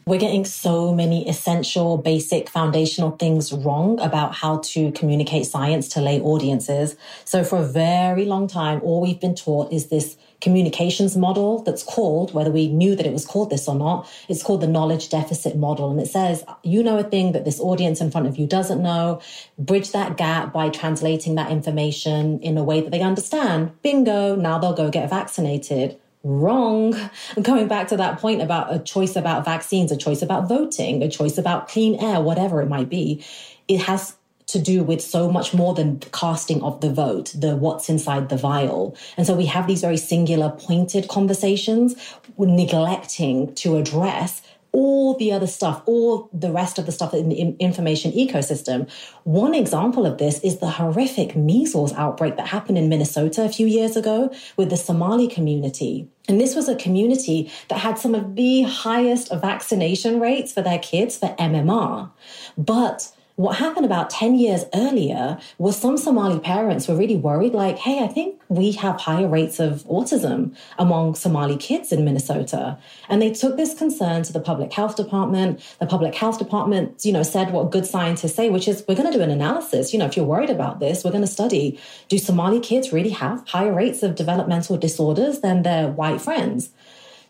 We're 0.08 0.20
getting 0.20 0.44
so 0.44 0.94
many 0.94 1.28
essential, 1.28 1.98
basic, 1.98 2.48
foundational 2.48 3.16
things 3.16 3.52
wrong 3.52 3.98
about 3.98 4.36
how 4.36 4.58
to 4.58 4.92
communicate 4.92 5.46
science 5.46 5.88
to 5.88 6.00
lay 6.00 6.20
audiences. 6.20 6.94
So, 7.24 7.42
for 7.42 7.58
a 7.58 7.66
very 7.66 8.24
long 8.24 8.46
time, 8.46 8.80
all 8.84 9.00
we've 9.00 9.20
been 9.20 9.34
taught 9.34 9.72
is 9.72 9.88
this 9.88 10.16
communications 10.40 11.16
model 11.16 11.62
that's 11.64 11.82
called, 11.82 12.32
whether 12.34 12.52
we 12.52 12.68
knew 12.68 12.94
that 12.94 13.04
it 13.04 13.12
was 13.12 13.26
called 13.26 13.50
this 13.50 13.66
or 13.66 13.74
not, 13.74 14.08
it's 14.28 14.44
called 14.44 14.60
the 14.60 14.68
knowledge 14.68 15.08
deficit 15.08 15.56
model. 15.56 15.90
And 15.90 16.00
it 16.00 16.06
says, 16.06 16.44
you 16.62 16.84
know 16.84 16.98
a 16.98 17.02
thing 17.02 17.32
that 17.32 17.44
this 17.44 17.58
audience 17.58 18.00
in 18.00 18.12
front 18.12 18.28
of 18.28 18.36
you 18.36 18.46
doesn't 18.46 18.80
know, 18.80 19.20
bridge 19.58 19.90
that 19.90 20.16
gap 20.16 20.52
by 20.52 20.68
translating 20.68 21.34
that 21.34 21.50
information 21.50 22.38
in 22.42 22.56
a 22.58 22.62
way 22.62 22.80
that 22.80 22.92
they 22.92 23.00
understand. 23.00 23.72
Bingo, 23.82 24.36
now 24.36 24.58
they'll 24.58 24.72
go 24.72 24.88
get 24.88 25.10
vaccinated 25.10 25.98
wrong. 26.26 26.94
And 27.36 27.44
going 27.44 27.68
back 27.68 27.88
to 27.88 27.96
that 27.96 28.18
point 28.18 28.42
about 28.42 28.74
a 28.74 28.78
choice 28.78 29.16
about 29.16 29.44
vaccines, 29.44 29.92
a 29.92 29.96
choice 29.96 30.22
about 30.22 30.48
voting, 30.48 31.02
a 31.02 31.08
choice 31.08 31.38
about 31.38 31.68
clean 31.68 31.94
air, 32.02 32.20
whatever 32.20 32.60
it 32.60 32.68
might 32.68 32.88
be, 32.88 33.24
it 33.68 33.80
has 33.82 34.16
to 34.46 34.60
do 34.60 34.82
with 34.82 35.00
so 35.00 35.30
much 35.30 35.52
more 35.52 35.74
than 35.74 35.98
casting 36.12 36.62
of 36.62 36.80
the 36.80 36.92
vote, 36.92 37.32
the 37.36 37.56
what's 37.56 37.88
inside 37.88 38.28
the 38.28 38.36
vial. 38.36 38.96
And 39.16 39.26
so 39.26 39.34
we 39.34 39.46
have 39.46 39.66
these 39.66 39.80
very 39.80 39.96
singular 39.96 40.50
pointed 40.50 41.08
conversations, 41.08 41.96
neglecting 42.38 43.54
to 43.56 43.76
address 43.76 44.42
all 44.76 45.14
the 45.14 45.32
other 45.32 45.46
stuff, 45.46 45.80
all 45.86 46.28
the 46.34 46.52
rest 46.52 46.78
of 46.78 46.84
the 46.84 46.92
stuff 46.92 47.14
in 47.14 47.30
the 47.30 47.56
information 47.58 48.12
ecosystem. 48.12 48.86
One 49.24 49.54
example 49.54 50.04
of 50.04 50.18
this 50.18 50.38
is 50.40 50.58
the 50.58 50.68
horrific 50.68 51.34
measles 51.34 51.94
outbreak 51.94 52.36
that 52.36 52.48
happened 52.48 52.76
in 52.76 52.90
Minnesota 52.90 53.42
a 53.42 53.48
few 53.48 53.66
years 53.66 53.96
ago 53.96 54.30
with 54.58 54.68
the 54.68 54.76
Somali 54.76 55.28
community. 55.28 56.10
And 56.28 56.38
this 56.38 56.54
was 56.54 56.68
a 56.68 56.76
community 56.76 57.50
that 57.68 57.78
had 57.78 57.98
some 57.98 58.14
of 58.14 58.36
the 58.36 58.64
highest 58.64 59.32
vaccination 59.32 60.20
rates 60.20 60.52
for 60.52 60.60
their 60.60 60.78
kids 60.78 61.16
for 61.16 61.34
MMR. 61.38 62.10
But 62.58 63.10
what 63.36 63.56
happened 63.56 63.84
about 63.84 64.08
10 64.08 64.34
years 64.34 64.64
earlier 64.74 65.38
was 65.58 65.76
some 65.76 65.98
Somali 65.98 66.38
parents 66.40 66.88
were 66.88 66.96
really 66.96 67.16
worried, 67.16 67.52
like, 67.52 67.76
hey, 67.76 68.02
I 68.02 68.08
think 68.08 68.40
we 68.48 68.72
have 68.72 68.98
higher 68.98 69.28
rates 69.28 69.60
of 69.60 69.84
autism 69.84 70.56
among 70.78 71.14
Somali 71.14 71.58
kids 71.58 71.92
in 71.92 72.02
Minnesota. 72.02 72.78
And 73.10 73.20
they 73.20 73.30
took 73.30 73.58
this 73.58 73.74
concern 73.74 74.22
to 74.22 74.32
the 74.32 74.40
public 74.40 74.72
health 74.72 74.96
department. 74.96 75.60
The 75.80 75.86
public 75.86 76.14
health 76.14 76.38
department, 76.38 77.04
you 77.04 77.12
know, 77.12 77.22
said 77.22 77.52
what 77.52 77.70
good 77.70 77.84
scientists 77.84 78.34
say, 78.34 78.48
which 78.48 78.66
is 78.66 78.82
we're 78.88 78.94
going 78.94 79.12
to 79.12 79.16
do 79.16 79.22
an 79.22 79.30
analysis. 79.30 79.92
You 79.92 79.98
know, 79.98 80.06
if 80.06 80.16
you're 80.16 80.24
worried 80.24 80.50
about 80.50 80.80
this, 80.80 81.04
we're 81.04 81.10
going 81.10 81.20
to 81.20 81.26
study 81.28 81.78
do 82.08 82.16
Somali 82.16 82.58
kids 82.58 82.90
really 82.90 83.10
have 83.10 83.46
higher 83.46 83.74
rates 83.74 84.02
of 84.02 84.14
developmental 84.14 84.78
disorders 84.78 85.40
than 85.40 85.62
their 85.62 85.88
white 85.88 86.22
friends? 86.22 86.70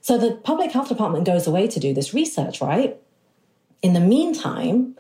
So 0.03 0.17
the 0.19 0.37
public 0.37 0.71
health 0.71 0.89
department 0.89 1.25
goes 1.25 1.49
away 1.49 1.67
to 1.67 1.81
do 1.81 1.93
this 1.93 2.15
research, 2.15 2.61
right? 2.61 2.97
In 3.83 3.93
the 3.93 4.01
meantime, 4.01 4.96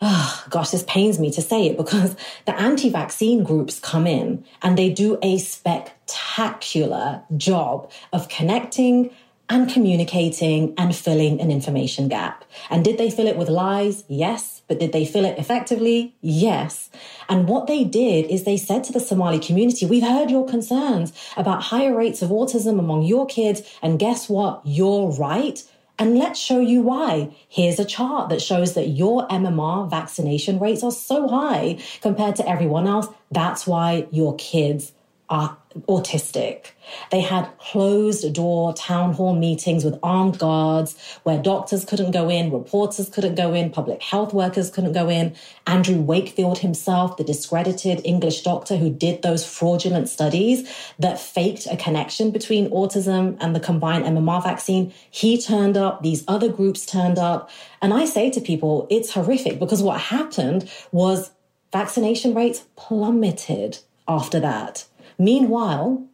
oh, 0.00 0.44
gosh, 0.50 0.70
this 0.70 0.84
pains 0.84 1.18
me 1.18 1.30
to 1.32 1.42
say 1.42 1.66
it 1.66 1.76
because 1.76 2.16
the 2.46 2.58
anti 2.58 2.90
vaccine 2.90 3.42
groups 3.42 3.78
come 3.78 4.06
in 4.06 4.44
and 4.62 4.76
they 4.76 4.90
do 4.90 5.18
a 5.22 5.38
spectacular 5.38 7.22
job 7.36 7.90
of 8.12 8.28
connecting 8.28 9.10
and 9.50 9.70
communicating 9.70 10.74
and 10.76 10.94
filling 10.94 11.40
an 11.40 11.50
information 11.50 12.08
gap. 12.08 12.44
And 12.68 12.84
did 12.84 12.98
they 12.98 13.10
fill 13.10 13.26
it 13.26 13.36
with 13.36 13.48
lies? 13.48 14.04
Yes. 14.08 14.62
But 14.68 14.78
did 14.78 14.92
they 14.92 15.06
fill 15.06 15.24
it 15.24 15.38
effectively? 15.38 16.14
Yes. 16.20 16.90
And 17.30 17.48
what 17.48 17.66
they 17.66 17.84
did 17.84 18.26
is 18.26 18.44
they 18.44 18.58
said 18.58 18.84
to 18.84 18.92
the 18.92 19.00
Somali 19.00 19.38
community, 19.38 19.86
we've 19.86 20.06
heard 20.06 20.30
your 20.30 20.46
concerns 20.46 21.12
about 21.36 21.62
higher 21.62 21.96
rates 21.96 22.20
of 22.20 22.28
autism 22.28 22.78
among 22.78 23.02
your 23.02 23.24
kids. 23.24 23.62
And 23.80 23.98
guess 23.98 24.28
what? 24.28 24.60
You're 24.64 25.10
right. 25.12 25.62
And 25.98 26.16
let's 26.16 26.38
show 26.38 26.60
you 26.60 26.82
why. 26.82 27.34
Here's 27.48 27.80
a 27.80 27.84
chart 27.84 28.28
that 28.28 28.40
shows 28.40 28.74
that 28.74 28.88
your 28.88 29.26
MMR 29.28 29.90
vaccination 29.90 30.60
rates 30.60 30.84
are 30.84 30.92
so 30.92 31.26
high 31.26 31.78
compared 32.00 32.36
to 32.36 32.48
everyone 32.48 32.86
else. 32.86 33.08
That's 33.32 33.66
why 33.66 34.06
your 34.12 34.36
kids 34.36 34.92
are 35.28 35.56
autistic. 35.88 36.66
They 37.10 37.20
had 37.20 37.50
closed 37.58 38.32
door 38.34 38.72
town 38.74 39.14
hall 39.14 39.34
meetings 39.34 39.84
with 39.84 39.98
armed 40.02 40.38
guards 40.38 40.96
where 41.22 41.40
doctors 41.40 41.84
couldn't 41.84 42.10
go 42.10 42.28
in, 42.28 42.52
reporters 42.52 43.08
couldn't 43.08 43.34
go 43.34 43.54
in, 43.54 43.70
public 43.70 44.02
health 44.02 44.32
workers 44.32 44.70
couldn't 44.70 44.92
go 44.92 45.08
in. 45.08 45.34
Andrew 45.66 46.00
Wakefield 46.00 46.58
himself, 46.58 47.16
the 47.16 47.24
discredited 47.24 48.00
English 48.04 48.42
doctor 48.42 48.76
who 48.76 48.90
did 48.90 49.22
those 49.22 49.46
fraudulent 49.46 50.08
studies 50.08 50.68
that 50.98 51.20
faked 51.20 51.66
a 51.66 51.76
connection 51.76 52.30
between 52.30 52.70
autism 52.70 53.36
and 53.40 53.54
the 53.54 53.60
combined 53.60 54.04
MMR 54.04 54.42
vaccine, 54.42 54.92
he 55.10 55.40
turned 55.40 55.76
up, 55.76 56.02
these 56.02 56.24
other 56.28 56.48
groups 56.48 56.86
turned 56.86 57.18
up. 57.18 57.50
And 57.82 57.92
I 57.94 58.04
say 58.04 58.30
to 58.30 58.40
people, 58.40 58.86
it's 58.90 59.12
horrific 59.12 59.58
because 59.58 59.82
what 59.82 60.00
happened 60.00 60.70
was 60.92 61.30
vaccination 61.72 62.34
rates 62.34 62.64
plummeted 62.76 63.78
after 64.06 64.40
that. 64.40 64.84
Meanwhile, 65.18 66.04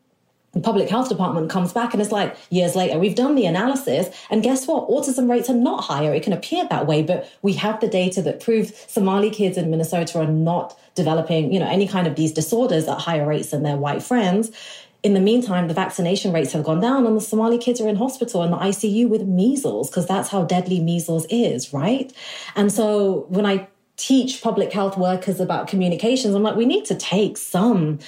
the 0.54 0.60
public 0.60 0.88
health 0.88 1.08
department 1.08 1.50
comes 1.50 1.72
back 1.72 1.92
and 1.92 2.00
it's 2.00 2.12
like 2.12 2.36
years 2.50 2.74
later 2.74 2.98
we've 2.98 3.14
done 3.14 3.34
the 3.34 3.44
analysis 3.44 4.08
and 4.30 4.42
guess 4.42 4.66
what? 4.66 4.88
Autism 4.88 5.28
rates 5.28 5.50
are 5.50 5.54
not 5.54 5.84
higher. 5.84 6.14
It 6.14 6.22
can 6.22 6.32
appear 6.32 6.66
that 6.70 6.86
way 6.86 7.02
but 7.02 7.30
we 7.42 7.52
have 7.54 7.80
the 7.80 7.88
data 7.88 8.22
that 8.22 8.40
proves 8.40 8.72
somali 8.88 9.30
kids 9.30 9.58
in 9.58 9.70
minnesota 9.70 10.20
are 10.20 10.26
not 10.26 10.78
developing 10.94 11.52
you 11.52 11.58
know 11.58 11.68
any 11.68 11.86
kind 11.86 12.06
of 12.06 12.16
these 12.16 12.32
disorders 12.32 12.86
at 12.88 12.98
higher 12.98 13.26
rates 13.26 13.50
than 13.50 13.62
their 13.62 13.76
white 13.76 14.02
friends. 14.02 14.50
In 15.02 15.12
the 15.12 15.20
meantime, 15.20 15.68
the 15.68 15.74
vaccination 15.74 16.32
rates 16.32 16.52
have 16.52 16.64
gone 16.64 16.80
down, 16.80 17.06
and 17.06 17.14
the 17.14 17.20
Somali 17.20 17.58
kids 17.58 17.78
are 17.78 17.88
in 17.88 17.96
hospital 17.96 18.42
in 18.42 18.50
the 18.50 18.56
ICU 18.56 19.06
with 19.06 19.22
measles 19.26 19.90
because 19.90 20.06
that's 20.06 20.30
how 20.30 20.44
deadly 20.44 20.80
measles 20.80 21.26
is, 21.28 21.74
right? 21.74 22.10
And 22.56 22.72
so 22.72 23.26
when 23.28 23.44
I 23.44 23.68
teach 23.96 24.42
public 24.42 24.72
health 24.72 24.96
workers 24.96 25.40
about 25.40 25.68
communications, 25.68 26.34
I'm 26.34 26.42
like, 26.42 26.56
we 26.56 26.64
need 26.64 26.86
to 26.86 26.94
take 26.94 27.36
some 27.36 27.98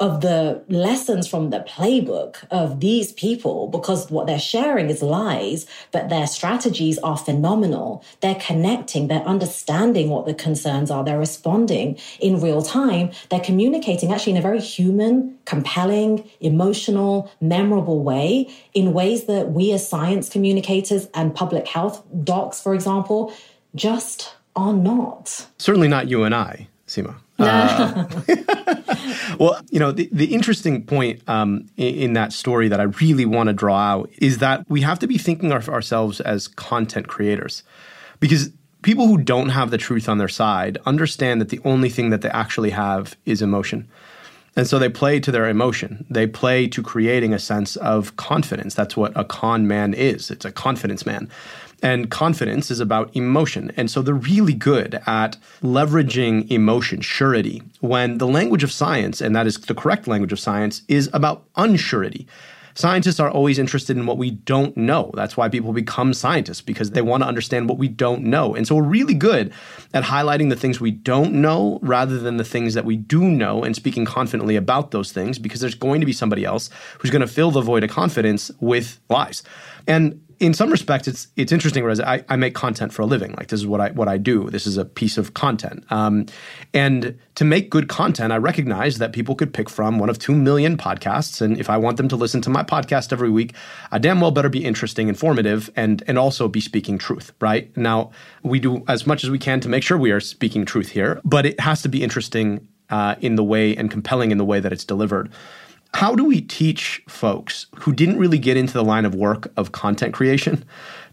of 0.00 0.22
the 0.22 0.62
lessons 0.68 1.28
from 1.28 1.50
the 1.50 1.60
playbook 1.60 2.36
of 2.50 2.80
these 2.80 3.12
people 3.12 3.68
because 3.68 4.10
what 4.10 4.26
they're 4.26 4.38
sharing 4.38 4.88
is 4.88 5.02
lies, 5.02 5.66
but 5.90 6.08
their 6.08 6.26
strategies 6.26 6.98
are 6.98 7.16
phenomenal. 7.16 8.02
They're 8.20 8.40
connecting, 8.40 9.08
they're 9.08 9.22
understanding 9.22 10.08
what 10.08 10.24
the 10.24 10.34
concerns 10.34 10.90
are, 10.90 11.04
they're 11.04 11.18
responding 11.18 11.98
in 12.20 12.40
real 12.40 12.62
time, 12.62 13.10
they're 13.28 13.40
communicating 13.40 14.12
actually 14.12 14.32
in 14.32 14.38
a 14.38 14.42
very 14.42 14.60
human, 14.60 15.36
compelling, 15.44 16.28
emotional, 16.40 17.30
memorable 17.40 18.02
way 18.02 18.50
in 18.72 18.94
ways 18.94 19.24
that 19.24 19.52
we 19.52 19.72
as 19.72 19.86
science 19.86 20.28
communicators 20.28 21.06
and 21.14 21.34
public 21.34 21.68
health 21.68 22.02
docs, 22.24 22.60
for 22.60 22.74
example, 22.74 23.32
just 23.74 24.34
are 24.56 24.72
not. 24.72 25.46
Certainly 25.58 25.88
not 25.88 26.08
you 26.08 26.24
and 26.24 26.34
I, 26.34 26.68
Seema. 26.86 27.16
Uh, 27.42 28.06
well, 29.38 29.60
you 29.70 29.78
know, 29.78 29.92
the, 29.92 30.08
the 30.12 30.34
interesting 30.34 30.84
point 30.84 31.22
um, 31.28 31.66
in, 31.76 31.94
in, 31.94 32.12
that 32.14 32.32
story 32.32 32.68
that 32.68 32.80
I 32.80 32.84
really 32.84 33.24
want 33.24 33.48
to 33.48 33.52
draw 33.52 33.78
out 33.78 34.10
is 34.18 34.38
that 34.38 34.64
we 34.68 34.80
have 34.82 34.98
to 35.00 35.06
be 35.06 35.18
thinking 35.18 35.52
of 35.52 35.68
ourselves 35.68 36.20
as 36.20 36.48
content 36.48 37.08
creators 37.08 37.62
because 38.20 38.50
people 38.82 39.06
who 39.06 39.18
don't 39.18 39.50
have 39.50 39.70
the 39.70 39.78
truth 39.78 40.08
on 40.08 40.18
their 40.18 40.28
side 40.28 40.78
understand 40.86 41.40
that 41.40 41.48
the 41.48 41.60
only 41.64 41.88
thing 41.88 42.10
that 42.10 42.22
they 42.22 42.30
actually 42.30 42.70
have 42.70 43.16
is 43.24 43.42
emotion. 43.42 43.88
And 44.54 44.66
so 44.66 44.78
they 44.78 44.90
play 44.90 45.18
to 45.20 45.32
their 45.32 45.48
emotion. 45.48 46.04
They 46.10 46.26
play 46.26 46.68
to 46.68 46.82
creating 46.82 47.32
a 47.32 47.38
sense 47.38 47.76
of 47.76 48.16
confidence. 48.16 48.74
That's 48.74 48.96
what 48.96 49.12
a 49.16 49.24
con 49.24 49.66
man 49.66 49.94
is. 49.94 50.30
It's 50.30 50.44
a 50.44 50.52
confidence 50.52 51.06
man. 51.06 51.30
And 51.82 52.10
confidence 52.10 52.70
is 52.70 52.78
about 52.78 53.14
emotion. 53.16 53.72
And 53.76 53.90
so 53.90 54.02
they're 54.02 54.14
really 54.14 54.54
good 54.54 55.00
at 55.06 55.36
leveraging 55.62 56.48
emotion, 56.50 57.00
surety, 57.00 57.60
when 57.80 58.18
the 58.18 58.26
language 58.26 58.62
of 58.62 58.70
science, 58.70 59.20
and 59.20 59.34
that 59.34 59.48
is 59.48 59.58
the 59.58 59.74
correct 59.74 60.06
language 60.06 60.32
of 60.32 60.38
science, 60.38 60.82
is 60.86 61.10
about 61.12 61.52
unsurety. 61.54 62.26
Scientists 62.74 63.20
are 63.20 63.30
always 63.30 63.58
interested 63.58 63.98
in 63.98 64.06
what 64.06 64.16
we 64.16 64.30
don't 64.30 64.74
know. 64.78 65.10
That's 65.12 65.36
why 65.36 65.50
people 65.50 65.74
become 65.74 66.14
scientists, 66.14 66.62
because 66.62 66.92
they 66.92 67.02
want 67.02 67.22
to 67.22 67.26
understand 67.26 67.68
what 67.68 67.76
we 67.76 67.88
don't 67.88 68.22
know. 68.22 68.54
And 68.54 68.66
so 68.66 68.76
we're 68.76 68.82
really 68.84 69.12
good 69.12 69.52
at 69.92 70.04
highlighting 70.04 70.48
the 70.48 70.56
things 70.56 70.80
we 70.80 70.90
don't 70.90 71.34
know 71.34 71.80
rather 71.82 72.18
than 72.18 72.38
the 72.38 72.44
things 72.44 72.72
that 72.72 72.86
we 72.86 72.96
do 72.96 73.24
know 73.24 73.62
and 73.62 73.76
speaking 73.76 74.06
confidently 74.06 74.56
about 74.56 74.90
those 74.90 75.12
things, 75.12 75.38
because 75.38 75.60
there's 75.60 75.74
going 75.74 76.00
to 76.00 76.06
be 76.06 76.14
somebody 76.14 76.46
else 76.46 76.70
who's 76.98 77.10
going 77.10 77.20
to 77.20 77.26
fill 77.26 77.50
the 77.50 77.60
void 77.60 77.84
of 77.84 77.90
confidence 77.90 78.50
with 78.60 78.98
lies. 79.10 79.42
And 79.86 80.24
in 80.42 80.54
some 80.54 80.70
respects, 80.70 81.06
it's 81.06 81.28
it's 81.36 81.52
interesting. 81.52 81.84
Whereas 81.84 82.00
I, 82.00 82.24
I 82.28 82.34
make 82.34 82.52
content 82.52 82.92
for 82.92 83.02
a 83.02 83.06
living, 83.06 83.32
like 83.38 83.46
this 83.46 83.60
is 83.60 83.66
what 83.66 83.80
I 83.80 83.90
what 83.92 84.08
I 84.08 84.18
do. 84.18 84.50
This 84.50 84.66
is 84.66 84.76
a 84.76 84.84
piece 84.84 85.16
of 85.16 85.34
content, 85.34 85.84
um, 85.90 86.26
and 86.74 87.16
to 87.36 87.44
make 87.44 87.70
good 87.70 87.88
content, 87.88 88.32
I 88.32 88.38
recognize 88.38 88.98
that 88.98 89.12
people 89.12 89.36
could 89.36 89.54
pick 89.54 89.70
from 89.70 90.00
one 90.00 90.10
of 90.10 90.18
two 90.18 90.34
million 90.34 90.76
podcasts, 90.76 91.40
and 91.40 91.60
if 91.60 91.70
I 91.70 91.76
want 91.76 91.96
them 91.96 92.08
to 92.08 92.16
listen 92.16 92.40
to 92.42 92.50
my 92.50 92.64
podcast 92.64 93.12
every 93.12 93.30
week, 93.30 93.54
I 93.92 93.98
damn 93.98 94.20
well 94.20 94.32
better 94.32 94.48
be 94.48 94.64
interesting, 94.64 95.06
informative, 95.06 95.70
and 95.76 96.02
and 96.08 96.18
also 96.18 96.48
be 96.48 96.60
speaking 96.60 96.98
truth. 96.98 97.32
Right 97.40 97.74
now, 97.76 98.10
we 98.42 98.58
do 98.58 98.82
as 98.88 99.06
much 99.06 99.22
as 99.22 99.30
we 99.30 99.38
can 99.38 99.60
to 99.60 99.68
make 99.68 99.84
sure 99.84 99.96
we 99.96 100.10
are 100.10 100.20
speaking 100.20 100.64
truth 100.64 100.88
here, 100.88 101.20
but 101.24 101.46
it 101.46 101.60
has 101.60 101.82
to 101.82 101.88
be 101.88 102.02
interesting 102.02 102.66
uh, 102.90 103.14
in 103.20 103.36
the 103.36 103.44
way 103.44 103.76
and 103.76 103.90
compelling 103.90 104.32
in 104.32 104.38
the 104.38 104.44
way 104.44 104.58
that 104.58 104.72
it's 104.72 104.84
delivered. 104.84 105.30
How 105.94 106.14
do 106.14 106.24
we 106.24 106.40
teach 106.40 107.02
folks 107.06 107.66
who 107.76 107.92
didn't 107.92 108.18
really 108.18 108.38
get 108.38 108.56
into 108.56 108.72
the 108.72 108.82
line 108.82 109.04
of 109.04 109.14
work 109.14 109.52
of 109.56 109.72
content 109.72 110.14
creation 110.14 110.64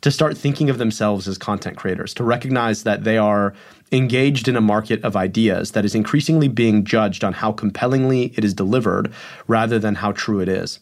to 0.01 0.09
start 0.09 0.37
thinking 0.37 0.69
of 0.69 0.77
themselves 0.77 1.27
as 1.27 1.37
content 1.37 1.77
creators, 1.77 2.13
to 2.13 2.23
recognize 2.23 2.83
that 2.83 3.03
they 3.03 3.17
are 3.17 3.53
engaged 3.91 4.47
in 4.47 4.55
a 4.55 4.61
market 4.61 5.03
of 5.03 5.15
ideas 5.15 5.71
that 5.71 5.83
is 5.83 5.95
increasingly 5.95 6.47
being 6.47 6.85
judged 6.85 7.23
on 7.23 7.33
how 7.33 7.51
compellingly 7.51 8.33
it 8.37 8.45
is 8.45 8.53
delivered 8.53 9.11
rather 9.47 9.79
than 9.79 9.95
how 9.95 10.13
true 10.13 10.39
it 10.39 10.47
is? 10.47 10.79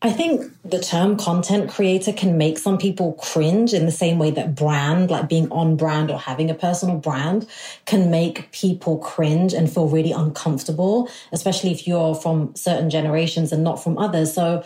I 0.00 0.12
think 0.12 0.52
the 0.62 0.78
term 0.78 1.16
content 1.16 1.70
creator 1.70 2.12
can 2.12 2.38
make 2.38 2.58
some 2.58 2.78
people 2.78 3.14
cringe 3.14 3.74
in 3.74 3.84
the 3.84 3.90
same 3.92 4.18
way 4.18 4.30
that 4.30 4.54
brand, 4.54 5.10
like 5.10 5.28
being 5.28 5.50
on 5.50 5.74
brand 5.76 6.08
or 6.08 6.18
having 6.20 6.50
a 6.50 6.54
personal 6.54 6.96
brand, 6.98 7.48
can 7.84 8.08
make 8.08 8.52
people 8.52 8.98
cringe 8.98 9.52
and 9.52 9.72
feel 9.72 9.88
really 9.88 10.12
uncomfortable, 10.12 11.10
especially 11.32 11.72
if 11.72 11.88
you're 11.88 12.14
from 12.14 12.54
certain 12.54 12.90
generations 12.90 13.50
and 13.50 13.64
not 13.64 13.82
from 13.82 13.98
others. 13.98 14.32
So 14.32 14.62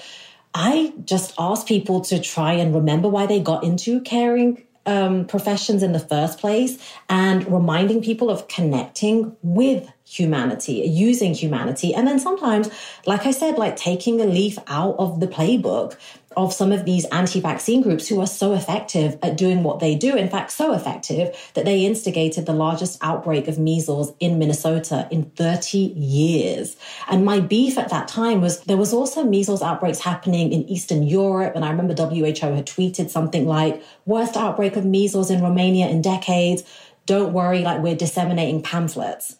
I 0.52 0.92
just 1.06 1.32
ask 1.38 1.66
people 1.66 2.02
to 2.02 2.20
try 2.20 2.52
and 2.52 2.74
remember 2.74 3.08
why 3.08 3.24
they 3.24 3.40
got 3.40 3.64
into 3.64 4.02
caring 4.02 4.62
um, 4.84 5.24
professions 5.26 5.82
in 5.82 5.92
the 5.92 6.00
first 6.00 6.40
place 6.40 6.78
and 7.08 7.50
reminding 7.50 8.02
people 8.02 8.28
of 8.28 8.48
connecting 8.48 9.34
with 9.42 9.88
humanity, 10.12 10.74
using 10.86 11.32
humanity. 11.34 11.94
And 11.94 12.06
then 12.06 12.18
sometimes, 12.18 12.68
like 13.06 13.26
I 13.26 13.30
said, 13.30 13.56
like 13.56 13.76
taking 13.76 14.20
a 14.20 14.26
leaf 14.26 14.58
out 14.66 14.96
of 14.98 15.20
the 15.20 15.26
playbook 15.26 15.96
of 16.36 16.52
some 16.52 16.72
of 16.72 16.84
these 16.84 17.04
anti-vaccine 17.06 17.82
groups 17.82 18.08
who 18.08 18.20
are 18.20 18.26
so 18.26 18.54
effective 18.54 19.18
at 19.22 19.36
doing 19.36 19.62
what 19.62 19.80
they 19.80 19.94
do. 19.94 20.16
In 20.16 20.28
fact, 20.28 20.50
so 20.50 20.72
effective 20.72 21.36
that 21.54 21.64
they 21.64 21.84
instigated 21.84 22.46
the 22.46 22.52
largest 22.52 22.98
outbreak 23.02 23.48
of 23.48 23.58
measles 23.58 24.12
in 24.20 24.38
Minnesota 24.38 25.08
in 25.10 25.24
30 25.24 25.78
years. 25.78 26.76
And 27.08 27.24
my 27.24 27.40
beef 27.40 27.78
at 27.78 27.90
that 27.90 28.08
time 28.08 28.40
was 28.40 28.60
there 28.60 28.76
was 28.76 28.92
also 28.92 29.24
measles 29.24 29.62
outbreaks 29.62 30.00
happening 30.00 30.52
in 30.52 30.68
Eastern 30.68 31.02
Europe. 31.02 31.54
And 31.54 31.64
I 31.64 31.70
remember 31.70 31.94
WHO 31.94 32.54
had 32.54 32.66
tweeted 32.66 33.10
something 33.10 33.46
like, 33.46 33.82
worst 34.06 34.36
outbreak 34.36 34.76
of 34.76 34.84
measles 34.84 35.30
in 35.30 35.42
Romania 35.42 35.88
in 35.88 36.02
decades. 36.02 36.62
Don't 37.04 37.32
worry, 37.32 37.62
like 37.62 37.82
we're 37.82 37.96
disseminating 37.96 38.62
pamphlets. 38.62 39.36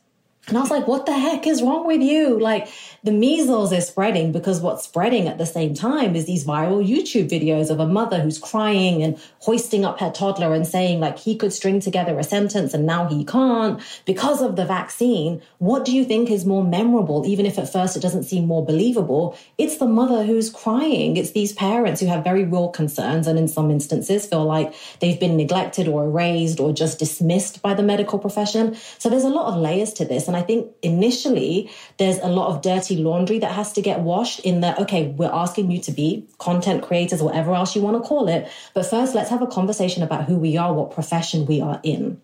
And 0.48 0.58
I 0.58 0.60
was 0.60 0.70
like, 0.72 0.88
what 0.88 1.06
the 1.06 1.16
heck 1.16 1.46
is 1.46 1.62
wrong 1.62 1.86
with 1.86 2.02
you? 2.02 2.36
Like, 2.36 2.68
the 3.04 3.12
measles 3.12 3.70
is 3.70 3.86
spreading 3.86 4.32
because 4.32 4.60
what's 4.60 4.82
spreading 4.82 5.28
at 5.28 5.38
the 5.38 5.46
same 5.46 5.72
time 5.72 6.16
is 6.16 6.26
these 6.26 6.44
viral 6.44 6.84
YouTube 6.84 7.30
videos 7.30 7.70
of 7.70 7.78
a 7.78 7.86
mother 7.86 8.20
who's 8.20 8.40
crying 8.40 9.04
and 9.04 9.20
hoisting 9.38 9.84
up 9.84 10.00
her 10.00 10.10
toddler 10.10 10.52
and 10.52 10.66
saying, 10.66 10.98
like, 10.98 11.16
he 11.16 11.36
could 11.36 11.52
string 11.52 11.78
together 11.78 12.18
a 12.18 12.24
sentence 12.24 12.74
and 12.74 12.84
now 12.84 13.06
he 13.06 13.24
can't 13.24 13.80
because 14.04 14.42
of 14.42 14.56
the 14.56 14.64
vaccine. 14.64 15.40
What 15.58 15.84
do 15.84 15.92
you 15.92 16.04
think 16.04 16.28
is 16.28 16.44
more 16.44 16.64
memorable? 16.64 17.24
Even 17.24 17.46
if 17.46 17.56
at 17.56 17.72
first 17.72 17.96
it 17.96 18.00
doesn't 18.00 18.24
seem 18.24 18.48
more 18.48 18.66
believable, 18.66 19.38
it's 19.58 19.76
the 19.76 19.86
mother 19.86 20.24
who's 20.24 20.50
crying. 20.50 21.16
It's 21.16 21.30
these 21.30 21.52
parents 21.52 22.00
who 22.00 22.08
have 22.08 22.24
very 22.24 22.42
real 22.42 22.68
concerns 22.68 23.28
and 23.28 23.38
in 23.38 23.46
some 23.46 23.70
instances 23.70 24.26
feel 24.26 24.44
like 24.44 24.74
they've 24.98 25.20
been 25.20 25.36
neglected 25.36 25.86
or 25.86 26.04
erased 26.04 26.58
or 26.58 26.72
just 26.72 26.98
dismissed 26.98 27.62
by 27.62 27.74
the 27.74 27.82
medical 27.84 28.18
profession. 28.18 28.76
So 28.98 29.08
there's 29.08 29.22
a 29.22 29.28
lot 29.28 29.46
of 29.46 29.60
layers 29.60 29.92
to 29.94 30.04
this. 30.04 30.31
And 30.32 30.42
I 30.42 30.46
think 30.46 30.72
initially 30.80 31.70
there's 31.98 32.18
a 32.20 32.28
lot 32.28 32.48
of 32.48 32.62
dirty 32.62 32.96
laundry 32.96 33.38
that 33.40 33.52
has 33.52 33.70
to 33.74 33.82
get 33.82 34.00
washed 34.00 34.40
in 34.40 34.62
that, 34.62 34.78
okay, 34.78 35.08
we're 35.08 35.30
asking 35.30 35.70
you 35.70 35.78
to 35.82 35.92
be 35.92 36.26
content 36.38 36.82
creators, 36.82 37.22
whatever 37.22 37.54
else 37.54 37.76
you 37.76 37.82
want 37.82 38.02
to 38.02 38.08
call 38.08 38.28
it. 38.28 38.50
But 38.72 38.86
first, 38.86 39.14
let's 39.14 39.28
have 39.28 39.42
a 39.42 39.46
conversation 39.46 40.02
about 40.02 40.24
who 40.24 40.36
we 40.36 40.56
are, 40.56 40.72
what 40.72 40.90
profession 40.90 41.44
we 41.44 41.60
are 41.60 41.80
in. 41.82 42.18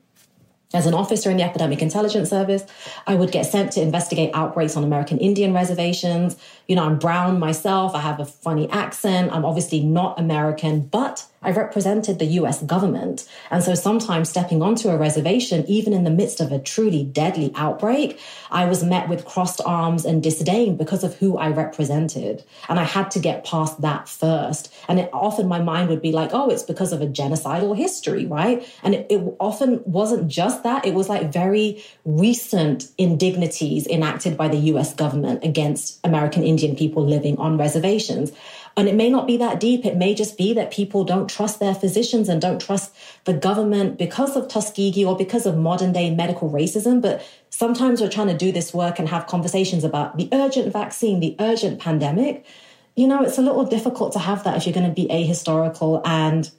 As 0.72 0.86
an 0.86 0.94
officer 0.94 1.30
in 1.30 1.36
the 1.36 1.42
Epidemic 1.42 1.82
Intelligence 1.82 2.30
Service, 2.30 2.64
I 3.06 3.14
would 3.14 3.30
get 3.30 3.44
sent 3.44 3.72
to 3.72 3.82
investigate 3.82 4.30
outbreaks 4.32 4.76
on 4.76 4.84
American 4.84 5.18
Indian 5.18 5.52
reservations. 5.52 6.36
You 6.68 6.76
know, 6.76 6.84
I'm 6.84 6.98
brown 6.98 7.40
myself. 7.40 7.94
I 7.94 8.00
have 8.00 8.20
a 8.20 8.26
funny 8.26 8.70
accent. 8.70 9.32
I'm 9.32 9.44
obviously 9.44 9.82
not 9.82 10.20
American, 10.20 10.82
but 10.82 11.26
I 11.40 11.52
represented 11.52 12.18
the 12.18 12.26
US 12.26 12.62
government. 12.62 13.28
And 13.50 13.62
so 13.62 13.74
sometimes 13.74 14.28
stepping 14.28 14.60
onto 14.60 14.88
a 14.88 14.96
reservation, 14.96 15.64
even 15.68 15.92
in 15.92 16.04
the 16.04 16.10
midst 16.10 16.40
of 16.40 16.50
a 16.50 16.58
truly 16.58 17.04
deadly 17.04 17.52
outbreak, 17.54 18.20
I 18.50 18.64
was 18.64 18.82
met 18.82 19.08
with 19.08 19.24
crossed 19.24 19.60
arms 19.64 20.04
and 20.04 20.22
disdain 20.22 20.76
because 20.76 21.04
of 21.04 21.14
who 21.16 21.38
I 21.38 21.50
represented. 21.50 22.44
And 22.68 22.80
I 22.80 22.84
had 22.84 23.10
to 23.12 23.20
get 23.20 23.44
past 23.44 23.80
that 23.82 24.08
first. 24.08 24.74
And 24.88 24.98
it, 24.98 25.10
often 25.12 25.46
my 25.46 25.60
mind 25.60 25.88
would 25.90 26.02
be 26.02 26.12
like, 26.12 26.30
oh, 26.32 26.50
it's 26.50 26.64
because 26.64 26.92
of 26.92 27.00
a 27.00 27.06
genocidal 27.06 27.76
history, 27.76 28.26
right? 28.26 28.66
And 28.82 28.94
it, 28.94 29.06
it 29.08 29.36
often 29.38 29.80
wasn't 29.84 30.26
just 30.28 30.64
that. 30.64 30.84
It 30.84 30.94
was 30.94 31.08
like 31.08 31.32
very 31.32 31.84
recent 32.04 32.88
indignities 32.98 33.86
enacted 33.86 34.36
by 34.36 34.48
the 34.48 34.58
US 34.72 34.92
government 34.92 35.44
against 35.44 36.00
American 36.04 36.42
Indian 36.58 36.76
people 36.76 37.06
living 37.06 37.38
on 37.38 37.56
reservations. 37.56 38.32
And 38.76 38.88
it 38.88 38.94
may 38.94 39.10
not 39.10 39.26
be 39.26 39.36
that 39.36 39.60
deep. 39.60 39.84
It 39.84 39.96
may 39.96 40.14
just 40.14 40.36
be 40.36 40.52
that 40.54 40.70
people 40.70 41.04
don't 41.04 41.28
trust 41.28 41.60
their 41.60 41.74
physicians 41.74 42.28
and 42.28 42.40
don't 42.40 42.60
trust 42.60 42.94
the 43.24 43.32
government 43.32 43.98
because 43.98 44.36
of 44.36 44.48
Tuskegee 44.48 45.04
or 45.04 45.16
because 45.16 45.46
of 45.46 45.56
modern 45.56 45.92
day 45.92 46.14
medical 46.14 46.50
racism. 46.50 47.00
But 47.00 47.24
sometimes 47.50 48.00
we're 48.00 48.08
trying 48.08 48.28
to 48.28 48.36
do 48.36 48.52
this 48.52 48.72
work 48.72 48.98
and 48.98 49.08
have 49.08 49.26
conversations 49.26 49.84
about 49.84 50.16
the 50.16 50.28
urgent 50.32 50.72
vaccine, 50.72 51.20
the 51.20 51.36
urgent 51.38 51.80
pandemic. 51.80 52.44
You 52.96 53.06
know, 53.06 53.22
it's 53.22 53.38
a 53.38 53.42
little 53.42 53.64
difficult 53.64 54.12
to 54.12 54.18
have 54.18 54.44
that 54.44 54.56
if 54.56 54.66
you're 54.66 54.74
going 54.74 54.88
to 54.88 54.92
be 54.94 55.08
ahistorical 55.08 56.00
and 56.04 56.50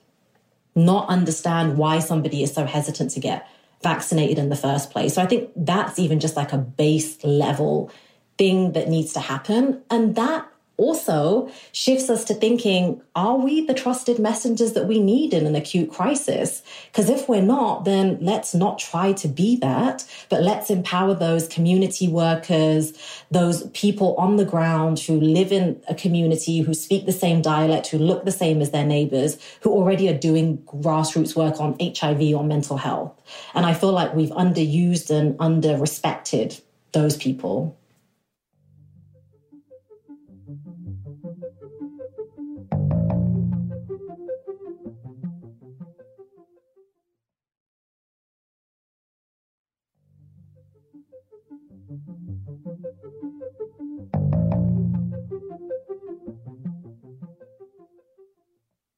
not 0.75 1.09
understand 1.09 1.77
why 1.77 1.99
somebody 1.99 2.43
is 2.43 2.53
so 2.53 2.65
hesitant 2.65 3.11
to 3.11 3.19
get 3.19 3.47
vaccinated 3.81 4.37
in 4.37 4.49
the 4.49 4.55
first 4.55 4.91
place. 4.91 5.15
So 5.15 5.21
I 5.21 5.25
think 5.25 5.51
that's 5.55 5.99
even 5.99 6.19
just 6.19 6.35
like 6.35 6.53
a 6.53 6.57
base 6.57 7.23
level 7.23 7.91
thing 8.39 8.71
that 8.71 8.87
needs 8.87 9.13
to 9.13 9.19
happen. 9.19 9.83
And 9.91 10.15
that 10.15 10.47
also 10.77 11.51
shifts 11.73 12.09
us 12.09 12.23
to 12.23 12.33
thinking, 12.33 13.01
are 13.13 13.35
we 13.35 13.65
the 13.65 13.73
trusted 13.73 14.17
messengers 14.17 14.71
that 14.73 14.87
we 14.87 14.97
need 14.97 15.33
in 15.33 15.45
an 15.45 15.53
acute 15.53 15.91
crisis? 15.91 16.63
Because 16.89 17.09
if 17.09 17.27
we're 17.27 17.41
not, 17.41 17.83
then 17.83 18.17
let's 18.21 18.55
not 18.55 18.79
try 18.79 19.11
to 19.11 19.27
be 19.27 19.57
that, 19.57 20.05
but 20.29 20.41
let's 20.41 20.69
empower 20.69 21.13
those 21.13 21.49
community 21.49 22.07
workers, 22.07 22.93
those 23.29 23.67
people 23.71 24.15
on 24.15 24.37
the 24.37 24.45
ground 24.45 24.99
who 24.99 25.19
live 25.19 25.51
in 25.51 25.81
a 25.89 25.93
community, 25.93 26.61
who 26.61 26.73
speak 26.73 27.05
the 27.05 27.11
same 27.11 27.41
dialect, 27.41 27.87
who 27.87 27.97
look 27.97 28.23
the 28.23 28.31
same 28.31 28.61
as 28.61 28.71
their 28.71 28.85
neighbors, 28.85 29.37
who 29.61 29.71
already 29.71 30.07
are 30.07 30.17
doing 30.17 30.59
grassroots 30.59 31.35
work 31.35 31.59
on 31.59 31.75
HIV 31.79 32.33
or 32.33 32.45
mental 32.45 32.77
health. 32.77 33.11
And 33.53 33.65
I 33.65 33.73
feel 33.73 33.91
like 33.91 34.15
we've 34.15 34.29
underused 34.29 35.09
and 35.11 35.35
under 35.39 35.77
respected 35.77 36.57
those 36.93 37.17
people. 37.17 37.78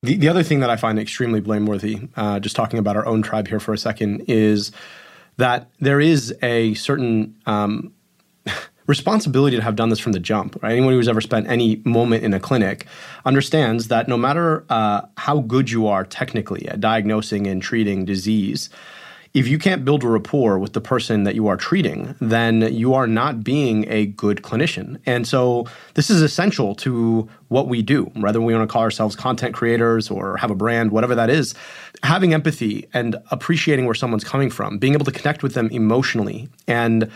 The, 0.03 0.17
the 0.17 0.29
other 0.29 0.41
thing 0.41 0.61
that 0.61 0.69
I 0.71 0.77
find 0.77 0.97
extremely 0.97 1.41
blameworthy, 1.41 2.09
uh, 2.15 2.39
just 2.39 2.55
talking 2.55 2.79
about 2.79 2.95
our 2.95 3.05
own 3.05 3.21
tribe 3.21 3.47
here 3.47 3.59
for 3.59 3.71
a 3.71 3.77
second, 3.77 4.21
is 4.27 4.71
that 5.37 5.69
there 5.79 5.99
is 5.99 6.35
a 6.41 6.73
certain 6.73 7.35
um, 7.45 7.93
responsibility 8.87 9.57
to 9.57 9.61
have 9.61 9.75
done 9.75 9.89
this 9.89 9.99
from 9.99 10.13
the 10.13 10.19
jump. 10.19 10.61
Right? 10.63 10.71
Anyone 10.71 10.93
who's 10.93 11.07
ever 11.07 11.21
spent 11.21 11.47
any 11.47 11.83
moment 11.85 12.23
in 12.23 12.33
a 12.33 12.39
clinic 12.39 12.87
understands 13.25 13.89
that 13.89 14.07
no 14.07 14.17
matter 14.17 14.65
uh, 14.71 15.01
how 15.17 15.41
good 15.41 15.69
you 15.69 15.85
are 15.85 16.03
technically 16.03 16.67
at 16.67 16.79
diagnosing 16.79 17.45
and 17.45 17.61
treating 17.61 18.03
disease, 18.03 18.71
if 19.33 19.47
you 19.47 19.57
can't 19.57 19.85
build 19.85 20.03
a 20.03 20.07
rapport 20.07 20.59
with 20.59 20.73
the 20.73 20.81
person 20.81 21.23
that 21.23 21.35
you 21.35 21.47
are 21.47 21.55
treating, 21.55 22.15
then 22.19 22.61
you 22.73 22.93
are 22.93 23.07
not 23.07 23.43
being 23.43 23.89
a 23.89 24.07
good 24.07 24.41
clinician. 24.41 24.99
And 25.05 25.25
so 25.25 25.67
this 25.93 26.09
is 26.09 26.21
essential 26.21 26.75
to 26.75 27.29
what 27.47 27.67
we 27.67 27.81
do, 27.81 28.05
whether 28.15 28.41
we 28.41 28.53
want 28.53 28.67
to 28.67 28.71
call 28.71 28.81
ourselves 28.81 29.15
content 29.15 29.53
creators 29.53 30.11
or 30.11 30.35
have 30.37 30.51
a 30.51 30.55
brand, 30.55 30.91
whatever 30.91 31.15
that 31.15 31.29
is. 31.29 31.55
Having 32.03 32.33
empathy 32.33 32.89
and 32.93 33.15
appreciating 33.31 33.85
where 33.85 33.95
someone's 33.95 34.25
coming 34.25 34.49
from, 34.49 34.77
being 34.77 34.93
able 34.93 35.05
to 35.05 35.11
connect 35.11 35.43
with 35.43 35.53
them 35.53 35.69
emotionally 35.69 36.49
and 36.67 37.09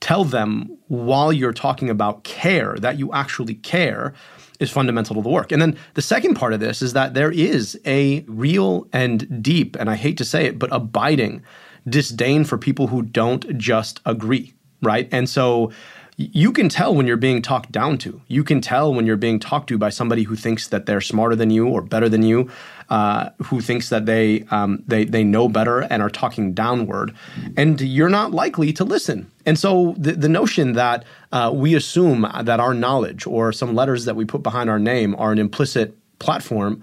tell 0.00 0.24
them 0.24 0.78
while 0.88 1.30
you're 1.30 1.52
talking 1.52 1.90
about 1.90 2.24
care 2.24 2.76
that 2.78 2.98
you 2.98 3.12
actually 3.12 3.54
care 3.54 4.14
is 4.60 4.70
fundamental 4.70 5.16
to 5.16 5.22
the 5.22 5.28
work. 5.28 5.50
And 5.50 5.60
then 5.60 5.76
the 5.94 6.02
second 6.02 6.34
part 6.34 6.52
of 6.52 6.60
this 6.60 6.82
is 6.82 6.92
that 6.92 7.14
there 7.14 7.32
is 7.32 7.80
a 7.84 8.20
real 8.28 8.86
and 8.92 9.42
deep, 9.42 9.76
and 9.80 9.90
I 9.90 9.96
hate 9.96 10.18
to 10.18 10.24
say 10.24 10.46
it, 10.46 10.58
but 10.58 10.68
abiding 10.72 11.42
disdain 11.88 12.44
for 12.44 12.58
people 12.58 12.86
who 12.86 13.02
don't 13.02 13.58
just 13.58 14.00
agree, 14.04 14.54
right? 14.82 15.08
And 15.10 15.28
so 15.28 15.72
you 16.20 16.52
can 16.52 16.68
tell 16.68 16.94
when 16.94 17.06
you're 17.06 17.16
being 17.16 17.40
talked 17.40 17.72
down 17.72 17.96
to. 17.98 18.20
You 18.28 18.44
can 18.44 18.60
tell 18.60 18.92
when 18.92 19.06
you're 19.06 19.16
being 19.16 19.38
talked 19.38 19.68
to 19.68 19.78
by 19.78 19.88
somebody 19.88 20.24
who 20.24 20.36
thinks 20.36 20.68
that 20.68 20.84
they're 20.84 21.00
smarter 21.00 21.34
than 21.34 21.48
you 21.48 21.66
or 21.66 21.80
better 21.80 22.10
than 22.10 22.22
you, 22.22 22.50
uh, 22.90 23.30
who 23.44 23.62
thinks 23.62 23.88
that 23.88 24.04
they 24.04 24.44
um, 24.50 24.82
they 24.86 25.06
they 25.06 25.24
know 25.24 25.48
better 25.48 25.80
and 25.80 26.02
are 26.02 26.10
talking 26.10 26.52
downward, 26.52 27.14
and 27.56 27.80
you're 27.80 28.10
not 28.10 28.32
likely 28.32 28.70
to 28.74 28.84
listen. 28.84 29.30
And 29.46 29.58
so 29.58 29.94
the, 29.96 30.12
the 30.12 30.28
notion 30.28 30.74
that 30.74 31.04
uh, 31.32 31.50
we 31.54 31.74
assume 31.74 32.26
that 32.42 32.60
our 32.60 32.74
knowledge 32.74 33.26
or 33.26 33.52
some 33.52 33.74
letters 33.74 34.04
that 34.04 34.14
we 34.14 34.26
put 34.26 34.42
behind 34.42 34.68
our 34.68 34.78
name 34.78 35.16
are 35.16 35.32
an 35.32 35.38
implicit 35.38 35.96
platform 36.18 36.82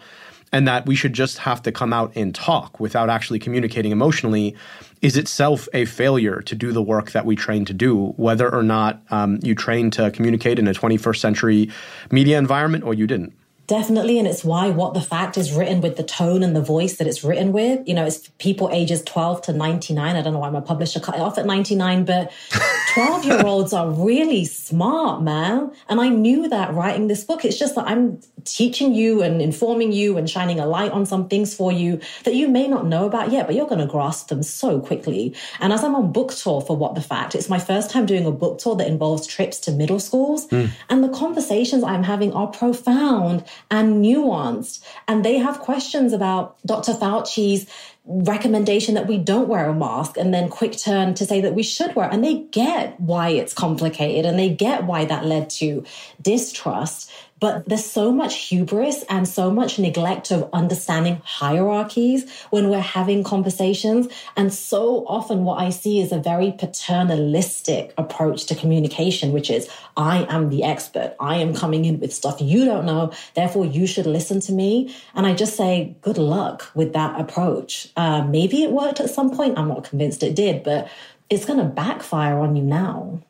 and 0.52 0.68
that 0.68 0.86
we 0.86 0.96
should 0.96 1.14
just 1.14 1.38
have 1.40 1.62
to 1.62 1.72
come 1.72 1.94
out 1.94 2.12
and 2.16 2.34
talk 2.34 2.80
without 2.80 3.10
actually 3.10 3.38
communicating 3.38 3.92
emotionally 3.92 4.56
is 5.02 5.18
itself 5.18 5.68
a 5.74 5.86
failure 5.86 6.42
to 6.42 6.56
do 6.56 6.72
the 6.72 6.82
work 6.82 7.12
that 7.12 7.26
we 7.26 7.36
train 7.36 7.66
to 7.66 7.74
do, 7.74 8.14
whether 8.18 8.54
or 8.54 8.64
not 8.64 9.02
um, 9.10 9.40
you 9.44 9.56
train 9.56 9.92
to 9.92 10.12
communicate 10.12 10.60
in 10.60 10.68
a 10.68 10.74
21st 10.74 11.18
century 11.18 11.70
media 12.12 12.38
environment 12.38 12.84
or 12.84 12.94
you 12.94 13.08
didn't. 13.08 13.34
Definitely. 13.68 14.18
And 14.18 14.26
it's 14.26 14.46
why 14.46 14.70
What 14.70 14.94
the 14.94 15.02
Fact 15.02 15.38
is 15.38 15.52
written 15.52 15.82
with 15.82 15.98
the 15.98 16.04
tone 16.04 16.42
and 16.42 16.56
the 16.56 16.62
voice 16.62 16.96
that 16.98 17.08
it's 17.08 17.22
written 17.22 17.52
with. 17.52 17.86
You 17.86 17.96
know, 17.96 18.06
it's 18.06 18.30
people 18.40 18.70
ages 18.72 19.04
12 19.04 19.42
to 19.44 19.54
99. 19.54 20.16
I 20.16 20.22
don't 20.22 20.32
know 20.32 20.40
why 20.40 20.50
my 20.50 20.62
publisher 20.62 21.02
cut 21.02 21.16
it 21.16 21.22
off 21.22 21.38
at 21.38 21.46
99, 21.46 22.06
but 22.06 22.32
12 22.94 23.26
year 23.26 23.46
olds 23.46 23.74
are 23.74 23.90
really 23.90 24.46
smart, 24.46 25.22
man. 25.22 25.70
And 25.90 26.00
I 26.00 26.08
knew 26.08 26.48
that 26.48 26.74
writing 26.74 27.08
this 27.08 27.26
book. 27.26 27.44
It's 27.44 27.60
just 27.60 27.76
that 27.76 27.86
I'm 27.86 28.22
teaching 28.46 28.94
you 28.94 29.22
and 29.22 29.42
informing 29.42 29.92
you 29.92 30.18
and 30.18 30.30
shining 30.30 30.62
a 30.62 30.66
light 30.66 30.94
on 30.94 31.06
some 31.06 31.28
things 31.28 31.54
for 31.54 31.70
you 31.70 32.00
that 32.24 32.36
you 32.36 32.48
may 32.48 32.70
not 32.70 32.86
know 32.86 33.06
about 33.06 33.32
yet, 33.34 33.48
but 33.48 33.56
you're 33.56 33.68
going 33.68 33.82
to 33.82 33.86
grasp 33.86 34.30
them 34.30 34.44
so 34.44 34.80
quickly. 34.80 35.36
And 35.60 35.74
as 35.74 35.84
I'm 35.84 35.94
on 35.94 36.14
book 36.14 36.34
tour 36.34 36.62
for 36.62 36.78
What 36.78 36.96
the 36.96 37.02
Fact, 37.02 37.36
it's 37.36 37.50
my 37.50 37.60
first 37.60 37.92
time 37.92 38.06
doing 38.06 38.26
a 38.26 38.32
book 38.32 38.60
tour 38.60 38.78
that 38.78 38.88
involves 38.88 39.28
trips 39.28 39.60
to 39.60 39.72
middle 39.72 40.00
schools. 40.00 40.48
Mm. 40.48 40.70
And 40.90 41.04
the 41.04 41.10
conversations 41.10 41.84
I'm 41.84 42.04
having 42.04 42.32
are 42.32 42.48
profound 42.48 43.44
and 43.70 44.04
nuanced. 44.04 44.84
And 45.08 45.24
they 45.24 45.38
have 45.38 45.60
questions 45.60 46.14
about 46.14 46.58
Dr. 46.66 46.94
Fauci's 46.94 47.68
recommendation 48.08 48.96
that 48.96 49.08
we 49.08 49.18
don't 49.18 49.50
wear 49.50 49.68
a 49.68 49.74
mask 49.74 50.18
and 50.18 50.34
then 50.34 50.48
quick 50.48 50.78
turn 50.78 51.14
to 51.14 51.26
say 51.26 51.42
that 51.42 51.54
we 51.54 51.62
should 51.62 51.94
wear 51.94 52.10
and 52.10 52.24
they 52.24 52.40
get 52.52 52.98
why 53.02 53.28
it's 53.28 53.54
complicated 53.54 54.26
and 54.26 54.40
they 54.40 54.50
get 54.50 54.86
why 54.86 55.04
that 55.04 55.26
led 55.26 55.50
to 55.50 55.84
distrust 56.22 57.12
but 57.40 57.68
there's 57.68 57.86
so 57.86 58.12
much 58.12 58.36
hubris 58.36 59.04
and 59.10 59.28
so 59.28 59.52
much 59.52 59.78
neglect 59.78 60.32
of 60.32 60.50
understanding 60.54 61.22
hierarchies 61.24 62.30
when 62.50 62.70
we're 62.70 62.80
having 62.80 63.24
conversations. 63.24 64.08
And 64.36 64.54
so 64.54 65.06
often 65.08 65.44
what 65.44 65.60
I 65.60 65.70
see 65.70 66.00
is 66.00 66.12
a 66.12 66.18
very 66.18 66.52
paternalistic 66.52 67.94
approach 67.98 68.46
to 68.48 68.56
communication, 68.56 69.32
which 69.32 69.50
is, 69.50 69.70
I 69.96 70.26
am 70.30 70.50
the 70.50 70.64
expert. 70.64 71.16
I 71.20 71.38
am 71.38 71.54
coming 71.54 71.86
in 71.86 72.00
with 72.00 72.14
stuff 72.14 72.42
you 72.42 72.66
don't 72.66 72.86
know. 72.86 73.12
Therefore, 73.36 73.66
you 73.66 73.88
should 73.88 74.08
listen 74.08 74.40
to 74.42 74.52
me. 74.52 74.96
And 75.14 75.26
I 75.26 75.34
just 75.34 75.56
say, 75.56 75.96
good 76.02 76.18
luck 76.18 76.72
with 76.74 76.94
that 76.94 77.20
approach. 77.20 77.90
Uh, 77.96 78.24
maybe 78.24 78.64
it 78.64 78.72
worked 78.72 79.00
at 79.00 79.10
some 79.10 79.36
point. 79.36 79.58
I'm 79.58 79.68
not 79.68 79.84
convinced 79.84 80.24
it 80.24 80.36
did, 80.36 80.64
but 80.64 80.90
it's 81.30 81.46
going 81.46 81.60
to 81.60 81.66
backfire 81.66 82.40
on 82.40 82.56
you 82.56 82.64
now. 82.64 83.22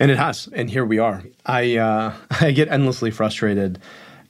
And 0.00 0.10
it 0.10 0.16
has. 0.16 0.48
And 0.54 0.70
here 0.70 0.84
we 0.84 0.98
are. 0.98 1.22
I 1.46 1.76
uh, 1.76 2.14
I 2.40 2.50
get 2.50 2.68
endlessly 2.68 3.10
frustrated, 3.10 3.78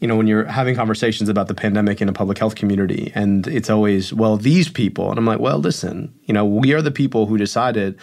you 0.00 0.08
know, 0.08 0.16
when 0.16 0.26
you're 0.26 0.44
having 0.44 0.74
conversations 0.74 1.28
about 1.28 1.46
the 1.46 1.54
pandemic 1.54 2.02
in 2.02 2.08
a 2.08 2.12
public 2.12 2.36
health 2.36 2.56
community, 2.56 3.12
and 3.14 3.46
it's 3.46 3.70
always, 3.70 4.12
well, 4.12 4.36
these 4.36 4.68
people, 4.68 5.08
and 5.10 5.18
I'm 5.18 5.26
like, 5.26 5.38
well, 5.38 5.58
listen, 5.58 6.12
you 6.24 6.34
know, 6.34 6.44
we 6.44 6.74
are 6.74 6.82
the 6.82 6.90
people 6.90 7.26
who 7.26 7.38
decided 7.38 7.96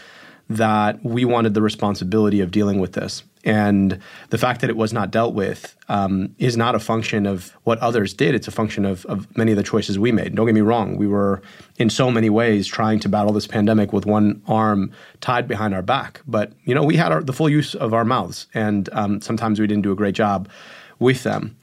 that 0.49 1.03
we 1.03 1.25
wanted 1.25 1.53
the 1.53 1.61
responsibility 1.61 2.39
of 2.39 2.51
dealing 2.51 2.79
with 2.79 2.93
this. 2.93 3.23
And 3.43 3.99
the 4.29 4.37
fact 4.37 4.61
that 4.61 4.69
it 4.69 4.75
was 4.75 4.91
not 4.91 5.11
dealt 5.11 5.33
with 5.33 5.75
um, 5.89 6.35
is 6.37 6.57
not 6.57 6.75
a 6.75 6.79
function 6.79 7.25
of 7.25 7.55
what 7.63 7.79
others 7.79 8.13
did. 8.13 8.35
It's 8.35 8.47
a 8.47 8.51
function 8.51 8.85
of, 8.85 9.05
of 9.05 9.35
many 9.37 9.51
of 9.51 9.57
the 9.57 9.63
choices 9.63 9.97
we 9.97 10.11
made. 10.11 10.35
Don't 10.35 10.45
get 10.45 10.55
me 10.55 10.61
wrong. 10.61 10.97
We 10.97 11.07
were, 11.07 11.41
in 11.77 11.89
so 11.89 12.11
many 12.11 12.29
ways, 12.29 12.67
trying 12.67 12.99
to 13.01 13.09
battle 13.09 13.31
this 13.33 13.47
pandemic 13.47 13.93
with 13.93 14.05
one 14.05 14.41
arm 14.47 14.91
tied 15.21 15.47
behind 15.47 15.73
our 15.73 15.81
back. 15.81 16.21
But, 16.27 16.53
you 16.65 16.75
know, 16.75 16.83
we 16.83 16.97
had 16.97 17.11
our, 17.11 17.23
the 17.23 17.33
full 17.33 17.49
use 17.49 17.75
of 17.75 17.93
our 17.93 18.05
mouths. 18.05 18.47
And 18.53 18.89
um, 18.91 19.21
sometimes 19.21 19.59
we 19.59 19.67
didn't 19.67 19.83
do 19.83 19.91
a 19.91 19.95
great 19.95 20.15
job 20.15 20.49
with 20.99 21.23
them 21.23 21.55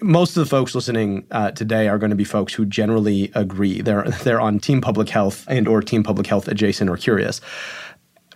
most 0.00 0.36
of 0.36 0.42
the 0.42 0.48
folks 0.48 0.74
listening 0.74 1.24
uh, 1.30 1.50
today 1.52 1.88
are 1.88 1.98
going 1.98 2.10
to 2.10 2.16
be 2.16 2.24
folks 2.24 2.52
who 2.54 2.64
generally 2.64 3.30
agree. 3.34 3.80
They're 3.80 4.04
they're 4.24 4.40
on 4.40 4.58
Team 4.58 4.80
Public 4.80 5.08
Health 5.08 5.44
and 5.48 5.68
or 5.68 5.80
Team 5.82 6.02
Public 6.02 6.26
Health 6.26 6.48
adjacent 6.48 6.90
or 6.90 6.96
curious 6.96 7.40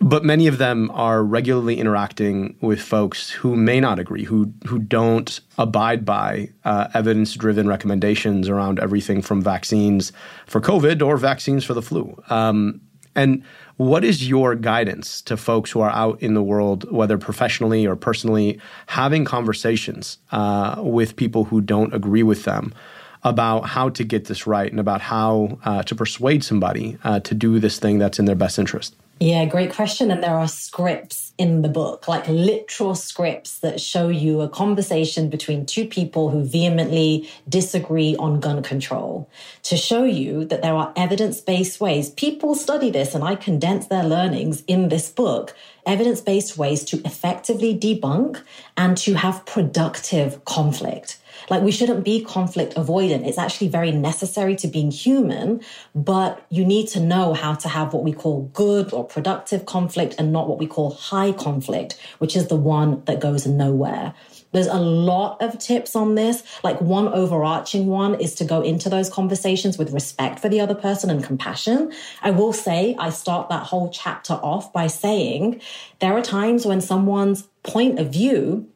but 0.01 0.24
many 0.24 0.47
of 0.47 0.59
them 0.59 0.90
are 0.92 1.22
regularly 1.22 1.78
interacting 1.78 2.57
with 2.61 2.80
folks 2.80 3.30
who 3.30 3.57
may 3.57 3.80
not 3.80 3.99
agree, 3.99 4.24
who 4.24 4.53
who 4.66 4.78
don't 4.78 5.40
abide 5.59 6.05
by 6.05 6.51
uh, 6.64 6.88
evidence-driven 6.94 7.66
recommendations 7.66 8.49
around 8.49 8.78
everything 8.78 9.22
from 9.22 9.42
vaccines 9.42 10.12
for 10.47 10.61
COVID 10.61 11.03
or 11.03 11.16
vaccines 11.16 11.64
for 11.64 11.74
the 11.74 11.82
flu. 11.82 12.20
Um, 12.30 12.80
and 13.14 13.42
what 13.76 14.05
is 14.05 14.28
your 14.28 14.55
guidance 14.55 15.22
to 15.22 15.36
folks 15.36 15.70
who 15.70 15.80
are 15.80 15.90
out 15.90 16.20
in 16.22 16.34
the 16.34 16.42
world, 16.42 16.90
whether 16.90 17.18
professionally 17.18 17.86
or 17.86 17.97
personally, 17.97 18.61
having 18.86 19.24
conversations 19.24 20.18
uh, 20.32 20.76
with 20.78 21.16
people 21.16 21.44
who 21.44 21.61
don't 21.61 21.94
agree 21.94 22.22
with 22.22 22.44
them? 22.44 22.74
About 23.22 23.62
how 23.66 23.88
to 23.88 24.05
get 24.05 24.26
this 24.26 24.47
right 24.47 24.70
and 24.70 24.78
about 24.78 25.01
how 25.01 25.59
uh, 25.64 25.82
to 25.84 25.94
persuade 25.97 26.44
somebody 26.44 26.97
uh, 27.03 27.18
to 27.20 27.34
do 27.34 27.59
this 27.59 27.80
thing 27.80 27.99
that's 27.99 28.20
in 28.20 28.24
their 28.26 28.36
best 28.36 28.57
interest. 28.57 28.94
Yeah, 29.18 29.46
great 29.46 29.72
question. 29.72 30.10
And 30.10 30.22
there 30.22 30.36
are 30.36 30.46
scripts 30.46 31.32
in 31.38 31.62
the 31.62 31.70
book, 31.70 32.06
like 32.06 32.28
literal 32.28 32.94
scripts 32.94 33.60
that 33.60 33.80
show 33.80 34.08
you 34.08 34.42
a 34.42 34.48
conversation 34.48 35.30
between 35.30 35.64
two 35.64 35.86
people 35.86 36.28
who 36.28 36.44
vehemently 36.44 37.30
disagree 37.48 38.14
on 38.16 38.40
gun 38.40 38.62
control 38.62 39.30
to 39.62 39.76
show 39.76 40.04
you 40.04 40.44
that 40.46 40.60
there 40.60 40.74
are 40.74 40.92
evidence 40.96 41.40
based 41.40 41.80
ways. 41.80 42.10
People 42.10 42.54
study 42.54 42.90
this, 42.90 43.14
and 43.14 43.24
I 43.24 43.36
condense 43.36 43.86
their 43.86 44.04
learnings 44.04 44.62
in 44.66 44.90
this 44.90 45.08
book 45.10 45.54
evidence 45.86 46.20
based 46.20 46.58
ways 46.58 46.84
to 46.84 47.00
effectively 47.04 47.74
debunk 47.78 48.42
and 48.76 48.98
to 48.98 49.14
have 49.14 49.46
productive 49.46 50.44
conflict. 50.44 51.18
Like 51.51 51.62
we 51.62 51.72
shouldn't 51.72 52.05
be 52.05 52.24
conflict 52.24 52.74
avoidant. 52.74 53.26
It's 53.26 53.39
actually 53.39 53.68
very 53.68 53.93
necessary 53.93 54.57
to 54.57 54.68
being 54.68 54.91
human, 54.91 55.61
but 55.95 56.45
you 56.51 56.64
need 56.64 56.89
to 56.89 57.01
know 57.01 57.34
how 57.34 57.55
to 57.55 57.68
have 57.68 57.93
what 57.93 58.05
we 58.05 58.12
call 58.12 58.51
good 58.53 58.93
or 58.93 59.05
productive 59.05 59.66
conflict 59.66 60.14
and 60.18 60.32
not 60.32 60.49
what 60.49 60.59
we 60.59 60.66
call 60.66 60.91
high 60.91 61.32
conflict, 61.32 61.99
which 62.18 62.37
is 62.37 62.49
the 62.49 62.57
one 62.57 63.03
that 63.05 63.20
goes 63.20 63.47
nowhere. 63.47 64.14
There's 64.53 64.66
a 64.68 64.80
lot 64.80 65.43
of 65.43 65.59
tips 65.59 65.95
on 65.95 66.14
this. 66.14 66.43
Like 66.64 66.80
one 66.80 67.09
overarching 67.09 67.89
one 67.89 68.18
is 68.20 68.34
to 68.37 68.45
go 68.45 68.62
into 68.62 68.89
those 68.89 69.11
conversations 69.11 69.76
with 69.76 69.93
respect 69.93 70.41
for 70.41 70.49
the 70.49 70.61
other 70.61 70.74
person 70.74 71.11
and 71.11 71.22
compassion. 71.22 71.93
I 72.22 72.30
will 72.30 72.53
say 72.55 72.97
I 72.99 73.11
start 73.11 73.51
that 73.51 73.64
whole 73.64 73.91
chapter 73.91 74.34
off 74.34 74.72
by 74.72 74.87
saying 74.87 75.61
there 76.01 76.16
are 76.16 76.22
times 76.22 76.64
when 76.64 76.80
someone's 76.80 77.43
point 77.64 77.99
of 77.99 78.11
view 78.11 78.66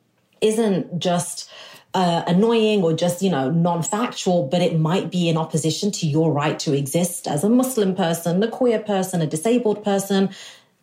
isn't 0.40 0.98
just 0.98 1.50
uh, 1.94 2.22
annoying 2.26 2.82
or 2.82 2.92
just, 2.92 3.22
you 3.22 3.30
know, 3.30 3.50
non 3.50 3.82
factual, 3.82 4.46
but 4.46 4.62
it 4.62 4.78
might 4.78 5.10
be 5.10 5.28
in 5.28 5.36
opposition 5.36 5.90
to 5.90 6.06
your 6.06 6.32
right 6.32 6.58
to 6.60 6.72
exist 6.72 7.26
as 7.26 7.42
a 7.42 7.48
Muslim 7.48 7.94
person, 7.94 8.42
a 8.42 8.48
queer 8.48 8.78
person, 8.78 9.20
a 9.20 9.26
disabled 9.26 9.82
person. 9.82 10.30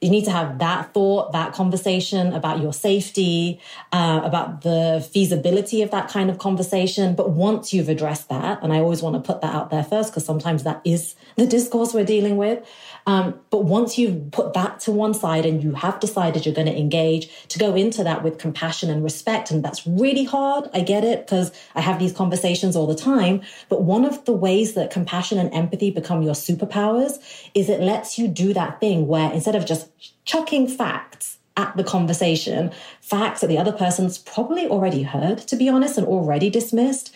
You 0.02 0.12
need 0.12 0.26
to 0.26 0.32
have 0.32 0.60
that 0.60 0.94
thought, 0.94 1.32
that 1.32 1.54
conversation 1.54 2.34
about 2.34 2.62
your 2.62 2.72
safety, 2.72 3.60
uh, 3.92 4.22
about 4.24 4.62
the 4.62 5.08
feasibility 5.12 5.82
of 5.82 5.90
that 5.90 6.08
kind 6.08 6.30
of 6.30 6.38
conversation. 6.38 7.16
But 7.16 7.32
once 7.32 7.74
you've 7.74 7.90
addressed 7.90 8.30
that, 8.30 8.62
and 8.62 8.72
I 8.72 8.78
always 8.78 9.02
want 9.02 9.16
to 9.16 9.22
put 9.22 9.42
that 9.42 9.56
out 9.56 9.72
there 9.72 9.84
first, 9.84 10.12
because 10.12 10.26
sometimes 10.26 10.64
that 10.64 10.82
is 10.84 11.16
the 11.36 11.48
discourse 11.48 11.96
we're 11.96 12.06
dealing 12.06 12.38
with. 12.38 12.64
Um, 13.08 13.40
but 13.50 13.64
once 13.64 13.98
you've 13.98 14.32
put 14.32 14.54
that 14.54 14.82
to 14.82 14.92
one 14.92 15.14
side 15.14 15.46
and 15.46 15.64
you 15.64 15.72
have 15.72 16.00
decided 16.00 16.46
you're 16.46 16.54
going 16.54 16.68
to 16.68 16.78
engage, 16.78 17.30
to 17.48 17.58
go 17.58 17.74
into 17.74 18.04
that 18.04 18.22
with 18.22 18.38
compassion 18.38 18.90
and 18.90 19.04
respect. 19.04 19.50
And 19.50 19.64
that's 19.64 19.88
really 19.88 20.26
hard. 20.26 20.70
I 20.74 20.82
get 20.82 21.06
it 21.06 21.26
because 21.26 21.52
I 21.74 21.82
have 21.82 22.00
these 22.00 22.12
conversations 22.12 22.76
all 22.76 22.86
the 22.86 22.96
time. 22.96 23.42
But 23.70 23.84
one 23.84 24.04
of 24.04 24.26
the 24.26 24.34
ways 24.34 24.74
that 24.74 24.92
compassion 24.92 25.40
and 25.40 25.52
empathy 25.54 25.90
become 25.90 26.22
your 26.22 26.36
superpowers 26.36 27.20
is 27.56 27.70
it 27.70 27.80
lets 27.80 28.20
you 28.20 28.28
do 28.28 28.54
that 28.54 28.82
thing 28.82 29.08
where 29.08 29.32
instead 29.32 29.56
of 29.56 29.66
just 29.66 29.90
chucking 30.26 30.68
facts, 30.68 31.38
at 31.58 31.76
the 31.76 31.84
conversation, 31.84 32.72
facts 33.02 33.42
that 33.42 33.48
the 33.48 33.58
other 33.58 33.72
person's 33.72 34.20
probably 34.20 34.68
already 34.68 35.02
heard, 35.02 35.40
to 35.40 35.56
be 35.56 35.68
honest, 35.68 35.98
and 35.98 36.06
already 36.06 36.52
dismissed. 36.52 37.12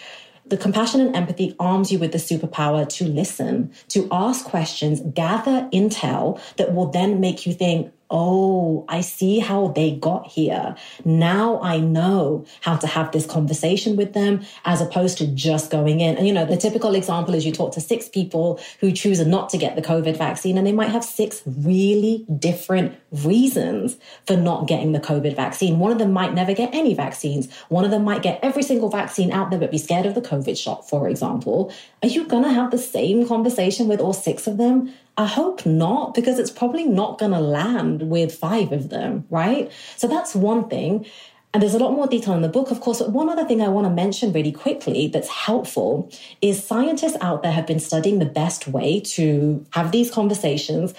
The 0.52 0.58
compassion 0.58 1.00
and 1.00 1.16
empathy 1.16 1.56
arms 1.62 1.94
you 1.94 1.98
with 1.98 2.12
the 2.12 2.18
superpower 2.18 2.86
to 2.98 3.06
listen, 3.06 3.72
to 3.88 4.10
ask 4.12 4.44
questions, 4.44 5.00
gather 5.14 5.70
intel 5.72 6.42
that 6.58 6.76
will 6.76 6.88
then 6.88 7.22
make 7.22 7.46
you 7.46 7.54
think, 7.54 7.94
oh, 8.12 8.86
I 8.90 9.02
see 9.02 9.40
how 9.40 9.70
they 9.70 9.96
got 9.96 10.28
here. 10.28 10.76
Now 11.06 11.60
I 11.62 11.80
know 11.80 12.46
how 12.60 12.76
to 12.76 12.86
have 12.86 13.12
this 13.12 13.26
conversation 13.26 13.96
with 13.96 14.14
them 14.14 14.42
as 14.66 14.82
opposed 14.82 15.18
to 15.20 15.28
just 15.28 15.72
going 15.72 16.02
in. 16.02 16.18
And, 16.18 16.28
you 16.28 16.34
know, 16.34 16.46
the 16.46 16.58
typical 16.58 16.94
example 16.94 17.34
is 17.34 17.46
you 17.46 17.54
talk 17.54 17.74
to 17.74 17.82
six 17.82 18.10
people 18.10 18.60
who 18.82 18.92
choose 18.92 19.26
not 19.26 19.50
to 19.50 19.58
get 19.58 19.76
the 19.76 19.82
COVID 19.82 20.18
vaccine, 20.18 20.58
and 20.58 20.68
they 20.68 20.72
might 20.74 20.90
have 20.90 21.04
six 21.04 21.42
really 21.46 22.26
different 22.38 22.96
reasons 23.12 23.98
for 24.28 24.36
not 24.36 24.68
getting 24.68 24.92
the 24.92 25.00
COVID 25.00 25.36
vaccine. 25.36 25.80
One 25.80 25.92
of 25.92 26.00
them 26.00 26.12
might 26.12 26.34
never 26.34 26.54
get 26.54 26.74
any 26.74 26.94
vaccines. 26.94 27.52
One 27.70 27.86
of 27.86 27.92
them 27.92 28.04
might 28.04 28.22
get 28.22 28.40
every 28.44 28.64
single 28.64 28.90
vaccine 28.90 29.32
out 29.32 29.50
there, 29.50 29.60
but 29.60 29.72
be 29.72 29.78
scared 29.78 30.06
of 30.06 30.16
the 30.16 30.22
COVID 30.22 30.58
shot, 30.58 30.90
for 30.90 31.08
example. 31.08 31.74
Are 32.04 32.10
you 32.10 32.26
going 32.26 32.44
to 32.44 32.52
have 32.52 32.72
the 32.72 32.78
same 32.78 33.28
conversation 33.28 33.88
with 33.88 34.02
all 34.02 34.14
six 34.14 34.48
of 34.48 34.58
them? 34.58 34.94
I 35.18 35.26
hope 35.28 35.66
not, 35.66 36.14
because 36.14 36.40
it's 36.40 36.52
probably 36.52 36.86
not 36.86 37.20
going 37.20 37.32
to 37.34 37.40
land 37.40 38.10
with 38.10 38.34
five 38.34 38.72
of 38.72 38.90
them, 38.90 39.26
right? 39.30 39.72
So 39.98 40.08
that's 40.08 40.34
one 40.36 40.70
thing. 40.70 41.06
And 41.54 41.62
there's 41.62 41.74
a 41.74 41.80
lot 41.80 41.92
more 41.92 42.08
detail 42.08 42.34
in 42.34 42.42
the 42.42 42.48
book, 42.50 42.72
of 42.72 42.80
course. 42.80 43.00
But 43.00 43.12
one 43.12 43.30
other 43.30 43.46
thing 43.46 43.62
I 43.62 43.68
want 43.68 43.86
to 43.86 43.92
mention 43.94 44.32
really 44.32 44.54
quickly 44.54 45.08
that's 45.08 45.28
helpful 45.28 46.10
is 46.42 46.64
scientists 46.64 47.18
out 47.20 47.44
there 47.44 47.52
have 47.52 47.68
been 47.68 47.80
studying 47.80 48.20
the 48.20 48.26
best 48.26 48.70
way 48.70 49.02
to 49.02 49.66
have 49.72 49.92
these 49.92 50.10
conversations 50.10 50.94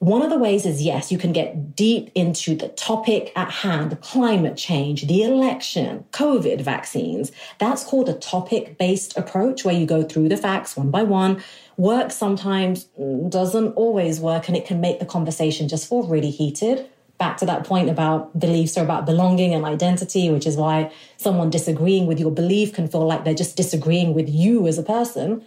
One 0.00 0.22
of 0.22 0.30
the 0.30 0.38
ways 0.38 0.64
is 0.64 0.80
yes, 0.80 1.12
you 1.12 1.18
can 1.18 1.30
get 1.30 1.76
deep 1.76 2.10
into 2.14 2.56
the 2.56 2.68
topic 2.68 3.32
at 3.36 3.50
hand, 3.50 4.00
climate 4.00 4.56
change, 4.56 5.06
the 5.06 5.22
election, 5.24 6.06
COVID 6.12 6.62
vaccines. 6.62 7.30
That's 7.58 7.84
called 7.84 8.08
a 8.08 8.14
topic 8.14 8.78
based 8.78 9.14
approach 9.18 9.62
where 9.62 9.74
you 9.74 9.84
go 9.84 10.02
through 10.02 10.30
the 10.30 10.38
facts 10.38 10.74
one 10.74 10.90
by 10.90 11.02
one. 11.02 11.42
Work 11.80 12.12
sometimes 12.12 12.84
doesn't 13.30 13.72
always 13.72 14.20
work 14.20 14.48
and 14.48 14.56
it 14.56 14.66
can 14.66 14.82
make 14.82 14.98
the 14.98 15.06
conversation 15.06 15.66
just 15.66 15.88
feel 15.88 16.02
really 16.02 16.28
heated. 16.28 16.86
Back 17.16 17.38
to 17.38 17.46
that 17.46 17.64
point 17.64 17.88
about 17.88 18.38
beliefs 18.38 18.76
are 18.76 18.84
about 18.84 19.06
belonging 19.06 19.54
and 19.54 19.64
identity, 19.64 20.28
which 20.28 20.46
is 20.46 20.58
why 20.58 20.92
someone 21.16 21.48
disagreeing 21.48 22.06
with 22.06 22.20
your 22.20 22.32
belief 22.32 22.74
can 22.74 22.86
feel 22.86 23.06
like 23.06 23.24
they're 23.24 23.32
just 23.32 23.56
disagreeing 23.56 24.12
with 24.12 24.28
you 24.28 24.66
as 24.66 24.76
a 24.76 24.82
person. 24.82 25.42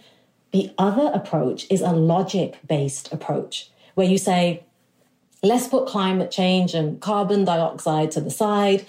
The 0.50 0.72
other 0.76 1.08
approach 1.14 1.68
is 1.70 1.82
a 1.82 1.92
logic 1.92 2.58
based 2.66 3.12
approach 3.12 3.70
where 3.94 4.08
you 4.08 4.18
say, 4.18 4.64
let's 5.44 5.68
put 5.68 5.86
climate 5.86 6.32
change 6.32 6.74
and 6.74 7.00
carbon 7.00 7.44
dioxide 7.44 8.10
to 8.10 8.20
the 8.20 8.32
side. 8.32 8.84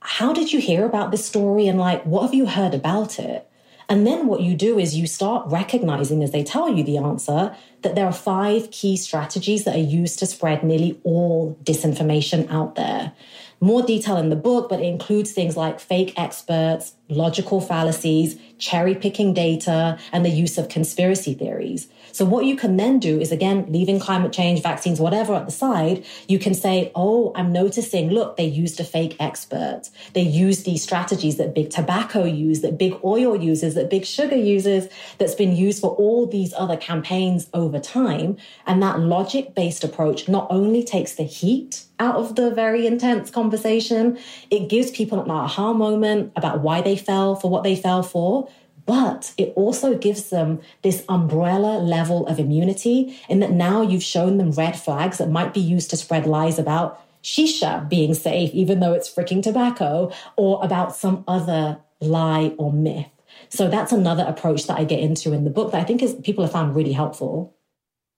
How 0.00 0.32
did 0.32 0.54
you 0.54 0.58
hear 0.58 0.86
about 0.86 1.10
this 1.10 1.26
story? 1.26 1.68
And 1.68 1.78
like, 1.78 2.02
what 2.06 2.22
have 2.22 2.32
you 2.32 2.46
heard 2.46 2.72
about 2.72 3.18
it? 3.18 3.46
And 3.88 4.06
then 4.06 4.26
what 4.26 4.40
you 4.42 4.54
do 4.54 4.78
is 4.78 4.96
you 4.96 5.06
start 5.06 5.50
recognizing 5.50 6.22
as 6.22 6.30
they 6.30 6.44
tell 6.44 6.68
you 6.68 6.84
the 6.84 6.98
answer 6.98 7.56
that 7.82 7.94
there 7.94 8.04
are 8.04 8.12
five 8.12 8.70
key 8.70 8.96
strategies 8.98 9.64
that 9.64 9.76
are 9.76 9.78
used 9.78 10.18
to 10.18 10.26
spread 10.26 10.62
nearly 10.62 11.00
all 11.04 11.56
disinformation 11.62 12.50
out 12.50 12.74
there. 12.74 13.12
More 13.60 13.82
detail 13.82 14.18
in 14.18 14.28
the 14.28 14.36
book, 14.36 14.68
but 14.68 14.80
it 14.80 14.86
includes 14.86 15.32
things 15.32 15.56
like 15.56 15.80
fake 15.80 16.12
experts, 16.16 16.94
logical 17.08 17.60
fallacies, 17.60 18.38
cherry 18.58 18.94
picking 18.94 19.32
data, 19.32 19.98
and 20.12 20.24
the 20.24 20.30
use 20.30 20.58
of 20.58 20.68
conspiracy 20.68 21.34
theories. 21.34 21.88
So 22.12 22.24
what 22.24 22.44
you 22.44 22.56
can 22.56 22.76
then 22.76 22.98
do 22.98 23.20
is 23.20 23.32
again, 23.32 23.66
leaving 23.68 24.00
climate 24.00 24.32
change, 24.32 24.62
vaccines, 24.62 25.00
whatever 25.00 25.34
at 25.34 25.46
the 25.46 25.52
side, 25.52 26.04
you 26.26 26.38
can 26.38 26.54
say, 26.54 26.90
Oh, 26.94 27.32
I'm 27.34 27.52
noticing, 27.52 28.10
look, 28.10 28.36
they 28.36 28.46
used 28.46 28.80
a 28.80 28.84
fake 28.84 29.16
expert. 29.20 29.82
They 30.14 30.22
used 30.22 30.64
these 30.64 30.82
strategies 30.82 31.36
that 31.36 31.54
big 31.54 31.70
tobacco 31.70 32.24
use, 32.24 32.60
that 32.62 32.78
big 32.78 32.98
oil 33.04 33.36
uses, 33.36 33.74
that 33.74 33.90
big 33.90 34.04
sugar 34.04 34.36
uses, 34.36 34.88
that's 35.18 35.34
been 35.34 35.54
used 35.54 35.80
for 35.80 35.90
all 35.90 36.26
these 36.26 36.52
other 36.54 36.76
campaigns 36.76 37.48
over 37.54 37.78
time. 37.78 38.36
And 38.66 38.82
that 38.82 39.00
logic 39.00 39.54
based 39.54 39.84
approach 39.84 40.28
not 40.28 40.46
only 40.50 40.84
takes 40.84 41.14
the 41.14 41.24
heat 41.24 41.84
out 41.98 42.16
of 42.16 42.36
the 42.36 42.50
very 42.50 42.86
intense 42.86 43.30
conversation, 43.30 44.18
it 44.50 44.68
gives 44.68 44.90
people 44.90 45.20
an 45.20 45.30
aha 45.30 45.72
moment 45.72 46.32
about 46.36 46.60
why 46.60 46.80
they 46.80 46.96
fell 46.96 47.34
for 47.34 47.50
what 47.50 47.64
they 47.64 47.76
fell 47.76 48.02
for 48.02 48.48
but 48.88 49.34
it 49.36 49.52
also 49.54 49.98
gives 49.98 50.30
them 50.30 50.60
this 50.80 51.04
umbrella 51.10 51.76
level 51.78 52.26
of 52.26 52.40
immunity 52.40 53.20
in 53.28 53.38
that 53.40 53.50
now 53.50 53.82
you've 53.82 54.02
shown 54.02 54.38
them 54.38 54.50
red 54.52 54.78
flags 54.78 55.18
that 55.18 55.28
might 55.28 55.52
be 55.52 55.60
used 55.60 55.90
to 55.90 55.96
spread 55.96 56.26
lies 56.26 56.58
about 56.58 56.98
shisha 57.22 57.86
being 57.90 58.14
safe, 58.14 58.50
even 58.54 58.80
though 58.80 58.94
it's 58.94 59.12
freaking 59.12 59.42
tobacco, 59.42 60.10
or 60.36 60.64
about 60.64 60.96
some 60.96 61.22
other 61.28 61.78
lie 62.00 62.54
or 62.56 62.72
myth. 62.72 63.10
So 63.50 63.68
that's 63.68 63.92
another 63.92 64.24
approach 64.24 64.66
that 64.68 64.78
I 64.78 64.84
get 64.84 65.00
into 65.00 65.34
in 65.34 65.44
the 65.44 65.50
book 65.50 65.72
that 65.72 65.82
I 65.82 65.84
think 65.84 66.02
is 66.02 66.14
people 66.14 66.42
have 66.42 66.52
found 66.52 66.74
really 66.74 66.92
helpful. 66.92 67.54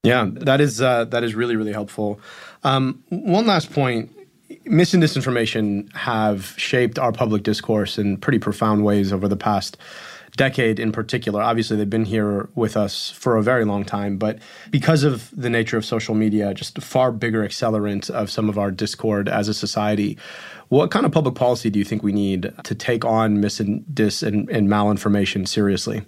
Yeah, 0.05 0.29
that 0.35 0.61
is 0.61 0.81
uh, 0.81 1.05
that 1.07 1.25
is 1.25 1.35
really 1.35 1.57
really 1.57 1.73
helpful. 1.73 2.21
Um, 2.63 3.03
one 3.09 3.47
last 3.49 3.73
point: 3.73 4.09
mis 4.65 4.95
and 4.95 5.03
disinformation 5.03 5.93
have 5.97 6.55
shaped 6.57 6.97
our 6.97 7.11
public 7.11 7.43
discourse 7.43 7.99
in 7.99 8.19
pretty 8.19 8.39
profound 8.39 8.85
ways 8.85 9.13
over 9.13 9.27
the 9.27 9.37
past 9.37 9.77
decade 10.41 10.81
in 10.81 10.91
particular. 10.91 11.43
Obviously, 11.43 11.77
they've 11.77 11.91
been 11.91 12.07
here 12.07 12.49
with 12.55 12.75
us 12.75 13.11
for 13.11 13.37
a 13.37 13.43
very 13.43 13.67
long 13.67 13.85
time, 13.85 14.17
but 14.17 14.39
because 14.71 15.05
of 15.05 15.31
the 15.37 15.51
nature 15.51 15.77
of 15.77 15.85
social 15.85 16.15
media, 16.15 16.55
just 16.55 16.79
a 16.79 16.81
far 16.81 17.13
bigger 17.13 17.47
accelerant 17.47 18.09
of 18.09 18.31
some 18.31 18.49
of 18.49 18.57
our 18.57 18.71
discord 18.71 19.29
as 19.29 19.49
a 19.49 19.55
society. 19.55 20.17
What 20.69 20.91
kind 20.91 21.05
of 21.05 21.13
public 21.13 21.35
policy 21.35 21.69
do 21.69 21.79
you 21.79 21.85
think 21.85 22.03
we 22.03 22.13
need 22.13 22.51
to 22.65 22.75
take 22.75 23.05
on 23.05 23.43
mis 23.43 23.61
and 23.61 23.85
dis 23.95 24.23
and, 24.23 24.49
and 24.49 24.67
malinformation 24.67 25.47
seriously? 25.47 26.07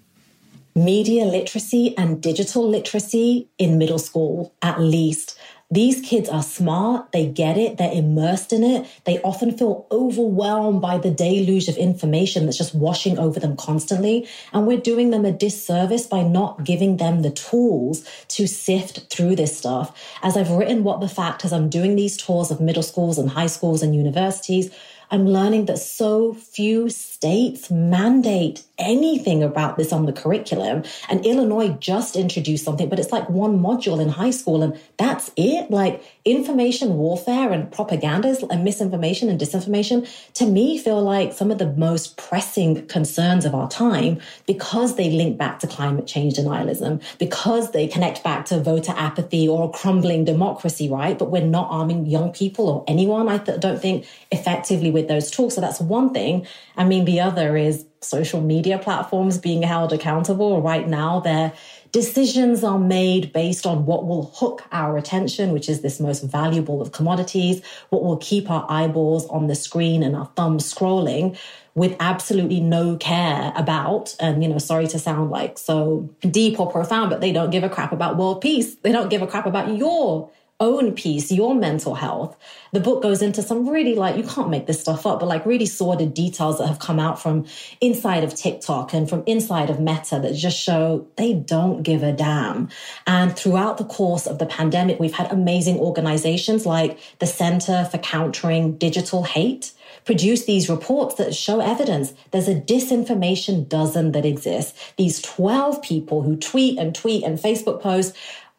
Media 0.74 1.26
literacy 1.26 1.94
and 1.98 2.22
digital 2.22 2.66
literacy 2.66 3.46
in 3.58 3.76
middle 3.76 3.98
school, 3.98 4.54
at 4.62 4.80
least. 4.80 5.38
These 5.72 6.02
kids 6.02 6.28
are 6.28 6.42
smart, 6.42 7.12
they 7.12 7.26
get 7.26 7.56
it, 7.56 7.78
they're 7.78 7.90
immersed 7.90 8.52
in 8.52 8.62
it. 8.62 8.86
They 9.04 9.22
often 9.22 9.56
feel 9.56 9.86
overwhelmed 9.90 10.82
by 10.82 10.98
the 10.98 11.10
deluge 11.10 11.66
of 11.66 11.78
information 11.78 12.44
that's 12.44 12.58
just 12.58 12.74
washing 12.74 13.18
over 13.18 13.40
them 13.40 13.56
constantly. 13.56 14.28
And 14.52 14.66
we're 14.66 14.76
doing 14.76 15.08
them 15.12 15.24
a 15.24 15.32
disservice 15.32 16.06
by 16.06 16.24
not 16.24 16.64
giving 16.64 16.98
them 16.98 17.22
the 17.22 17.30
tools 17.30 18.06
to 18.28 18.46
sift 18.46 19.10
through 19.10 19.36
this 19.36 19.56
stuff. 19.56 19.98
As 20.22 20.36
I've 20.36 20.50
written 20.50 20.84
what 20.84 21.00
the 21.00 21.08
fact 21.08 21.42
is, 21.42 21.54
I'm 21.54 21.70
doing 21.70 21.96
these 21.96 22.18
tours 22.18 22.50
of 22.50 22.60
middle 22.60 22.82
schools 22.82 23.16
and 23.16 23.30
high 23.30 23.46
schools 23.46 23.82
and 23.82 23.96
universities. 23.96 24.70
I'm 25.12 25.26
learning 25.26 25.66
that 25.66 25.78
so 25.78 26.32
few 26.32 26.88
states 26.88 27.70
mandate 27.70 28.64
anything 28.78 29.42
about 29.42 29.76
this 29.76 29.92
on 29.92 30.06
the 30.06 30.12
curriculum. 30.12 30.84
And 31.10 31.24
Illinois 31.26 31.68
just 31.68 32.16
introduced 32.16 32.64
something, 32.64 32.88
but 32.88 32.98
it's 32.98 33.12
like 33.12 33.28
one 33.28 33.58
module 33.58 34.00
in 34.00 34.08
high 34.08 34.30
school 34.30 34.62
and 34.62 34.80
that's 34.96 35.30
it. 35.36 35.70
Like 35.70 36.02
information 36.24 36.94
warfare 36.96 37.50
and 37.50 37.70
propagandas 37.72 38.48
and 38.48 38.62
misinformation 38.62 39.28
and 39.28 39.40
disinformation 39.40 40.08
to 40.34 40.46
me 40.46 40.78
feel 40.78 41.02
like 41.02 41.32
some 41.32 41.50
of 41.50 41.58
the 41.58 41.72
most 41.72 42.16
pressing 42.16 42.86
concerns 42.86 43.44
of 43.44 43.54
our 43.54 43.68
time 43.68 44.20
because 44.46 44.94
they 44.96 45.10
link 45.10 45.36
back 45.36 45.58
to 45.58 45.66
climate 45.66 46.06
change 46.06 46.34
denialism, 46.34 47.02
because 47.18 47.72
they 47.72 47.88
connect 47.88 48.22
back 48.22 48.44
to 48.46 48.60
voter 48.60 48.94
apathy 48.96 49.48
or 49.48 49.68
a 49.68 49.72
crumbling 49.72 50.24
democracy, 50.24 50.88
right? 50.88 51.18
But 51.18 51.30
we're 51.30 51.42
not 51.44 51.68
arming 51.70 52.06
young 52.06 52.32
people 52.32 52.68
or 52.68 52.84
anyone, 52.86 53.28
I 53.28 53.38
th- 53.38 53.60
don't 53.60 53.80
think, 53.80 54.06
effectively 54.30 54.90
with 54.90 55.08
those 55.08 55.30
tools. 55.30 55.54
So 55.54 55.60
that's 55.60 55.80
one 55.80 56.12
thing. 56.12 56.46
I 56.76 56.84
mean, 56.84 57.04
the 57.04 57.20
other 57.20 57.56
is 57.56 57.84
social 58.00 58.40
media 58.40 58.78
platforms 58.78 59.38
being 59.38 59.62
held 59.62 59.92
accountable. 59.92 60.60
Right 60.60 60.88
now, 60.88 61.20
their 61.20 61.52
decisions 61.92 62.64
are 62.64 62.78
made 62.78 63.32
based 63.32 63.66
on 63.66 63.84
what 63.84 64.06
will 64.06 64.32
hook 64.34 64.64
our 64.72 64.96
attention, 64.96 65.52
which 65.52 65.68
is 65.68 65.82
this 65.82 66.00
most 66.00 66.22
valuable 66.22 66.80
of 66.80 66.92
commodities, 66.92 67.62
what 67.90 68.02
will 68.02 68.16
keep 68.16 68.50
our 68.50 68.66
eyeballs 68.68 69.26
on 69.28 69.46
the 69.46 69.54
screen 69.54 70.02
and 70.02 70.16
our 70.16 70.26
thumbs 70.34 70.72
scrolling 70.72 71.38
with 71.74 71.96
absolutely 72.00 72.60
no 72.60 72.96
care 72.96 73.52
about, 73.56 74.14
and 74.20 74.42
you 74.42 74.48
know, 74.48 74.58
sorry 74.58 74.86
to 74.86 74.98
sound 74.98 75.30
like 75.30 75.58
so 75.58 76.08
deep 76.20 76.60
or 76.60 76.70
profound, 76.70 77.08
but 77.08 77.20
they 77.20 77.32
don't 77.32 77.50
give 77.50 77.64
a 77.64 77.68
crap 77.68 77.92
about 77.92 78.16
world 78.16 78.40
peace. 78.40 78.74
They 78.76 78.92
don't 78.92 79.08
give 79.08 79.22
a 79.22 79.26
crap 79.26 79.46
about 79.46 79.76
your 79.76 80.30
own 80.62 80.92
piece, 80.92 81.32
your 81.32 81.54
mental 81.54 81.96
health. 81.96 82.36
The 82.72 82.80
book 82.80 83.02
goes 83.02 83.20
into 83.20 83.42
some 83.42 83.68
really 83.68 83.96
like, 83.96 84.16
you 84.16 84.22
can't 84.22 84.48
make 84.48 84.66
this 84.66 84.80
stuff 84.80 85.04
up, 85.04 85.18
but 85.20 85.26
like 85.26 85.44
really 85.44 85.66
sordid 85.66 86.14
details 86.14 86.58
that 86.58 86.68
have 86.68 86.78
come 86.78 87.00
out 87.00 87.20
from 87.20 87.44
inside 87.80 88.22
of 88.22 88.34
TikTok 88.34 88.94
and 88.94 89.10
from 89.10 89.24
inside 89.26 89.68
of 89.68 89.80
Meta 89.80 90.20
that 90.20 90.34
just 90.34 90.58
show 90.58 91.06
they 91.16 91.34
don't 91.34 91.82
give 91.82 92.04
a 92.04 92.12
damn. 92.12 92.68
And 93.06 93.36
throughout 93.36 93.76
the 93.76 93.84
course 93.84 94.26
of 94.26 94.38
the 94.38 94.46
pandemic, 94.46 95.00
we've 95.00 95.12
had 95.12 95.30
amazing 95.32 95.78
organizations 95.78 96.64
like 96.64 96.98
the 97.18 97.26
Center 97.26 97.84
for 97.90 97.98
Countering 97.98 98.78
Digital 98.78 99.24
Hate 99.24 99.72
produce 100.04 100.46
these 100.46 100.68
reports 100.68 101.14
that 101.16 101.34
show 101.34 101.60
evidence. 101.60 102.14
There's 102.30 102.48
a 102.48 102.54
disinformation 102.54 103.68
dozen 103.68 104.12
that 104.12 104.24
exists. 104.24 104.92
These 104.96 105.20
12 105.22 105.82
people 105.82 106.22
who 106.22 106.36
tweet 106.36 106.78
and 106.78 106.94
tweet 106.94 107.24
and 107.24 107.38
Facebook 107.38 107.80
post 107.80 108.16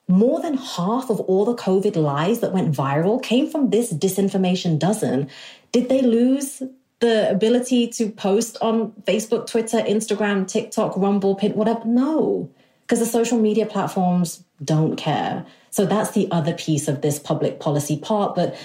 more 0.07 0.41
than 0.41 0.57
half 0.57 1.09
of 1.09 1.19
all 1.21 1.45
the 1.45 1.55
COVID 1.55 1.95
lies 1.95 2.39
that 2.41 2.51
went 2.51 2.73
viral 2.73 3.21
came 3.21 3.49
from 3.49 3.69
this 3.69 3.93
disinformation 3.93 4.77
dozen. 4.77 5.29
Did 5.71 5.89
they 5.89 6.01
lose 6.01 6.61
the 6.99 7.29
ability 7.29 7.87
to 7.87 8.09
post 8.09 8.57
on 8.61 8.91
Facebook, 9.07 9.47
Twitter, 9.47 9.79
Instagram, 9.79 10.47
TikTok, 10.47 10.95
Rumble, 10.97 11.35
Pin, 11.35 11.53
whatever? 11.53 11.85
No, 11.85 12.49
because 12.81 12.99
the 12.99 13.05
social 13.05 13.39
media 13.39 13.65
platforms 13.65 14.43
don't 14.63 14.95
care. 14.95 15.45
So 15.69 15.85
that's 15.85 16.11
the 16.11 16.29
other 16.31 16.53
piece 16.53 16.87
of 16.87 17.01
this 17.01 17.17
public 17.17 17.59
policy 17.59 17.97
part. 17.97 18.35
But 18.35 18.55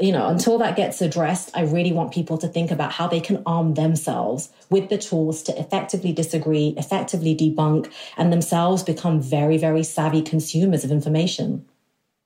you 0.00 0.12
know, 0.12 0.28
until 0.28 0.58
that 0.58 0.76
gets 0.76 1.00
addressed, 1.00 1.50
I 1.54 1.62
really 1.62 1.92
want 1.92 2.12
people 2.12 2.38
to 2.38 2.48
think 2.48 2.70
about 2.70 2.92
how 2.92 3.06
they 3.06 3.20
can 3.20 3.42
arm 3.46 3.74
themselves 3.74 4.50
with 4.70 4.88
the 4.88 4.98
tools 4.98 5.42
to 5.44 5.58
effectively 5.58 6.12
disagree, 6.12 6.74
effectively 6.76 7.34
debunk, 7.34 7.90
and 8.16 8.32
themselves 8.32 8.82
become 8.82 9.20
very, 9.20 9.58
very 9.58 9.82
savvy 9.82 10.22
consumers 10.22 10.84
of 10.84 10.90
information. 10.90 11.64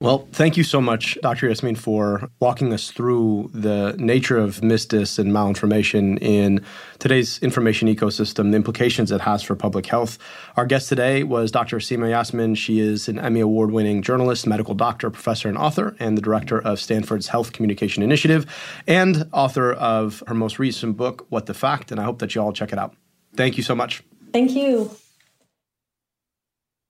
Well, 0.03 0.27
thank 0.33 0.57
you 0.57 0.65
so 0.65 0.81
much, 0.81 1.19
Dr. 1.21 1.47
Yasmin, 1.47 1.77
for 1.77 2.31
walking 2.41 2.73
us 2.73 2.91
through 2.91 3.51
the 3.53 3.95
nature 3.99 4.39
of 4.39 4.63
misdis 4.63 5.19
and 5.19 5.31
malinformation 5.31 6.19
in 6.23 6.65
today's 6.99 7.39
information 7.43 7.87
ecosystem, 7.87 8.51
the 8.51 8.57
implications 8.57 9.13
it 9.13 9.21
has 9.21 9.43
for 9.43 9.55
public 9.55 9.85
health. 9.85 10.17
Our 10.57 10.65
guest 10.65 10.89
today 10.89 11.23
was 11.23 11.51
Dr. 11.51 11.81
Seema 11.81 12.09
Yasmin. 12.09 12.55
She 12.55 12.81
is 12.81 13.11
an 13.11 13.19
Emmy 13.19 13.41
Award 13.41 13.73
winning 13.73 14.01
journalist, 14.01 14.47
medical 14.47 14.73
doctor, 14.73 15.11
professor, 15.11 15.51
and 15.51 15.59
author, 15.59 15.95
and 15.99 16.17
the 16.17 16.23
director 16.23 16.59
of 16.59 16.81
Stanford's 16.81 17.29
Health 17.29 17.53
Communication 17.53 18.03
Initiative, 18.03 18.47
and 18.87 19.29
author 19.35 19.75
of 19.75 20.23
her 20.29 20.35
most 20.35 20.59
recent 20.59 20.97
book, 20.97 21.27
What 21.29 21.45
the 21.45 21.53
Fact. 21.53 21.93
And 21.93 22.01
I 22.01 22.05
hope 22.05 22.21
that 22.21 22.35
you 22.35 22.41
all 22.41 22.55
check 22.55 22.73
it 22.73 22.79
out. 22.79 22.97
Thank 23.37 23.59
you 23.59 23.63
so 23.63 23.75
much. 23.75 24.03
Thank 24.33 24.53
you. 24.53 24.97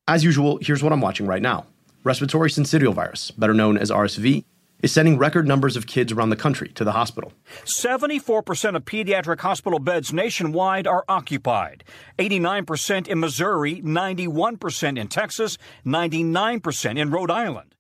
As 0.06 0.22
usual, 0.22 0.60
here's 0.62 0.80
what 0.80 0.92
I'm 0.92 1.00
watching 1.00 1.26
right 1.26 1.42
now. 1.42 1.66
Respiratory 2.02 2.48
syncytial 2.48 2.94
virus, 2.94 3.30
better 3.30 3.52
known 3.52 3.76
as 3.76 3.90
RSV, 3.90 4.44
is 4.82 4.90
sending 4.90 5.18
record 5.18 5.46
numbers 5.46 5.76
of 5.76 5.86
kids 5.86 6.10
around 6.12 6.30
the 6.30 6.36
country 6.36 6.68
to 6.68 6.82
the 6.82 6.92
hospital. 6.92 7.34
74% 7.66 8.74
of 8.74 8.86
pediatric 8.86 9.40
hospital 9.40 9.78
beds 9.78 10.10
nationwide 10.10 10.86
are 10.86 11.04
occupied. 11.10 11.84
89% 12.18 13.06
in 13.06 13.20
Missouri, 13.20 13.82
91% 13.82 14.98
in 14.98 15.08
Texas, 15.08 15.58
99% 15.84 16.98
in 16.98 17.10
Rhode 17.10 17.30
Island. 17.30 17.74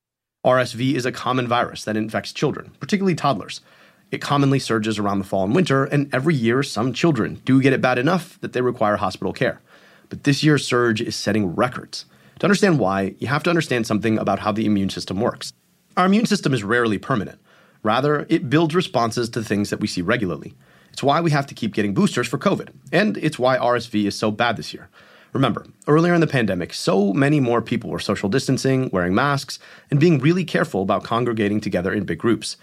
RSV 0.44 0.94
is 0.94 1.06
a 1.06 1.12
common 1.12 1.48
virus 1.48 1.84
that 1.84 1.96
infects 1.96 2.32
children, 2.34 2.72
particularly 2.78 3.14
toddlers. 3.14 3.62
It 4.10 4.20
commonly 4.20 4.58
surges 4.58 4.98
around 4.98 5.20
the 5.20 5.24
fall 5.24 5.44
and 5.44 5.54
winter, 5.54 5.84
and 5.84 6.12
every 6.14 6.34
year 6.34 6.62
some 6.62 6.92
children 6.92 7.40
do 7.46 7.62
get 7.62 7.72
it 7.72 7.80
bad 7.80 7.96
enough 7.96 8.38
that 8.40 8.52
they 8.52 8.60
require 8.60 8.96
hospital 8.96 9.32
care. 9.32 9.62
But 10.10 10.24
this 10.24 10.42
year's 10.42 10.66
surge 10.66 11.00
is 11.00 11.16
setting 11.16 11.54
records. 11.54 12.04
To 12.40 12.46
understand 12.46 12.78
why, 12.78 13.14
you 13.18 13.26
have 13.26 13.42
to 13.42 13.50
understand 13.50 13.86
something 13.86 14.16
about 14.16 14.38
how 14.38 14.50
the 14.50 14.64
immune 14.64 14.88
system 14.88 15.20
works. 15.20 15.52
Our 15.98 16.06
immune 16.06 16.24
system 16.24 16.54
is 16.54 16.64
rarely 16.64 16.96
permanent. 16.96 17.38
Rather, 17.82 18.26
it 18.30 18.48
builds 18.48 18.74
responses 18.74 19.28
to 19.30 19.44
things 19.44 19.68
that 19.68 19.80
we 19.80 19.86
see 19.86 20.00
regularly. 20.00 20.54
It's 20.90 21.02
why 21.02 21.20
we 21.20 21.32
have 21.32 21.46
to 21.48 21.54
keep 21.54 21.74
getting 21.74 21.92
boosters 21.92 22.26
for 22.26 22.38
COVID, 22.38 22.70
and 22.92 23.18
it's 23.18 23.38
why 23.38 23.58
RSV 23.58 24.06
is 24.06 24.18
so 24.18 24.30
bad 24.30 24.56
this 24.56 24.72
year. 24.72 24.88
Remember, 25.34 25.66
earlier 25.86 26.14
in 26.14 26.22
the 26.22 26.26
pandemic, 26.26 26.72
so 26.72 27.12
many 27.12 27.40
more 27.40 27.60
people 27.60 27.90
were 27.90 27.98
social 27.98 28.30
distancing, 28.30 28.88
wearing 28.90 29.14
masks, 29.14 29.58
and 29.90 30.00
being 30.00 30.18
really 30.18 30.44
careful 30.44 30.80
about 30.82 31.04
congregating 31.04 31.60
together 31.60 31.92
in 31.92 32.04
big 32.04 32.18
groups. 32.18 32.56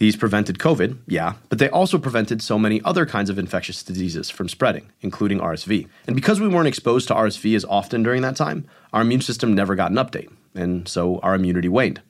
These 0.00 0.16
prevented 0.16 0.58
COVID, 0.58 0.96
yeah, 1.08 1.34
but 1.50 1.58
they 1.58 1.68
also 1.68 1.98
prevented 1.98 2.40
so 2.40 2.58
many 2.58 2.80
other 2.86 3.04
kinds 3.04 3.28
of 3.28 3.38
infectious 3.38 3.82
diseases 3.82 4.30
from 4.30 4.48
spreading, 4.48 4.90
including 5.02 5.40
RSV. 5.40 5.86
And 6.06 6.16
because 6.16 6.40
we 6.40 6.48
weren't 6.48 6.68
exposed 6.68 7.06
to 7.08 7.14
RSV 7.14 7.54
as 7.54 7.66
often 7.66 8.02
during 8.02 8.22
that 8.22 8.34
time, 8.34 8.66
our 8.94 9.02
immune 9.02 9.20
system 9.20 9.54
never 9.54 9.74
got 9.74 9.90
an 9.90 9.98
update, 9.98 10.32
and 10.54 10.88
so 10.88 11.18
our 11.18 11.34
immunity 11.34 11.68
waned. 11.68 12.00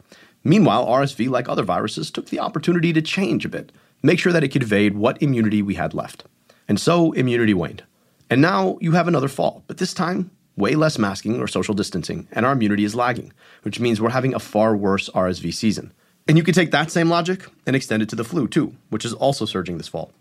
Meanwhile, 0.45 0.86
RSV, 0.86 1.28
like 1.30 1.49
other 1.49 1.64
viruses, 1.64 2.12
took 2.12 2.28
the 2.28 2.38
opportunity 2.38 2.93
to 2.93 3.03
change 3.03 3.45
a 3.45 3.49
bit, 3.49 3.72
make 4.05 4.20
sure 4.20 4.32
that 4.32 4.45
it 4.45 4.53
could 4.53 4.62
evade 4.62 4.95
what 4.95 5.20
immunity 5.20 5.61
we 5.61 5.74
had 5.74 5.93
left. 5.93 6.22
And 6.68 6.78
so 6.78 7.11
immunity 7.11 7.55
waned. 7.55 7.82
And 8.30 8.41
now 8.41 8.78
you 8.80 8.93
have 8.93 9.09
another 9.09 9.26
fall, 9.26 9.64
but 9.66 9.78
this 9.78 9.95
time, 9.95 10.30
way 10.57 10.76
less 10.76 10.97
masking 10.97 11.41
or 11.41 11.49
social 11.49 11.74
distancing, 11.74 12.28
and 12.30 12.47
our 12.47 12.53
immunity 12.53 12.84
is 12.84 12.95
lagging, 12.95 13.32
which 13.62 13.80
means 13.80 14.01
we're 14.01 14.11
having 14.11 14.32
a 14.32 14.38
far 14.38 14.76
worse 14.76 15.09
RSV 15.09 15.53
season. 15.53 15.93
And 16.28 16.36
you 16.36 16.44
can 16.44 16.54
take 16.54 16.70
that 16.70 16.90
same 16.90 17.08
logic 17.08 17.46
and 17.66 17.74
extend 17.74 18.02
it 18.02 18.08
to 18.10 18.16
the 18.16 18.24
flu, 18.24 18.46
too, 18.46 18.74
which 18.88 19.04
is 19.04 19.12
also 19.12 19.44
surging 19.44 19.78
this 19.78 19.88
fall. 19.88 20.12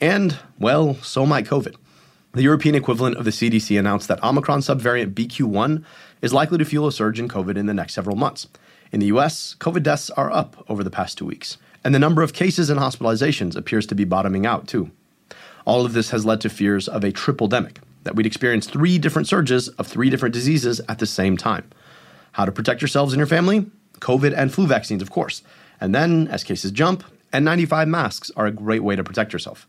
And, 0.00 0.38
well, 0.58 0.94
so 0.96 1.24
might 1.24 1.46
COVID. 1.46 1.76
The 2.32 2.42
European 2.42 2.74
equivalent 2.74 3.16
of 3.16 3.24
the 3.24 3.30
CDC 3.30 3.78
announced 3.78 4.08
that 4.08 4.22
Omicron 4.22 4.60
subvariant 4.60 5.14
BQ1 5.14 5.84
is 6.20 6.32
likely 6.32 6.58
to 6.58 6.64
fuel 6.64 6.88
a 6.88 6.92
surge 6.92 7.20
in 7.20 7.28
COVID 7.28 7.56
in 7.56 7.66
the 7.66 7.74
next 7.74 7.94
several 7.94 8.16
months. 8.16 8.48
In 8.90 9.00
the 9.00 9.06
US, 9.06 9.54
COVID 9.60 9.82
deaths 9.82 10.10
are 10.10 10.32
up 10.32 10.64
over 10.68 10.82
the 10.82 10.90
past 10.90 11.16
two 11.16 11.26
weeks, 11.26 11.58
and 11.84 11.94
the 11.94 11.98
number 11.98 12.22
of 12.22 12.32
cases 12.32 12.70
and 12.70 12.80
hospitalizations 12.80 13.56
appears 13.56 13.86
to 13.86 13.94
be 13.94 14.04
bottoming 14.04 14.46
out, 14.46 14.66
too. 14.66 14.90
All 15.64 15.86
of 15.86 15.92
this 15.92 16.10
has 16.10 16.26
led 16.26 16.40
to 16.40 16.48
fears 16.48 16.88
of 16.88 17.04
a 17.04 17.12
triple 17.12 17.48
demic, 17.48 17.76
that 18.02 18.16
we'd 18.16 18.26
experience 18.26 18.66
three 18.66 18.98
different 18.98 19.28
surges 19.28 19.68
of 19.68 19.86
three 19.86 20.10
different 20.10 20.34
diseases 20.34 20.80
at 20.88 20.98
the 20.98 21.06
same 21.06 21.36
time. 21.36 21.70
How 22.32 22.44
to 22.44 22.52
protect 22.52 22.82
yourselves 22.82 23.12
and 23.12 23.18
your 23.18 23.26
family? 23.26 23.66
COVID 24.04 24.34
and 24.36 24.52
flu 24.52 24.66
vaccines, 24.66 25.02
of 25.02 25.10
course. 25.10 25.42
And 25.80 25.94
then, 25.94 26.28
as 26.28 26.44
cases 26.44 26.70
jump, 26.70 27.02
N95 27.32 27.88
masks 27.88 28.30
are 28.36 28.46
a 28.46 28.52
great 28.52 28.84
way 28.84 28.94
to 28.94 29.02
protect 29.02 29.32
yourself. 29.32 29.66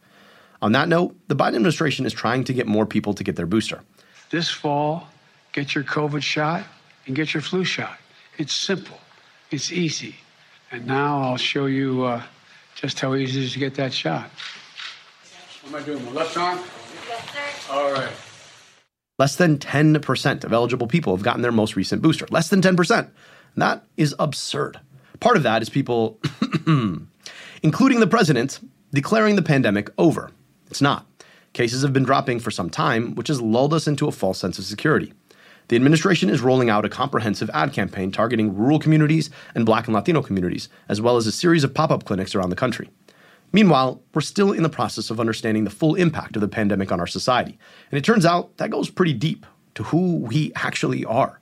On 0.62 0.72
that 0.74 0.88
note, 0.88 1.16
the 1.28 1.36
Biden 1.36 1.56
administration 1.56 2.06
is 2.06 2.14
trying 2.14 2.44
to 2.44 2.54
get 2.54 2.68
more 2.68 2.86
people 2.86 3.14
to 3.14 3.24
get 3.24 3.36
their 3.36 3.46
booster. 3.46 3.82
This 4.30 4.50
fall, 4.50 5.08
get 5.54 5.74
your 5.74 5.84
COVID 5.84 6.22
shot 6.22 6.64
and 7.08 7.16
get 7.16 7.34
your 7.34 7.42
flu 7.42 7.64
shot. 7.64 7.98
It's 8.38 8.54
simple, 8.54 9.00
it's 9.52 9.72
easy. 9.72 10.16
And 10.72 10.86
now 10.86 11.22
I'll 11.22 11.38
show 11.38 11.68
you 11.68 12.04
uh, 12.04 12.22
just 12.76 13.00
how 13.00 13.16
easy 13.16 13.40
it 13.40 13.46
is 13.46 13.54
to 13.54 13.60
get 13.60 13.76
that 13.76 13.94
shot. 13.94 14.30
What 15.64 15.76
am 15.76 15.82
I 15.82 15.86
doing? 15.86 16.06
My 16.06 16.12
left 16.12 16.38
arm? 16.38 16.60
Yes, 17.08 17.66
sir. 17.68 17.74
All 17.74 17.92
right. 17.94 18.12
Less 19.18 19.38
than 19.38 19.58
10% 19.58 20.44
of 20.44 20.52
eligible 20.52 20.88
people 20.88 21.16
have 21.16 21.24
gotten 21.24 21.42
their 21.42 21.54
most 21.54 21.76
recent 21.76 22.02
booster. 22.02 22.28
Less 22.30 22.50
than 22.50 22.62
10%. 22.62 23.10
That 23.56 23.86
is 23.98 24.16
absurd. 24.20 24.80
Part 25.20 25.38
of 25.38 25.44
that 25.44 25.62
is 25.62 25.70
people, 25.70 26.20
including 27.64 28.00
the 28.00 28.08
president, 28.08 28.60
declaring 28.92 29.36
the 29.36 29.42
pandemic 29.42 29.90
over. 29.98 30.32
It's 30.68 30.82
not. 30.82 31.06
Cases 31.54 31.84
have 31.84 31.94
been 31.94 32.04
dropping 32.04 32.40
for 32.40 32.52
some 32.52 32.70
time, 32.70 33.16
which 33.16 33.30
has 33.30 33.42
lulled 33.42 33.74
us 33.74 33.88
into 33.88 34.08
a 34.08 34.12
false 34.12 34.40
sense 34.40 34.60
of 34.60 34.66
security. 34.66 35.14
The 35.68 35.76
administration 35.76 36.30
is 36.30 36.42
rolling 36.42 36.70
out 36.70 36.86
a 36.86 36.90
comprehensive 36.90 37.50
ad 37.54 37.74
campaign 37.74 38.12
targeting 38.12 38.56
rural 38.56 38.78
communities 38.78 39.32
and 39.56 39.66
black 39.66 39.88
and 39.88 39.96
Latino 39.96 40.22
communities, 40.22 40.70
as 40.90 41.02
well 41.02 41.18
as 41.18 41.26
a 41.26 41.32
series 41.32 41.64
of 41.64 41.74
pop 41.74 41.92
up 41.92 42.04
clinics 42.04 42.36
around 42.36 42.50
the 42.50 42.56
country. 42.56 42.90
Meanwhile, 43.52 44.02
we're 44.14 44.22
still 44.22 44.52
in 44.52 44.64
the 44.64 44.70
process 44.70 45.10
of 45.10 45.20
understanding 45.20 45.64
the 45.64 45.70
full 45.70 45.96
impact 45.96 46.36
of 46.36 46.42
the 46.42 46.48
pandemic 46.48 46.92
on 46.92 47.00
our 47.00 47.08
society. 47.08 47.58
And 47.90 47.98
it 47.98 48.04
turns 48.04 48.26
out 48.26 48.58
that 48.58 48.70
goes 48.70 48.90
pretty 48.90 49.14
deep 49.14 49.46
to 49.76 49.84
who 49.84 50.18
we 50.18 50.52
actually 50.56 51.06
are. 51.06 51.40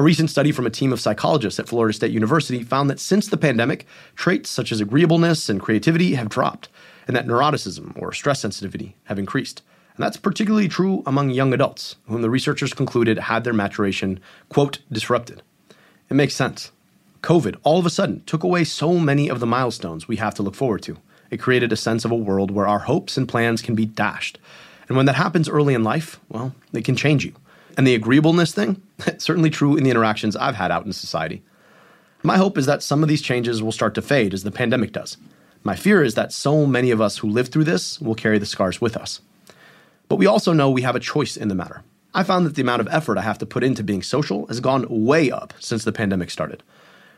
A 0.00 0.02
recent 0.02 0.30
study 0.30 0.50
from 0.50 0.64
a 0.64 0.70
team 0.70 0.94
of 0.94 1.00
psychologists 1.00 1.60
at 1.60 1.68
Florida 1.68 1.92
State 1.92 2.10
University 2.10 2.62
found 2.62 2.88
that 2.88 2.98
since 2.98 3.28
the 3.28 3.36
pandemic, 3.36 3.86
traits 4.16 4.48
such 4.48 4.72
as 4.72 4.80
agreeableness 4.80 5.50
and 5.50 5.60
creativity 5.60 6.14
have 6.14 6.30
dropped, 6.30 6.70
and 7.06 7.14
that 7.14 7.26
neuroticism 7.26 7.92
or 8.00 8.10
stress 8.10 8.40
sensitivity 8.40 8.96
have 9.04 9.18
increased. 9.18 9.60
And 9.94 10.02
that's 10.02 10.16
particularly 10.16 10.68
true 10.68 11.02
among 11.04 11.28
young 11.28 11.52
adults, 11.52 11.96
whom 12.06 12.22
the 12.22 12.30
researchers 12.30 12.72
concluded 12.72 13.18
had 13.18 13.44
their 13.44 13.52
maturation, 13.52 14.20
quote, 14.48 14.78
disrupted. 14.90 15.42
It 16.08 16.14
makes 16.14 16.34
sense. 16.34 16.72
COVID 17.20 17.56
all 17.62 17.78
of 17.78 17.84
a 17.84 17.90
sudden 17.90 18.22
took 18.24 18.42
away 18.42 18.64
so 18.64 18.98
many 18.98 19.28
of 19.28 19.38
the 19.38 19.46
milestones 19.46 20.08
we 20.08 20.16
have 20.16 20.34
to 20.36 20.42
look 20.42 20.54
forward 20.54 20.80
to. 20.84 20.96
It 21.30 21.40
created 21.40 21.74
a 21.74 21.76
sense 21.76 22.06
of 22.06 22.10
a 22.10 22.16
world 22.16 22.50
where 22.50 22.66
our 22.66 22.78
hopes 22.78 23.18
and 23.18 23.28
plans 23.28 23.60
can 23.60 23.74
be 23.74 23.84
dashed. 23.84 24.38
And 24.88 24.96
when 24.96 25.04
that 25.04 25.16
happens 25.16 25.46
early 25.46 25.74
in 25.74 25.84
life, 25.84 26.18
well, 26.30 26.54
it 26.72 26.86
can 26.86 26.96
change 26.96 27.22
you. 27.22 27.34
And 27.76 27.86
the 27.86 27.94
agreeableness 27.94 28.52
thing, 28.52 28.82
certainly 29.18 29.50
true 29.50 29.76
in 29.76 29.84
the 29.84 29.90
interactions 29.90 30.36
I've 30.36 30.56
had 30.56 30.70
out 30.70 30.86
in 30.86 30.92
society. 30.92 31.42
My 32.22 32.36
hope 32.36 32.58
is 32.58 32.66
that 32.66 32.82
some 32.82 33.02
of 33.02 33.08
these 33.08 33.22
changes 33.22 33.62
will 33.62 33.72
start 33.72 33.94
to 33.94 34.02
fade 34.02 34.34
as 34.34 34.42
the 34.42 34.50
pandemic 34.50 34.92
does. 34.92 35.16
My 35.62 35.76
fear 35.76 36.02
is 36.02 36.14
that 36.14 36.32
so 36.32 36.66
many 36.66 36.90
of 36.90 37.00
us 37.00 37.18
who 37.18 37.28
live 37.28 37.48
through 37.48 37.64
this 37.64 38.00
will 38.00 38.14
carry 38.14 38.38
the 38.38 38.46
scars 38.46 38.80
with 38.80 38.96
us. 38.96 39.20
But 40.08 40.16
we 40.16 40.26
also 40.26 40.52
know 40.52 40.70
we 40.70 40.82
have 40.82 40.96
a 40.96 41.00
choice 41.00 41.36
in 41.36 41.48
the 41.48 41.54
matter. 41.54 41.82
I 42.12 42.24
found 42.24 42.44
that 42.44 42.56
the 42.56 42.62
amount 42.62 42.80
of 42.80 42.88
effort 42.90 43.18
I 43.18 43.22
have 43.22 43.38
to 43.38 43.46
put 43.46 43.62
into 43.62 43.84
being 43.84 44.02
social 44.02 44.46
has 44.46 44.60
gone 44.60 44.86
way 44.88 45.30
up 45.30 45.54
since 45.60 45.84
the 45.84 45.92
pandemic 45.92 46.30
started. 46.30 46.62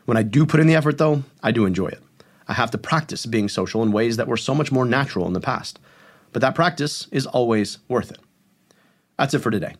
When 0.05 0.17
I 0.17 0.23
do 0.23 0.45
put 0.45 0.59
in 0.59 0.67
the 0.67 0.75
effort, 0.75 0.97
though, 0.97 1.23
I 1.41 1.51
do 1.51 1.65
enjoy 1.65 1.87
it. 1.87 2.01
I 2.47 2.53
have 2.53 2.71
to 2.71 2.77
practice 2.77 3.25
being 3.25 3.49
social 3.49 3.81
in 3.81 3.91
ways 3.91 4.17
that 4.17 4.27
were 4.27 4.37
so 4.37 4.53
much 4.53 4.71
more 4.71 4.85
natural 4.85 5.25
in 5.25 5.33
the 5.33 5.39
past. 5.39 5.79
But 6.33 6.41
that 6.41 6.55
practice 6.55 7.07
is 7.11 7.25
always 7.25 7.79
worth 7.87 8.11
it. 8.11 8.19
That's 9.17 9.33
it 9.33 9.39
for 9.39 9.51
today. 9.51 9.75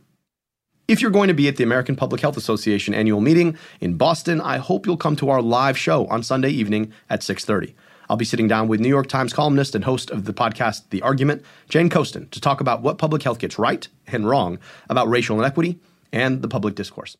If 0.85 1.01
you're 1.01 1.11
going 1.11 1.29
to 1.29 1.33
be 1.33 1.47
at 1.47 1.55
the 1.55 1.63
American 1.63 1.95
Public 1.95 2.19
Health 2.19 2.35
Association 2.35 2.93
annual 2.93 3.21
meeting 3.21 3.57
in 3.79 3.95
Boston, 3.95 4.41
I 4.41 4.57
hope 4.57 4.85
you'll 4.85 4.97
come 4.97 5.15
to 5.15 5.29
our 5.29 5.41
live 5.41 5.77
show 5.77 6.07
on 6.07 6.23
Sunday 6.23 6.49
evening 6.49 6.91
at 7.09 7.21
6:30. 7.21 7.73
I'll 8.09 8.17
be 8.17 8.25
sitting 8.25 8.49
down 8.49 8.67
with 8.67 8.81
New 8.81 8.89
York 8.89 9.07
Times 9.07 9.31
columnist 9.31 9.75
and 9.75 9.85
host 9.85 10.11
of 10.11 10.25
the 10.25 10.33
podcast 10.33 10.89
The 10.89 11.01
Argument, 11.01 11.41
Jane 11.69 11.89
Coaston, 11.89 12.27
to 12.31 12.41
talk 12.41 12.59
about 12.59 12.81
what 12.81 12.97
public 12.97 13.23
health 13.23 13.39
gets 13.39 13.57
right 13.57 13.87
and 14.07 14.27
wrong 14.27 14.59
about 14.89 15.07
racial 15.07 15.39
inequity 15.39 15.79
and 16.11 16.41
the 16.41 16.49
public 16.49 16.75
discourse. 16.75 17.15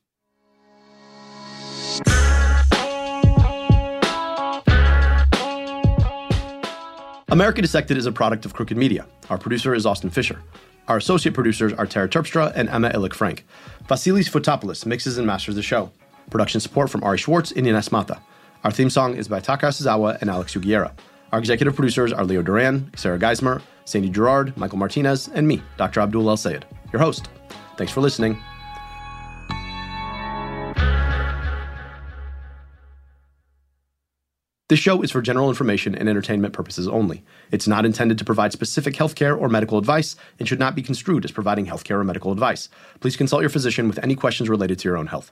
America 7.30 7.62
Dissected 7.62 7.98
is 7.98 8.06
a 8.06 8.12
product 8.12 8.46
of 8.46 8.54
Crooked 8.54 8.76
Media. 8.76 9.08
Our 9.30 9.38
producer 9.38 9.74
is 9.74 9.86
Austin 9.86 10.10
Fisher. 10.10 10.42
Our 10.88 10.98
associate 10.98 11.34
producers 11.34 11.72
are 11.74 11.86
Tara 11.86 12.10
Terpstra 12.10 12.52
and 12.56 12.70
Emma 12.70 12.90
Illick-Frank. 12.90 13.46
Vasilis 13.88 14.30
Fotopoulos 14.30 14.86
mixes 14.86 15.18
and 15.18 15.26
masters 15.26 15.56
the 15.56 15.62
show. 15.62 15.92
Production 16.30 16.60
support 16.60 16.90
from 16.90 17.04
Ari 17.04 17.18
Schwartz 17.18 17.52
and 17.52 17.66
Ines 17.66 17.92
Mata. 17.92 18.22
Our 18.64 18.72
theme 18.72 18.90
song 18.90 19.16
is 19.16 19.28
by 19.28 19.40
Taka 19.40 19.68
Yasuzawa 19.68 20.20
and 20.22 20.30
Alex 20.30 20.54
Sugiura. 20.54 20.92
Our 21.32 21.40
executive 21.40 21.76
producers 21.76 22.12
are 22.12 22.26
Leo 22.26 22.42
Duran, 22.42 22.92
Sarah 22.96 23.20
Geismer, 23.20 23.62
Sandy 23.86 24.10
Girard, 24.10 24.56
Michael 24.58 24.78
Martinez, 24.78 25.30
and 25.30 25.48
me, 25.48 25.62
Dr. 25.78 26.02
Abdul 26.02 26.30
El 26.30 26.38
Sayed, 26.38 26.66
your 26.92 27.02
host. 27.02 27.30
Thanks 27.78 27.92
for 27.92 28.02
listening. 28.02 28.38
This 34.74 34.80
show 34.80 35.04
is 35.04 35.12
for 35.12 35.22
general 35.22 35.50
information 35.50 35.94
and 35.94 36.10
entertainment 36.10 36.52
purposes 36.52 36.88
only. 36.88 37.24
It's 37.52 37.68
not 37.68 37.86
intended 37.86 38.18
to 38.18 38.26
provide 38.26 38.54
specific 38.54 38.96
healthcare 38.96 39.40
or 39.40 39.48
medical 39.48 39.78
advice 39.78 40.16
and 40.40 40.48
should 40.48 40.58
not 40.58 40.74
be 40.74 40.82
construed 40.82 41.26
as 41.26 41.32
providing 41.32 41.68
healthcare 41.68 42.00
or 42.00 42.04
medical 42.04 42.32
advice. 42.32 42.70
Please 43.00 43.16
consult 43.16 43.44
your 43.44 43.52
physician 43.52 43.88
with 43.88 44.00
any 44.00 44.16
questions 44.16 44.50
related 44.50 44.80
to 44.80 44.90
your 44.90 44.98
own 44.98 45.06
health. 45.06 45.32